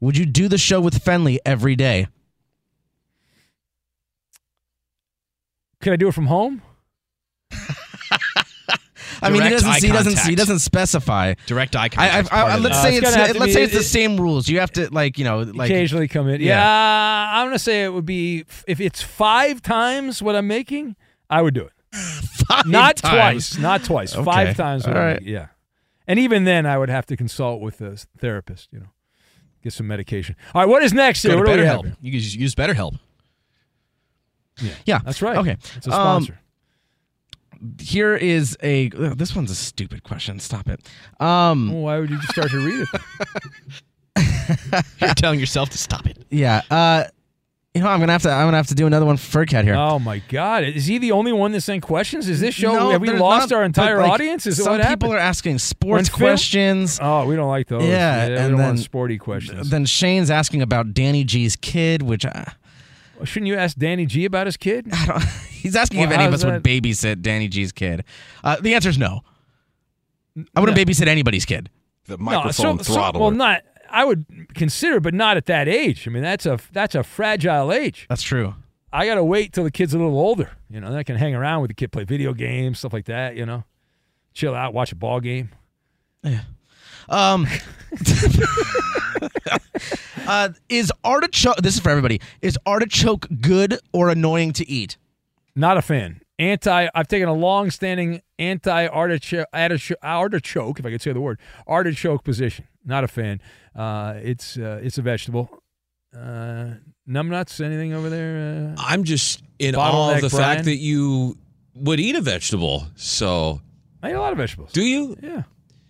would 0.00 0.16
you 0.16 0.24
do 0.26 0.48
the 0.48 0.56
show 0.58 0.80
with 0.80 1.04
Fenley 1.04 1.38
every 1.44 1.74
day? 1.76 2.06
Can 5.80 5.92
I 5.92 5.96
do 5.96 6.08
it 6.08 6.12
from 6.14 6.26
home? 6.26 6.62
I 9.20 9.30
mean, 9.30 9.42
he 9.42 9.48
Direct 9.48 9.52
doesn't. 9.64 9.68
eye 9.70 9.78
He 9.80 9.88
doesn't. 9.88 10.12
He 10.12 10.16
contact. 10.16 10.36
doesn't 10.38 10.58
specify. 10.60 11.34
Direct 11.46 11.74
eye 11.74 11.80
I, 11.82 11.84
I, 11.84 11.88
contact. 11.88 12.32
I, 12.32 12.56
let's 12.58 12.76
Uh, 12.76 12.82
say 12.82 12.88
it's 12.96 12.98
it's, 12.98 13.10
gonna 13.16 13.26
have 13.26 13.32
to 13.34 13.40
let's 13.40 13.48
be- 13.50 13.52
say 13.54 13.62
it's 13.64 13.72
the 13.72 13.80
it- 13.80 13.84
same 13.84 14.16
rules. 14.20 14.48
You 14.48 14.60
have 14.60 14.70
to 14.72 14.92
like 14.94 15.18
you 15.18 15.24
know 15.24 15.40
like 15.40 15.70
Occasionally 15.70 16.06
come 16.08 16.28
in. 16.28 16.40
Yeah. 16.40 16.58
Yeah. 16.58 17.30
I'm 17.40 17.46
gonna 17.48 17.58
say 17.58 17.84
it 17.84 17.92
would 17.92 18.06
be 18.06 18.44
if 18.68 18.80
it's 18.80 19.02
five 19.02 19.60
times 19.62 20.22
what 20.22 20.36
I'm 20.36 20.46
making, 20.46 20.94
I 21.28 21.42
would 21.42 21.54
do 21.54 21.62
it. 21.62 21.72
five 21.96 22.66
Not 22.66 22.96
times. 22.98 23.50
twice. 23.50 23.58
Not 23.58 23.82
twice. 23.84 24.14
Okay. 24.14 24.24
Five 24.24 24.56
times. 24.56 24.86
What 24.86 24.96
All 24.96 25.02
I'm 25.02 25.08
right. 25.08 25.20
making. 25.20 25.32
Yeah. 25.34 25.46
And 26.06 26.18
even 26.20 26.44
then, 26.44 26.64
I 26.64 26.78
would 26.78 26.88
have 26.88 27.04
to 27.06 27.16
consult 27.16 27.60
with 27.60 27.80
a 27.80 27.96
therapist. 28.18 28.68
You 28.72 28.80
know, 28.80 28.86
get 29.64 29.72
some 29.72 29.88
medication. 29.88 30.36
All 30.54 30.62
right. 30.62 30.68
What 30.68 30.82
is 30.84 30.92
next? 30.92 31.24
Go 31.24 31.30
here? 31.30 31.44
to 31.44 31.50
What 31.50 31.56
do 31.56 31.62
we 31.62 31.66
have 31.66 31.80
BetterHelp. 31.80 31.96
You 32.02 32.12
can 32.12 32.20
just 32.20 32.36
use 32.36 32.54
BetterHelp. 32.54 32.98
Yeah, 34.86 35.00
That's 35.04 35.22
right. 35.22 35.36
Okay, 35.38 35.56
It's 35.76 35.86
a 35.86 35.92
Um, 35.92 36.22
sponsor. 36.24 36.40
here 37.80 38.14
is 38.16 38.56
a. 38.62 38.90
ugh, 38.98 39.16
this 39.18 39.34
one's 39.34 39.50
a 39.50 39.54
stupid 39.54 40.02
question. 40.02 40.38
Stop 40.40 40.68
it. 40.68 40.80
Um. 41.20 41.72
Well, 41.72 41.82
why 41.82 41.98
would 41.98 42.10
you 42.10 42.16
just 42.18 42.30
start 42.30 42.50
to 42.50 42.58
read 42.58 42.86
it? 42.92 43.82
You're 45.00 45.14
telling 45.14 45.38
yourself 45.40 45.70
to 45.70 45.78
stop 45.78 46.06
it. 46.06 46.18
Yeah. 46.30 46.62
Uh. 46.70 47.04
You 47.74 47.82
know, 47.84 47.90
I'm 47.90 48.00
gonna 48.00 48.12
have 48.12 48.22
to. 48.22 48.30
I'm 48.30 48.46
gonna 48.46 48.56
have 48.56 48.66
to 48.68 48.74
do 48.74 48.86
another 48.88 49.06
one 49.06 49.18
for 49.18 49.44
Furcat 49.44 49.62
here. 49.62 49.74
Oh 49.76 49.98
my 50.00 50.18
God! 50.30 50.64
Is 50.64 50.86
he 50.86 50.98
the 50.98 51.12
only 51.12 51.32
one 51.32 51.52
that's 51.52 51.66
saying 51.66 51.82
questions? 51.82 52.26
Is 52.28 52.40
this 52.40 52.54
show? 52.54 52.72
No, 52.72 52.90
have 52.90 53.00
we 53.00 53.10
lost 53.10 53.50
not, 53.50 53.56
our 53.58 53.62
entire 53.62 53.98
like, 53.98 54.10
audience? 54.10 54.46
Is 54.46 54.58
it 54.58 54.64
some 54.64 54.78
what 54.78 54.88
people 54.88 55.12
are 55.12 55.18
asking 55.18 55.52
When 55.52 55.58
sports 55.60 56.08
Phil- 56.08 56.18
questions. 56.18 56.98
Oh, 57.00 57.26
we 57.26 57.36
don't 57.36 57.46
like 57.46 57.68
those. 57.68 57.84
Yeah, 57.84 58.26
we 58.26 58.34
and 58.36 58.50
don't 58.50 58.56
then 58.58 58.66
want 58.68 58.78
sporty 58.80 59.16
questions. 59.18 59.70
Then 59.70 59.84
Shane's 59.84 60.30
asking 60.30 60.62
about 60.62 60.92
Danny 60.92 61.22
G's 61.22 61.54
kid, 61.56 62.02
which 62.02 62.24
I, 62.26 62.52
Well, 63.18 63.26
shouldn't 63.26 63.48
you 63.48 63.56
ask 63.56 63.76
Danny 63.76 64.06
G 64.06 64.24
about 64.24 64.46
his 64.46 64.56
kid? 64.56 64.88
I 64.92 65.06
don't, 65.06 65.22
he's 65.50 65.76
asking 65.76 66.00
Well, 66.00 66.08
if 66.08 66.14
any 66.14 66.24
of 66.24 66.30
how's 66.30 66.44
us 66.44 66.50
would 66.50 66.62
babysit 66.62 67.20
Danny 67.20 67.48
G's 67.48 67.72
kid. 67.72 68.04
Uh, 68.42 68.56
the 68.60 68.74
answer 68.74 68.88
is 68.88 68.98
no. 68.98 69.20
I 70.54 70.60
wouldn't 70.60 70.78
No. 70.78 70.84
babysit 70.84 71.06
anybody's 71.08 71.44
kid. 71.44 71.68
The 72.06 72.16
No, 72.16 72.50
so- 72.50 72.76
so- 72.78 73.10
well, 73.14 73.30
not. 73.32 73.62
I 73.90 74.04
would 74.04 74.24
consider, 74.54 75.00
but 75.00 75.14
not 75.14 75.36
at 75.36 75.46
that 75.46 75.66
age. 75.68 76.06
I 76.06 76.10
mean, 76.10 76.22
that's 76.22 76.44
a 76.46 76.58
that's 76.72 76.94
a 76.94 77.02
fragile 77.02 77.72
age. 77.72 78.06
That's 78.08 78.22
true. 78.22 78.54
I 78.92 79.06
gotta 79.06 79.24
wait 79.24 79.52
till 79.52 79.64
the 79.64 79.70
kid's 79.70 79.94
a 79.94 79.98
little 79.98 80.18
older. 80.18 80.50
You 80.70 80.80
know, 80.80 80.88
then 80.90 80.98
I 80.98 81.02
can 81.02 81.16
hang 81.16 81.34
around 81.34 81.62
with 81.62 81.70
the 81.70 81.74
kid, 81.74 81.90
play 81.90 82.04
video 82.04 82.32
games, 82.34 82.78
stuff 82.80 82.92
like 82.92 83.06
that. 83.06 83.34
You 83.36 83.46
know, 83.46 83.64
chill 84.34 84.54
out, 84.54 84.74
watch 84.74 84.92
a 84.92 84.96
ball 84.96 85.20
game. 85.20 85.50
Um, 87.08 87.46
uh, 90.26 90.50
is 90.68 90.92
artichoke? 91.04 91.56
This 91.56 91.74
is 91.74 91.80
for 91.80 91.90
everybody. 91.90 92.20
Is 92.42 92.58
artichoke 92.66 93.26
good 93.40 93.78
or 93.92 94.10
annoying 94.10 94.52
to 94.54 94.68
eat? 94.68 94.96
Not 95.54 95.76
a 95.78 95.82
fan. 95.82 96.20
Anti. 96.38 96.88
I've 96.94 97.08
taken 97.08 97.28
a 97.28 97.34
long-standing 97.34 98.22
anti-artichoke, 98.38 99.46
artichoke, 99.52 100.78
if 100.78 100.86
I 100.86 100.90
could 100.90 101.02
say 101.02 101.12
the 101.12 101.20
word, 101.20 101.40
artichoke 101.66 102.24
position. 102.24 102.66
Not 102.84 103.04
a 103.04 103.08
fan. 103.08 103.40
Uh, 103.74 104.14
it's 104.22 104.56
uh, 104.56 104.80
it's 104.82 104.98
a 104.98 105.02
vegetable. 105.02 105.62
Uh, 106.14 106.74
numbnuts, 107.08 107.62
anything 107.64 107.92
over 107.92 108.08
there? 108.08 108.74
Uh, 108.76 108.82
I'm 108.82 109.04
just 109.04 109.42
in 109.58 109.74
awe 109.74 110.14
of 110.14 110.20
the 110.20 110.28
Brian? 110.28 110.56
fact 110.56 110.64
that 110.64 110.76
you 110.76 111.36
would 111.74 112.00
eat 112.00 112.16
a 112.16 112.20
vegetable. 112.20 112.86
So, 112.96 113.60
I 114.02 114.10
eat 114.10 114.14
a 114.14 114.20
lot 114.20 114.32
of 114.32 114.38
vegetables. 114.38 114.72
do 114.72 114.82
you? 114.82 115.16
Yeah, 115.22 115.42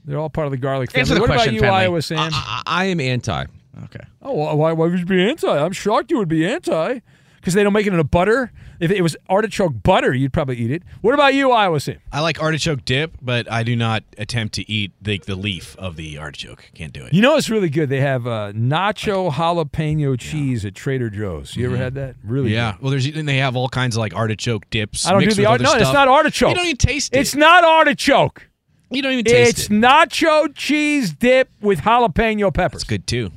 they're 0.09 0.18
all 0.18 0.30
part 0.30 0.46
of 0.46 0.50
the 0.50 0.56
garlic 0.56 0.90
family. 0.90 1.00
Answer 1.02 1.14
the 1.14 1.20
what 1.20 1.26
question, 1.28 1.50
about 1.50 1.54
you, 1.54 1.61
family. 1.61 1.76
Iowa 1.76 2.02
Sam? 2.02 2.30
I, 2.32 2.62
I 2.66 2.84
am 2.86 3.00
anti. 3.00 3.44
Okay. 3.84 4.00
Oh, 4.22 4.34
well, 4.34 4.56
why, 4.56 4.72
why 4.72 4.86
would 4.88 4.98
you 4.98 5.06
be 5.06 5.22
anti? 5.28 5.46
I'm 5.48 5.72
shocked 5.72 6.11
you 6.11 6.18
would 6.18 6.28
be 6.28 6.46
anti. 6.46 7.00
Because 7.36 7.54
they 7.54 7.62
don't 7.62 7.72
make 7.72 7.86
it 7.86 7.92
in 7.94 8.00
a 8.00 8.04
butter. 8.04 8.50
If 8.80 8.90
it 8.90 9.00
was 9.00 9.16
artichoke 9.28 9.72
butter, 9.84 10.12
you'd 10.12 10.32
probably 10.32 10.56
eat 10.56 10.72
it. 10.72 10.82
What 11.02 11.14
about 11.14 11.34
you, 11.34 11.52
Iowa 11.52 11.78
Sam? 11.78 11.98
I 12.12 12.20
like 12.20 12.42
artichoke 12.42 12.84
dip, 12.84 13.12
but 13.22 13.50
I 13.50 13.62
do 13.62 13.76
not 13.76 14.02
attempt 14.18 14.54
to 14.56 14.68
eat 14.70 14.90
the, 15.00 15.18
the 15.24 15.36
leaf 15.36 15.76
of 15.78 15.94
the 15.94 16.18
artichoke. 16.18 16.68
Can't 16.74 16.92
do 16.92 17.04
it. 17.04 17.14
You 17.14 17.22
know 17.22 17.36
it's 17.36 17.48
really 17.48 17.70
good. 17.70 17.90
They 17.90 18.00
have 18.00 18.26
uh, 18.26 18.52
nacho 18.54 19.30
jalapeno 19.30 20.18
cheese 20.18 20.64
at 20.64 20.74
Trader 20.74 21.11
Joe's. 21.11 21.54
You 21.56 21.66
ever 21.66 21.76
had 21.76 21.94
that? 21.94 22.16
Really? 22.24 22.48
Mm-hmm. 22.48 22.54
yeah. 22.54 22.76
Well, 22.80 22.90
there's 22.90 23.06
and 23.06 23.28
they 23.28 23.38
have 23.38 23.54
all 23.54 23.68
kinds 23.68 23.94
of 23.94 24.00
like 24.00 24.14
artichoke 24.14 24.68
dips. 24.70 25.06
I 25.06 25.12
don't 25.12 25.20
do 25.20 25.26
mixed 25.26 25.36
the 25.36 25.42
with 25.44 25.48
art. 25.48 25.61
other 25.61 25.64
No, 25.64 25.72
it's 25.74 25.84
stuff. 25.84 25.94
not 25.94 26.09
artichoke. 26.09 26.50
You 26.50 26.54
don't 26.56 26.66
even 26.66 26.76
taste 26.76 27.14
it. 27.14 27.20
It's 27.20 27.36
not 27.36 27.62
artichoke. 27.62 28.48
You 28.91 29.03
don't 29.03 29.12
even 29.12 29.24
taste 29.24 29.51
It's 29.59 29.66
it. 29.66 29.72
nacho 29.72 30.55
cheese 30.55 31.12
dip 31.12 31.51
with 31.61 31.80
jalapeno 31.80 32.53
peppers. 32.53 32.82
It's 32.82 32.89
good 32.89 33.07
too. 33.07 33.30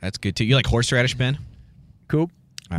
That's 0.00 0.18
good 0.18 0.36
too. 0.36 0.44
You 0.44 0.54
like 0.56 0.66
horseradish, 0.66 1.14
Ben? 1.14 1.38
Coop. 2.08 2.30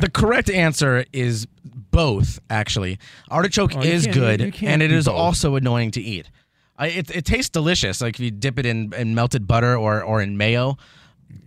The 0.02 0.10
correct 0.10 0.50
answer 0.50 1.06
is 1.14 1.48
both. 1.64 2.40
Actually, 2.50 3.00
artichoke 3.30 3.76
Oh, 3.78 3.82
is 3.82 4.06
good, 4.08 4.42
and 4.62 4.82
it 4.82 4.92
is 4.92 5.06
both. 5.06 5.16
also 5.16 5.56
annoying 5.56 5.92
to 5.92 6.02
eat. 6.02 6.30
I, 6.78 6.88
it, 6.88 7.16
it 7.16 7.24
tastes 7.26 7.50
delicious. 7.50 8.02
Like 8.02 8.16
if 8.16 8.20
you 8.20 8.32
dip 8.32 8.60
it 8.60 8.66
in, 8.66 8.92
in 8.94 9.16
melted 9.16 9.48
butter 9.48 9.78
or, 9.78 10.04
or 10.04 10.22
in 10.22 10.36
mayo, 10.38 10.78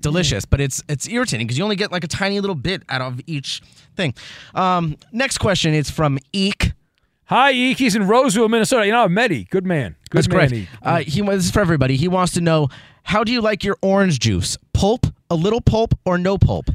delicious. 0.01 0.47
But 0.47 0.63
it's 0.63 0.83
it's 0.89 1.07
irritating 1.09 1.47
because 1.47 1.59
you 1.59 1.65
only 1.65 1.77
get 1.77 1.93
like 1.93 2.05
a 2.05 2.09
tiny 2.09 2.41
little 2.41 2.55
bit 2.55 2.83
out 2.89 3.03
of 3.03 3.21
each 3.27 3.61
thing. 3.97 4.15
Um, 4.55 4.97
next 5.13 5.39
question 5.39 5.75
is 5.75 5.91
from 5.91 6.19
Eek. 6.33 6.73
Hi, 7.29 7.53
Eek. 7.53 7.76
He's 7.76 7.95
in 7.95 8.07
Roseville, 8.09 8.49
Minnesota. 8.49 8.87
You 8.87 8.93
know, 8.93 9.05
I've 9.05 9.11
met 9.11 9.31
Eek. 9.31 9.51
Good 9.51 9.66
man. 9.66 9.97
Good 10.09 10.24
That's 10.24 10.29
man. 10.29 10.55
Eek. 10.55 10.68
Uh, 10.83 10.99
he 11.01 11.20
this 11.20 11.45
is 11.45 11.51
for 11.51 11.61
everybody. 11.61 11.97
He 11.97 12.09
wants 12.09 12.33
to 12.33 12.41
know 12.41 12.68
how 13.03 13.22
do 13.22 13.31
you 13.33 13.43
like 13.43 13.62
your 13.62 13.76
orange 13.83 14.18
juice? 14.18 14.57
Pulp, 14.72 15.07
a 15.29 15.35
little 15.35 15.61
pulp, 15.61 15.93
or 16.07 16.16
no 16.16 16.39
pulp? 16.39 16.70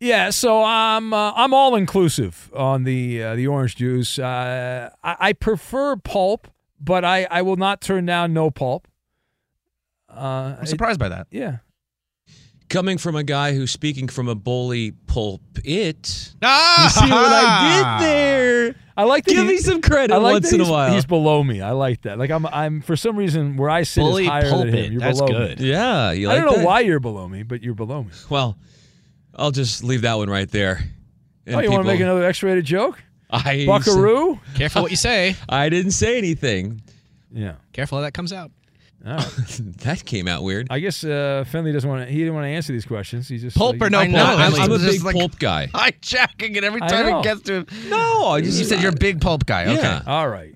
Yeah, 0.00 0.30
so 0.30 0.64
I'm 0.64 1.12
uh, 1.12 1.32
I'm 1.34 1.52
all 1.52 1.74
inclusive 1.74 2.50
on 2.54 2.84
the 2.84 3.22
uh, 3.22 3.36
the 3.36 3.46
orange 3.46 3.76
juice. 3.76 4.18
Uh, 4.18 4.88
I, 5.02 5.16
I 5.18 5.32
prefer 5.34 5.96
pulp, 5.96 6.48
but 6.80 7.04
I, 7.04 7.26
I 7.30 7.42
will 7.42 7.56
not 7.56 7.82
turn 7.82 8.06
down 8.06 8.32
no 8.32 8.50
pulp. 8.50 8.88
Uh, 10.08 10.56
I'm 10.58 10.66
surprised 10.66 10.98
by 10.98 11.10
that. 11.10 11.26
Yeah. 11.30 11.58
Coming 12.74 12.98
from 12.98 13.14
a 13.14 13.22
guy 13.22 13.54
who's 13.54 13.70
speaking 13.70 14.08
from 14.08 14.26
a 14.28 14.34
bully 14.34 14.90
pulp 15.06 15.40
it. 15.64 16.34
Ah! 16.42 16.82
You 16.82 16.90
see 16.90 17.00
what 17.12 17.32
I 17.32 17.98
did 18.00 18.04
there? 18.06 18.74
I 18.96 19.04
like 19.04 19.24
that 19.26 19.30
Give 19.34 19.46
he- 19.46 19.52
me 19.52 19.58
some 19.58 19.80
credit 19.80 20.12
I 20.12 20.16
like 20.16 20.32
once 20.34 20.50
that 20.50 20.56
in 20.56 20.60
a 20.60 20.64
he's- 20.64 20.70
while. 20.72 20.92
He's 20.92 21.04
below 21.06 21.44
me. 21.44 21.60
I 21.60 21.70
like 21.70 22.02
that. 22.02 22.18
Like 22.18 22.30
I'm 22.32 22.44
I'm 22.46 22.80
for 22.82 22.96
some 22.96 23.14
reason 23.16 23.56
where 23.56 23.70
I 23.70 23.84
sit 23.84 24.00
Bully 24.00 24.24
is 24.24 24.28
higher 24.28 24.50
pulpit. 24.50 24.72
than 24.72 24.84
him. 24.86 24.92
You're 24.92 25.00
That's 25.02 25.20
below 25.20 25.28
good. 25.46 25.60
me. 25.60 25.70
Yeah, 25.70 26.10
you 26.10 26.28
I 26.28 26.34
don't 26.34 26.46
know 26.46 26.56
that? 26.56 26.66
why 26.66 26.80
you're 26.80 26.98
below 26.98 27.28
me, 27.28 27.44
but 27.44 27.62
you're 27.62 27.74
below 27.74 28.02
me. 28.02 28.10
Well, 28.28 28.58
I'll 29.36 29.52
just 29.52 29.84
leave 29.84 30.02
that 30.02 30.14
one 30.14 30.28
right 30.28 30.50
there. 30.50 30.82
And 31.46 31.54
oh, 31.54 31.60
you 31.60 31.70
want 31.70 31.84
to 31.84 31.86
make 31.86 32.00
another 32.00 32.24
X-rated 32.24 32.64
joke? 32.64 33.00
I 33.30 33.66
Buckaroo? 33.66 34.40
Careful 34.56 34.82
what 34.82 34.90
you 34.90 34.96
say. 34.96 35.36
I 35.48 35.68
didn't 35.68 35.92
say 35.92 36.18
anything. 36.18 36.82
Yeah. 37.32 37.54
Careful 37.72 37.98
how 37.98 38.02
that 38.02 38.14
comes 38.14 38.32
out. 38.32 38.50
All 39.06 39.16
right. 39.16 39.26
that 39.80 40.04
came 40.06 40.26
out 40.28 40.42
weird. 40.42 40.68
I 40.70 40.78
guess 40.78 41.04
uh, 41.04 41.44
Finley 41.46 41.72
doesn't 41.72 41.88
want 41.88 42.06
to. 42.06 42.10
He 42.12 42.18
didn't 42.18 42.34
want 42.34 42.44
to 42.44 42.48
answer 42.48 42.72
these 42.72 42.86
questions. 42.86 43.28
He 43.28 43.38
just 43.38 43.56
Pulp 43.56 43.80
uh, 43.80 43.86
or 43.86 43.90
no 43.90 43.98
I 43.98 44.06
pulp? 44.06 44.16
know, 44.16 44.24
I'm, 44.24 44.54
I'm 44.54 44.72
a 44.72 44.78
big 44.78 45.02
like- 45.02 45.14
pulp 45.16 45.38
guy. 45.38 45.66
Hijacking 45.74 46.56
it 46.56 46.64
every 46.64 46.80
time 46.80 47.06
know. 47.06 47.20
it 47.20 47.24
gets 47.24 47.42
to 47.42 47.52
him. 47.54 47.66
No, 47.88 48.26
I 48.28 48.38
You 48.38 48.44
just 48.44 48.68
said 48.68 48.80
you're 48.80 48.92
a 48.92 48.96
big 48.96 49.20
pulp 49.20 49.44
guy. 49.46 49.64
Okay. 49.64 49.74
Yeah. 49.82 50.02
All 50.06 50.28
right. 50.28 50.54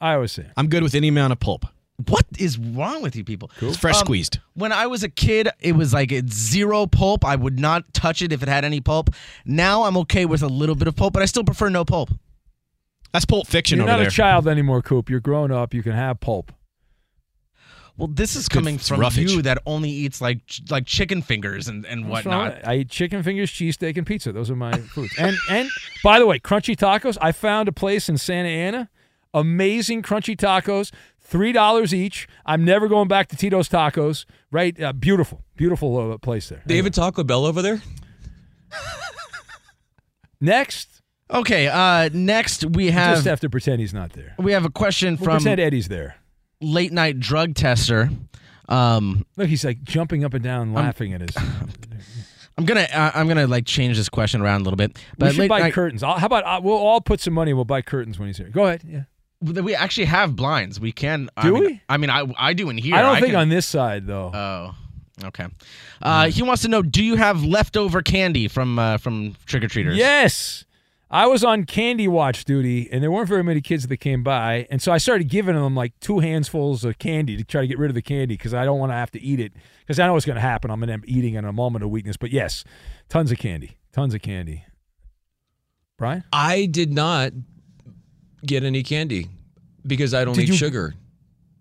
I 0.00 0.14
always 0.14 0.32
say. 0.32 0.46
I'm 0.56 0.68
good 0.68 0.82
with 0.84 0.94
any 0.94 1.08
amount 1.08 1.32
of 1.32 1.40
pulp. 1.40 1.64
What 2.06 2.24
is 2.38 2.56
wrong 2.56 3.02
with 3.02 3.16
you 3.16 3.24
people? 3.24 3.50
It's 3.60 3.76
fresh 3.76 3.96
Um, 3.96 4.00
squeezed. 4.04 4.38
When 4.54 4.70
I 4.70 4.86
was 4.86 5.02
a 5.02 5.08
kid, 5.08 5.48
it 5.58 5.72
was 5.72 5.92
like 5.92 6.12
it's 6.12 6.32
zero 6.32 6.86
pulp. 6.86 7.24
I 7.24 7.34
would 7.34 7.58
not 7.58 7.92
touch 7.92 8.22
it 8.22 8.32
if 8.32 8.40
it 8.40 8.48
had 8.48 8.64
any 8.64 8.80
pulp. 8.80 9.10
Now 9.44 9.82
I'm 9.82 9.96
okay 9.96 10.24
with 10.24 10.42
a 10.42 10.46
little 10.46 10.76
bit 10.76 10.86
of 10.86 10.94
pulp, 10.94 11.14
but 11.14 11.22
I 11.22 11.26
still 11.26 11.42
prefer 11.42 11.68
no 11.68 11.84
pulp. 11.84 12.10
That's 13.12 13.24
Pulp 13.24 13.48
Fiction 13.48 13.78
You're 13.78 13.84
over 13.88 13.92
not 13.94 13.98
there. 13.98 14.08
a 14.08 14.12
child 14.12 14.46
anymore, 14.46 14.82
Coop. 14.82 15.10
You're 15.10 15.18
grown 15.18 15.50
up. 15.50 15.74
You 15.74 15.82
can 15.82 15.92
have 15.92 16.20
pulp. 16.20 16.52
Well, 17.98 18.08
this 18.08 18.36
is 18.36 18.48
coming 18.48 18.76
It's 18.76 18.88
from 18.88 19.00
roughage. 19.00 19.30
you 19.32 19.42
that 19.42 19.58
only 19.66 19.90
eats 19.90 20.20
like 20.20 20.46
ch- 20.46 20.62
like 20.70 20.86
chicken 20.86 21.20
fingers 21.20 21.66
and, 21.68 21.84
and 21.84 22.08
What's 22.08 22.24
wrong 22.24 22.46
whatnot. 22.46 22.66
I 22.66 22.76
eat 22.76 22.88
chicken 22.90 23.22
fingers, 23.22 23.50
cheesesteak, 23.50 23.96
and 23.98 24.06
pizza. 24.06 24.30
Those 24.32 24.50
are 24.50 24.56
my 24.56 24.72
foods. 24.94 25.12
And 25.18 25.36
and 25.50 25.68
by 26.04 26.18
the 26.20 26.26
way, 26.26 26.38
crunchy 26.38 26.76
tacos. 26.76 27.18
I 27.20 27.32
found 27.32 27.68
a 27.68 27.72
place 27.72 28.08
in 28.08 28.16
Santa 28.16 28.48
Ana. 28.48 28.88
Amazing 29.34 30.02
crunchy 30.02 30.34
tacos, 30.36 30.90
three 31.20 31.52
dollars 31.52 31.92
each. 31.92 32.26
I'm 32.46 32.64
never 32.64 32.88
going 32.88 33.08
back 33.08 33.28
to 33.28 33.36
Tito's 33.36 33.68
Tacos. 33.68 34.24
Right? 34.50 34.80
Uh, 34.80 34.92
beautiful, 34.94 35.42
beautiful 35.56 36.12
uh, 36.12 36.18
place 36.18 36.48
there. 36.48 36.62
David 36.66 36.94
Taco 36.94 37.24
Bell 37.24 37.44
over 37.44 37.60
there. 37.60 37.82
Next, 40.40 41.02
Okay, 41.30 41.66
uh, 41.68 42.08
next 42.12 42.64
we 42.64 42.86
have 42.90 43.16
just 43.16 43.24
have 43.24 43.32
have 43.32 43.40
to 43.40 43.50
pretend 43.50 43.80
he's 43.80 43.92
not 43.92 44.12
there. 44.12 44.34
we 44.38 44.52
have 44.52 44.64
a 44.64 44.70
question 44.70 45.16
We'll 45.16 45.24
from 45.24 45.36
pretend 45.38 45.60
Eddie's 45.60 45.88
there. 45.88 46.16
Late 46.60 46.92
night 46.92 47.20
drug 47.20 47.54
tester. 47.54 48.10
Um, 48.68 49.24
Look, 49.36 49.48
he's 49.48 49.64
like 49.64 49.82
jumping 49.82 50.24
up 50.24 50.34
and 50.34 50.44
down, 50.44 50.72
laughing 50.74 51.12
at 51.14 51.20
his. 51.22 51.30
I'm 52.58 52.64
gonna 52.64 52.86
uh, 52.92 53.12
I'm 53.14 53.28
gonna 53.28 53.46
like 53.46 53.66
change 53.66 53.96
this 53.96 54.08
question 54.08 54.40
around 54.40 54.62
a 54.62 54.64
little 54.64 54.76
bit. 54.76 54.96
we 54.96 55.02
But 55.16 55.30
should 55.30 55.38
late 55.38 55.48
buy 55.48 55.60
night, 55.60 55.72
curtains. 55.74 56.02
I'll, 56.02 56.18
how 56.18 56.26
about 56.26 56.44
uh, 56.44 56.60
we'll 56.62 56.76
all 56.76 57.00
put 57.00 57.20
some 57.20 57.32
money. 57.34 57.52
and 57.52 57.58
We'll 57.58 57.64
buy 57.64 57.82
curtains 57.82 58.18
when 58.18 58.26
he's 58.28 58.36
here. 58.36 58.48
Go 58.48 58.66
ahead. 58.66 58.82
Yeah. 58.84 59.02
we 59.40 59.74
actually 59.76 60.06
have 60.06 60.34
blinds. 60.34 60.80
We 60.80 60.90
can. 60.90 61.30
I 61.36 61.42
Do 61.42 61.54
mean, 61.54 61.64
we? 61.64 61.80
I 61.88 61.96
mean, 61.98 62.10
I 62.10 62.24
I 62.36 62.52
do 62.54 62.68
in 62.68 62.76
here. 62.76 62.96
I 62.96 63.02
don't 63.02 63.14
think 63.20 63.28
can- 63.28 63.36
on 63.36 63.48
this 63.48 63.64
side 63.64 64.06
though. 64.08 64.32
Oh, 64.34 64.74
okay. 65.28 65.46
Uh, 66.02 66.28
He 66.30 66.42
wants 66.42 66.62
to 66.62 66.68
know: 66.68 66.82
Do 66.82 67.02
you 67.04 67.14
have 67.14 67.44
leftover 67.44 68.02
candy 68.02 68.48
from 68.48 68.78
uh, 68.78 68.98
from 68.98 69.36
trick 69.46 69.62
or 69.62 69.68
treaters? 69.68 69.96
Yes. 69.96 70.64
I 71.10 71.26
was 71.26 71.42
on 71.42 71.64
candy 71.64 72.06
watch 72.06 72.44
duty, 72.44 72.86
and 72.92 73.02
there 73.02 73.10
weren't 73.10 73.28
very 73.28 73.42
many 73.42 73.62
kids 73.62 73.86
that 73.86 73.96
came 73.96 74.22
by, 74.22 74.66
and 74.70 74.82
so 74.82 74.92
I 74.92 74.98
started 74.98 75.28
giving 75.28 75.54
them 75.54 75.74
like 75.74 75.98
two 76.00 76.14
handsfuls 76.16 76.84
of 76.84 76.98
candy 76.98 77.36
to 77.38 77.44
try 77.44 77.62
to 77.62 77.66
get 77.66 77.78
rid 77.78 77.90
of 77.90 77.94
the 77.94 78.02
candy 78.02 78.34
because 78.34 78.52
I 78.52 78.64
don't 78.66 78.78
want 78.78 78.92
to 78.92 78.96
have 78.96 79.10
to 79.12 79.20
eat 79.20 79.40
it 79.40 79.52
because 79.80 79.98
I 79.98 80.06
know 80.06 80.12
what's 80.12 80.26
going 80.26 80.34
to 80.36 80.40
happen. 80.42 80.70
I'm 80.70 80.80
going 80.80 80.88
to 80.88 80.92
end 80.94 81.02
up 81.04 81.08
eating 81.08 81.34
in 81.34 81.46
a 81.46 81.52
moment 81.52 81.82
of 81.82 81.90
weakness. 81.90 82.18
But 82.18 82.30
yes, 82.30 82.62
tons 83.08 83.32
of 83.32 83.38
candy, 83.38 83.78
tons 83.92 84.12
of 84.12 84.20
candy. 84.20 84.64
Brian, 85.96 86.24
I 86.30 86.66
did 86.66 86.92
not 86.92 87.32
get 88.44 88.62
any 88.62 88.82
candy 88.82 89.28
because 89.86 90.12
I 90.12 90.24
don't 90.26 90.34
Did 90.34 90.42
eat 90.44 90.48
you- 90.50 90.56
sugar. 90.56 90.94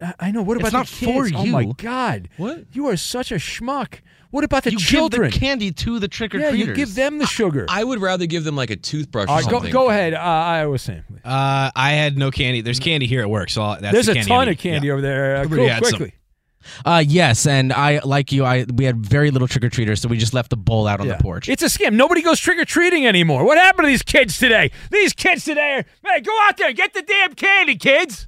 I- 0.02 0.14
I 0.20 0.32
know. 0.32 0.41
What 0.43 0.58
It's 0.60 0.68
about 0.70 0.78
not 0.78 0.88
the 0.88 0.95
kids? 1.06 1.12
for 1.12 1.28
you? 1.28 1.38
Oh 1.38 1.45
my 1.45 1.62
you. 1.62 1.74
God! 1.78 2.30
What? 2.38 2.66
You 2.74 2.88
are 2.88 2.98
such 2.98 3.32
a 3.32 3.36
schmuck. 3.36 4.00
What 4.30 4.43
about 4.43 4.64
the 4.66 4.72
you 4.72 4.78
children? 4.78 5.24
give 5.24 5.32
the 5.34 5.39
candy 5.39 5.72
to 5.72 6.00
the 6.00 6.08
trick 6.10 6.36
or 6.36 6.39
treaters. 6.39 6.60
yeah, 6.60 6.66
you 6.66 6.74
give 6.74 6.95
them 6.95 7.18
the 7.18 7.26
sugar. 7.26 7.66
I 7.70 7.84
would 7.84 8.00
rather 8.02 8.26
give 8.26 8.43
them 8.43 8.56
like 8.58 8.70
a 8.70 8.76
toothbrush 8.76 9.30
All 9.30 9.36
or 9.39 9.41
right, 9.41 9.50
go, 9.50 9.72
go 9.72 9.89
ahead. 9.89 10.14
Uh, 10.14 10.18
I 10.20 10.66
was 10.66 10.82
saying. 10.82 11.04
Uh, 11.24 11.72
I 11.76 11.91
had 11.93 12.18
no 12.18 12.30
candy. 12.30 12.60
There's 12.62 12.80
candy 12.80 13.08
here 13.08 13.22
at 13.22 13.30
work, 13.30 13.50
so 13.50 13.62
I'll- 13.62 13.80
that's 13.82 13.93
There's 13.93 14.06
the 14.08 14.20
a 14.20 14.24
ton 14.24 14.50
I 14.50 14.52
of 14.52 14.58
candy 14.58 14.88
Yeah. 14.88 14.93
over 14.93 15.02
there. 15.02 15.38
Uh, 15.38 15.45
cool, 15.45 15.68
had 15.68 15.82
quickly. 15.82 16.14
Uh, 16.86 17.02
yes, 17.08 17.48
and 17.48 17.72
I 17.72 18.02
like 18.04 18.34
you. 18.34 18.43
I 18.43 18.66
we 18.76 18.84
had 18.84 19.04
very 19.06 19.32
little 19.32 19.48
trick 19.48 19.64
or 19.64 19.70
treaters, 19.70 20.02
so 20.02 20.10
we 20.10 20.18
just 20.18 20.34
left 20.34 20.50
the 20.50 20.58
bowl 20.58 20.86
out 20.86 21.00
on 21.00 21.08
Yeah. 21.08 21.16
the 21.16 21.24
porch. 21.24 21.48
It's 21.48 21.64
a 21.64 21.68
scam. 21.68 21.93
Nobody 21.93 22.22
goes 22.22 22.41
trick 22.41 22.60
or 22.60 22.66
treating 22.66 23.08
anymore. 23.08 23.45
What 23.45 23.58
happened 23.58 23.86
to 23.86 23.88
these 23.89 24.04
kids 24.04 24.38
today? 24.38 24.72
These 24.91 25.14
kids 25.14 25.45
today 25.45 25.76
are, 25.76 25.86
man, 26.04 26.22
go 26.24 26.38
out 26.45 26.58
there 26.58 26.68
and 26.68 26.76
get 26.76 26.93
the 26.93 27.02
damn 27.04 27.34
candy, 27.36 27.76
kids. 27.78 28.28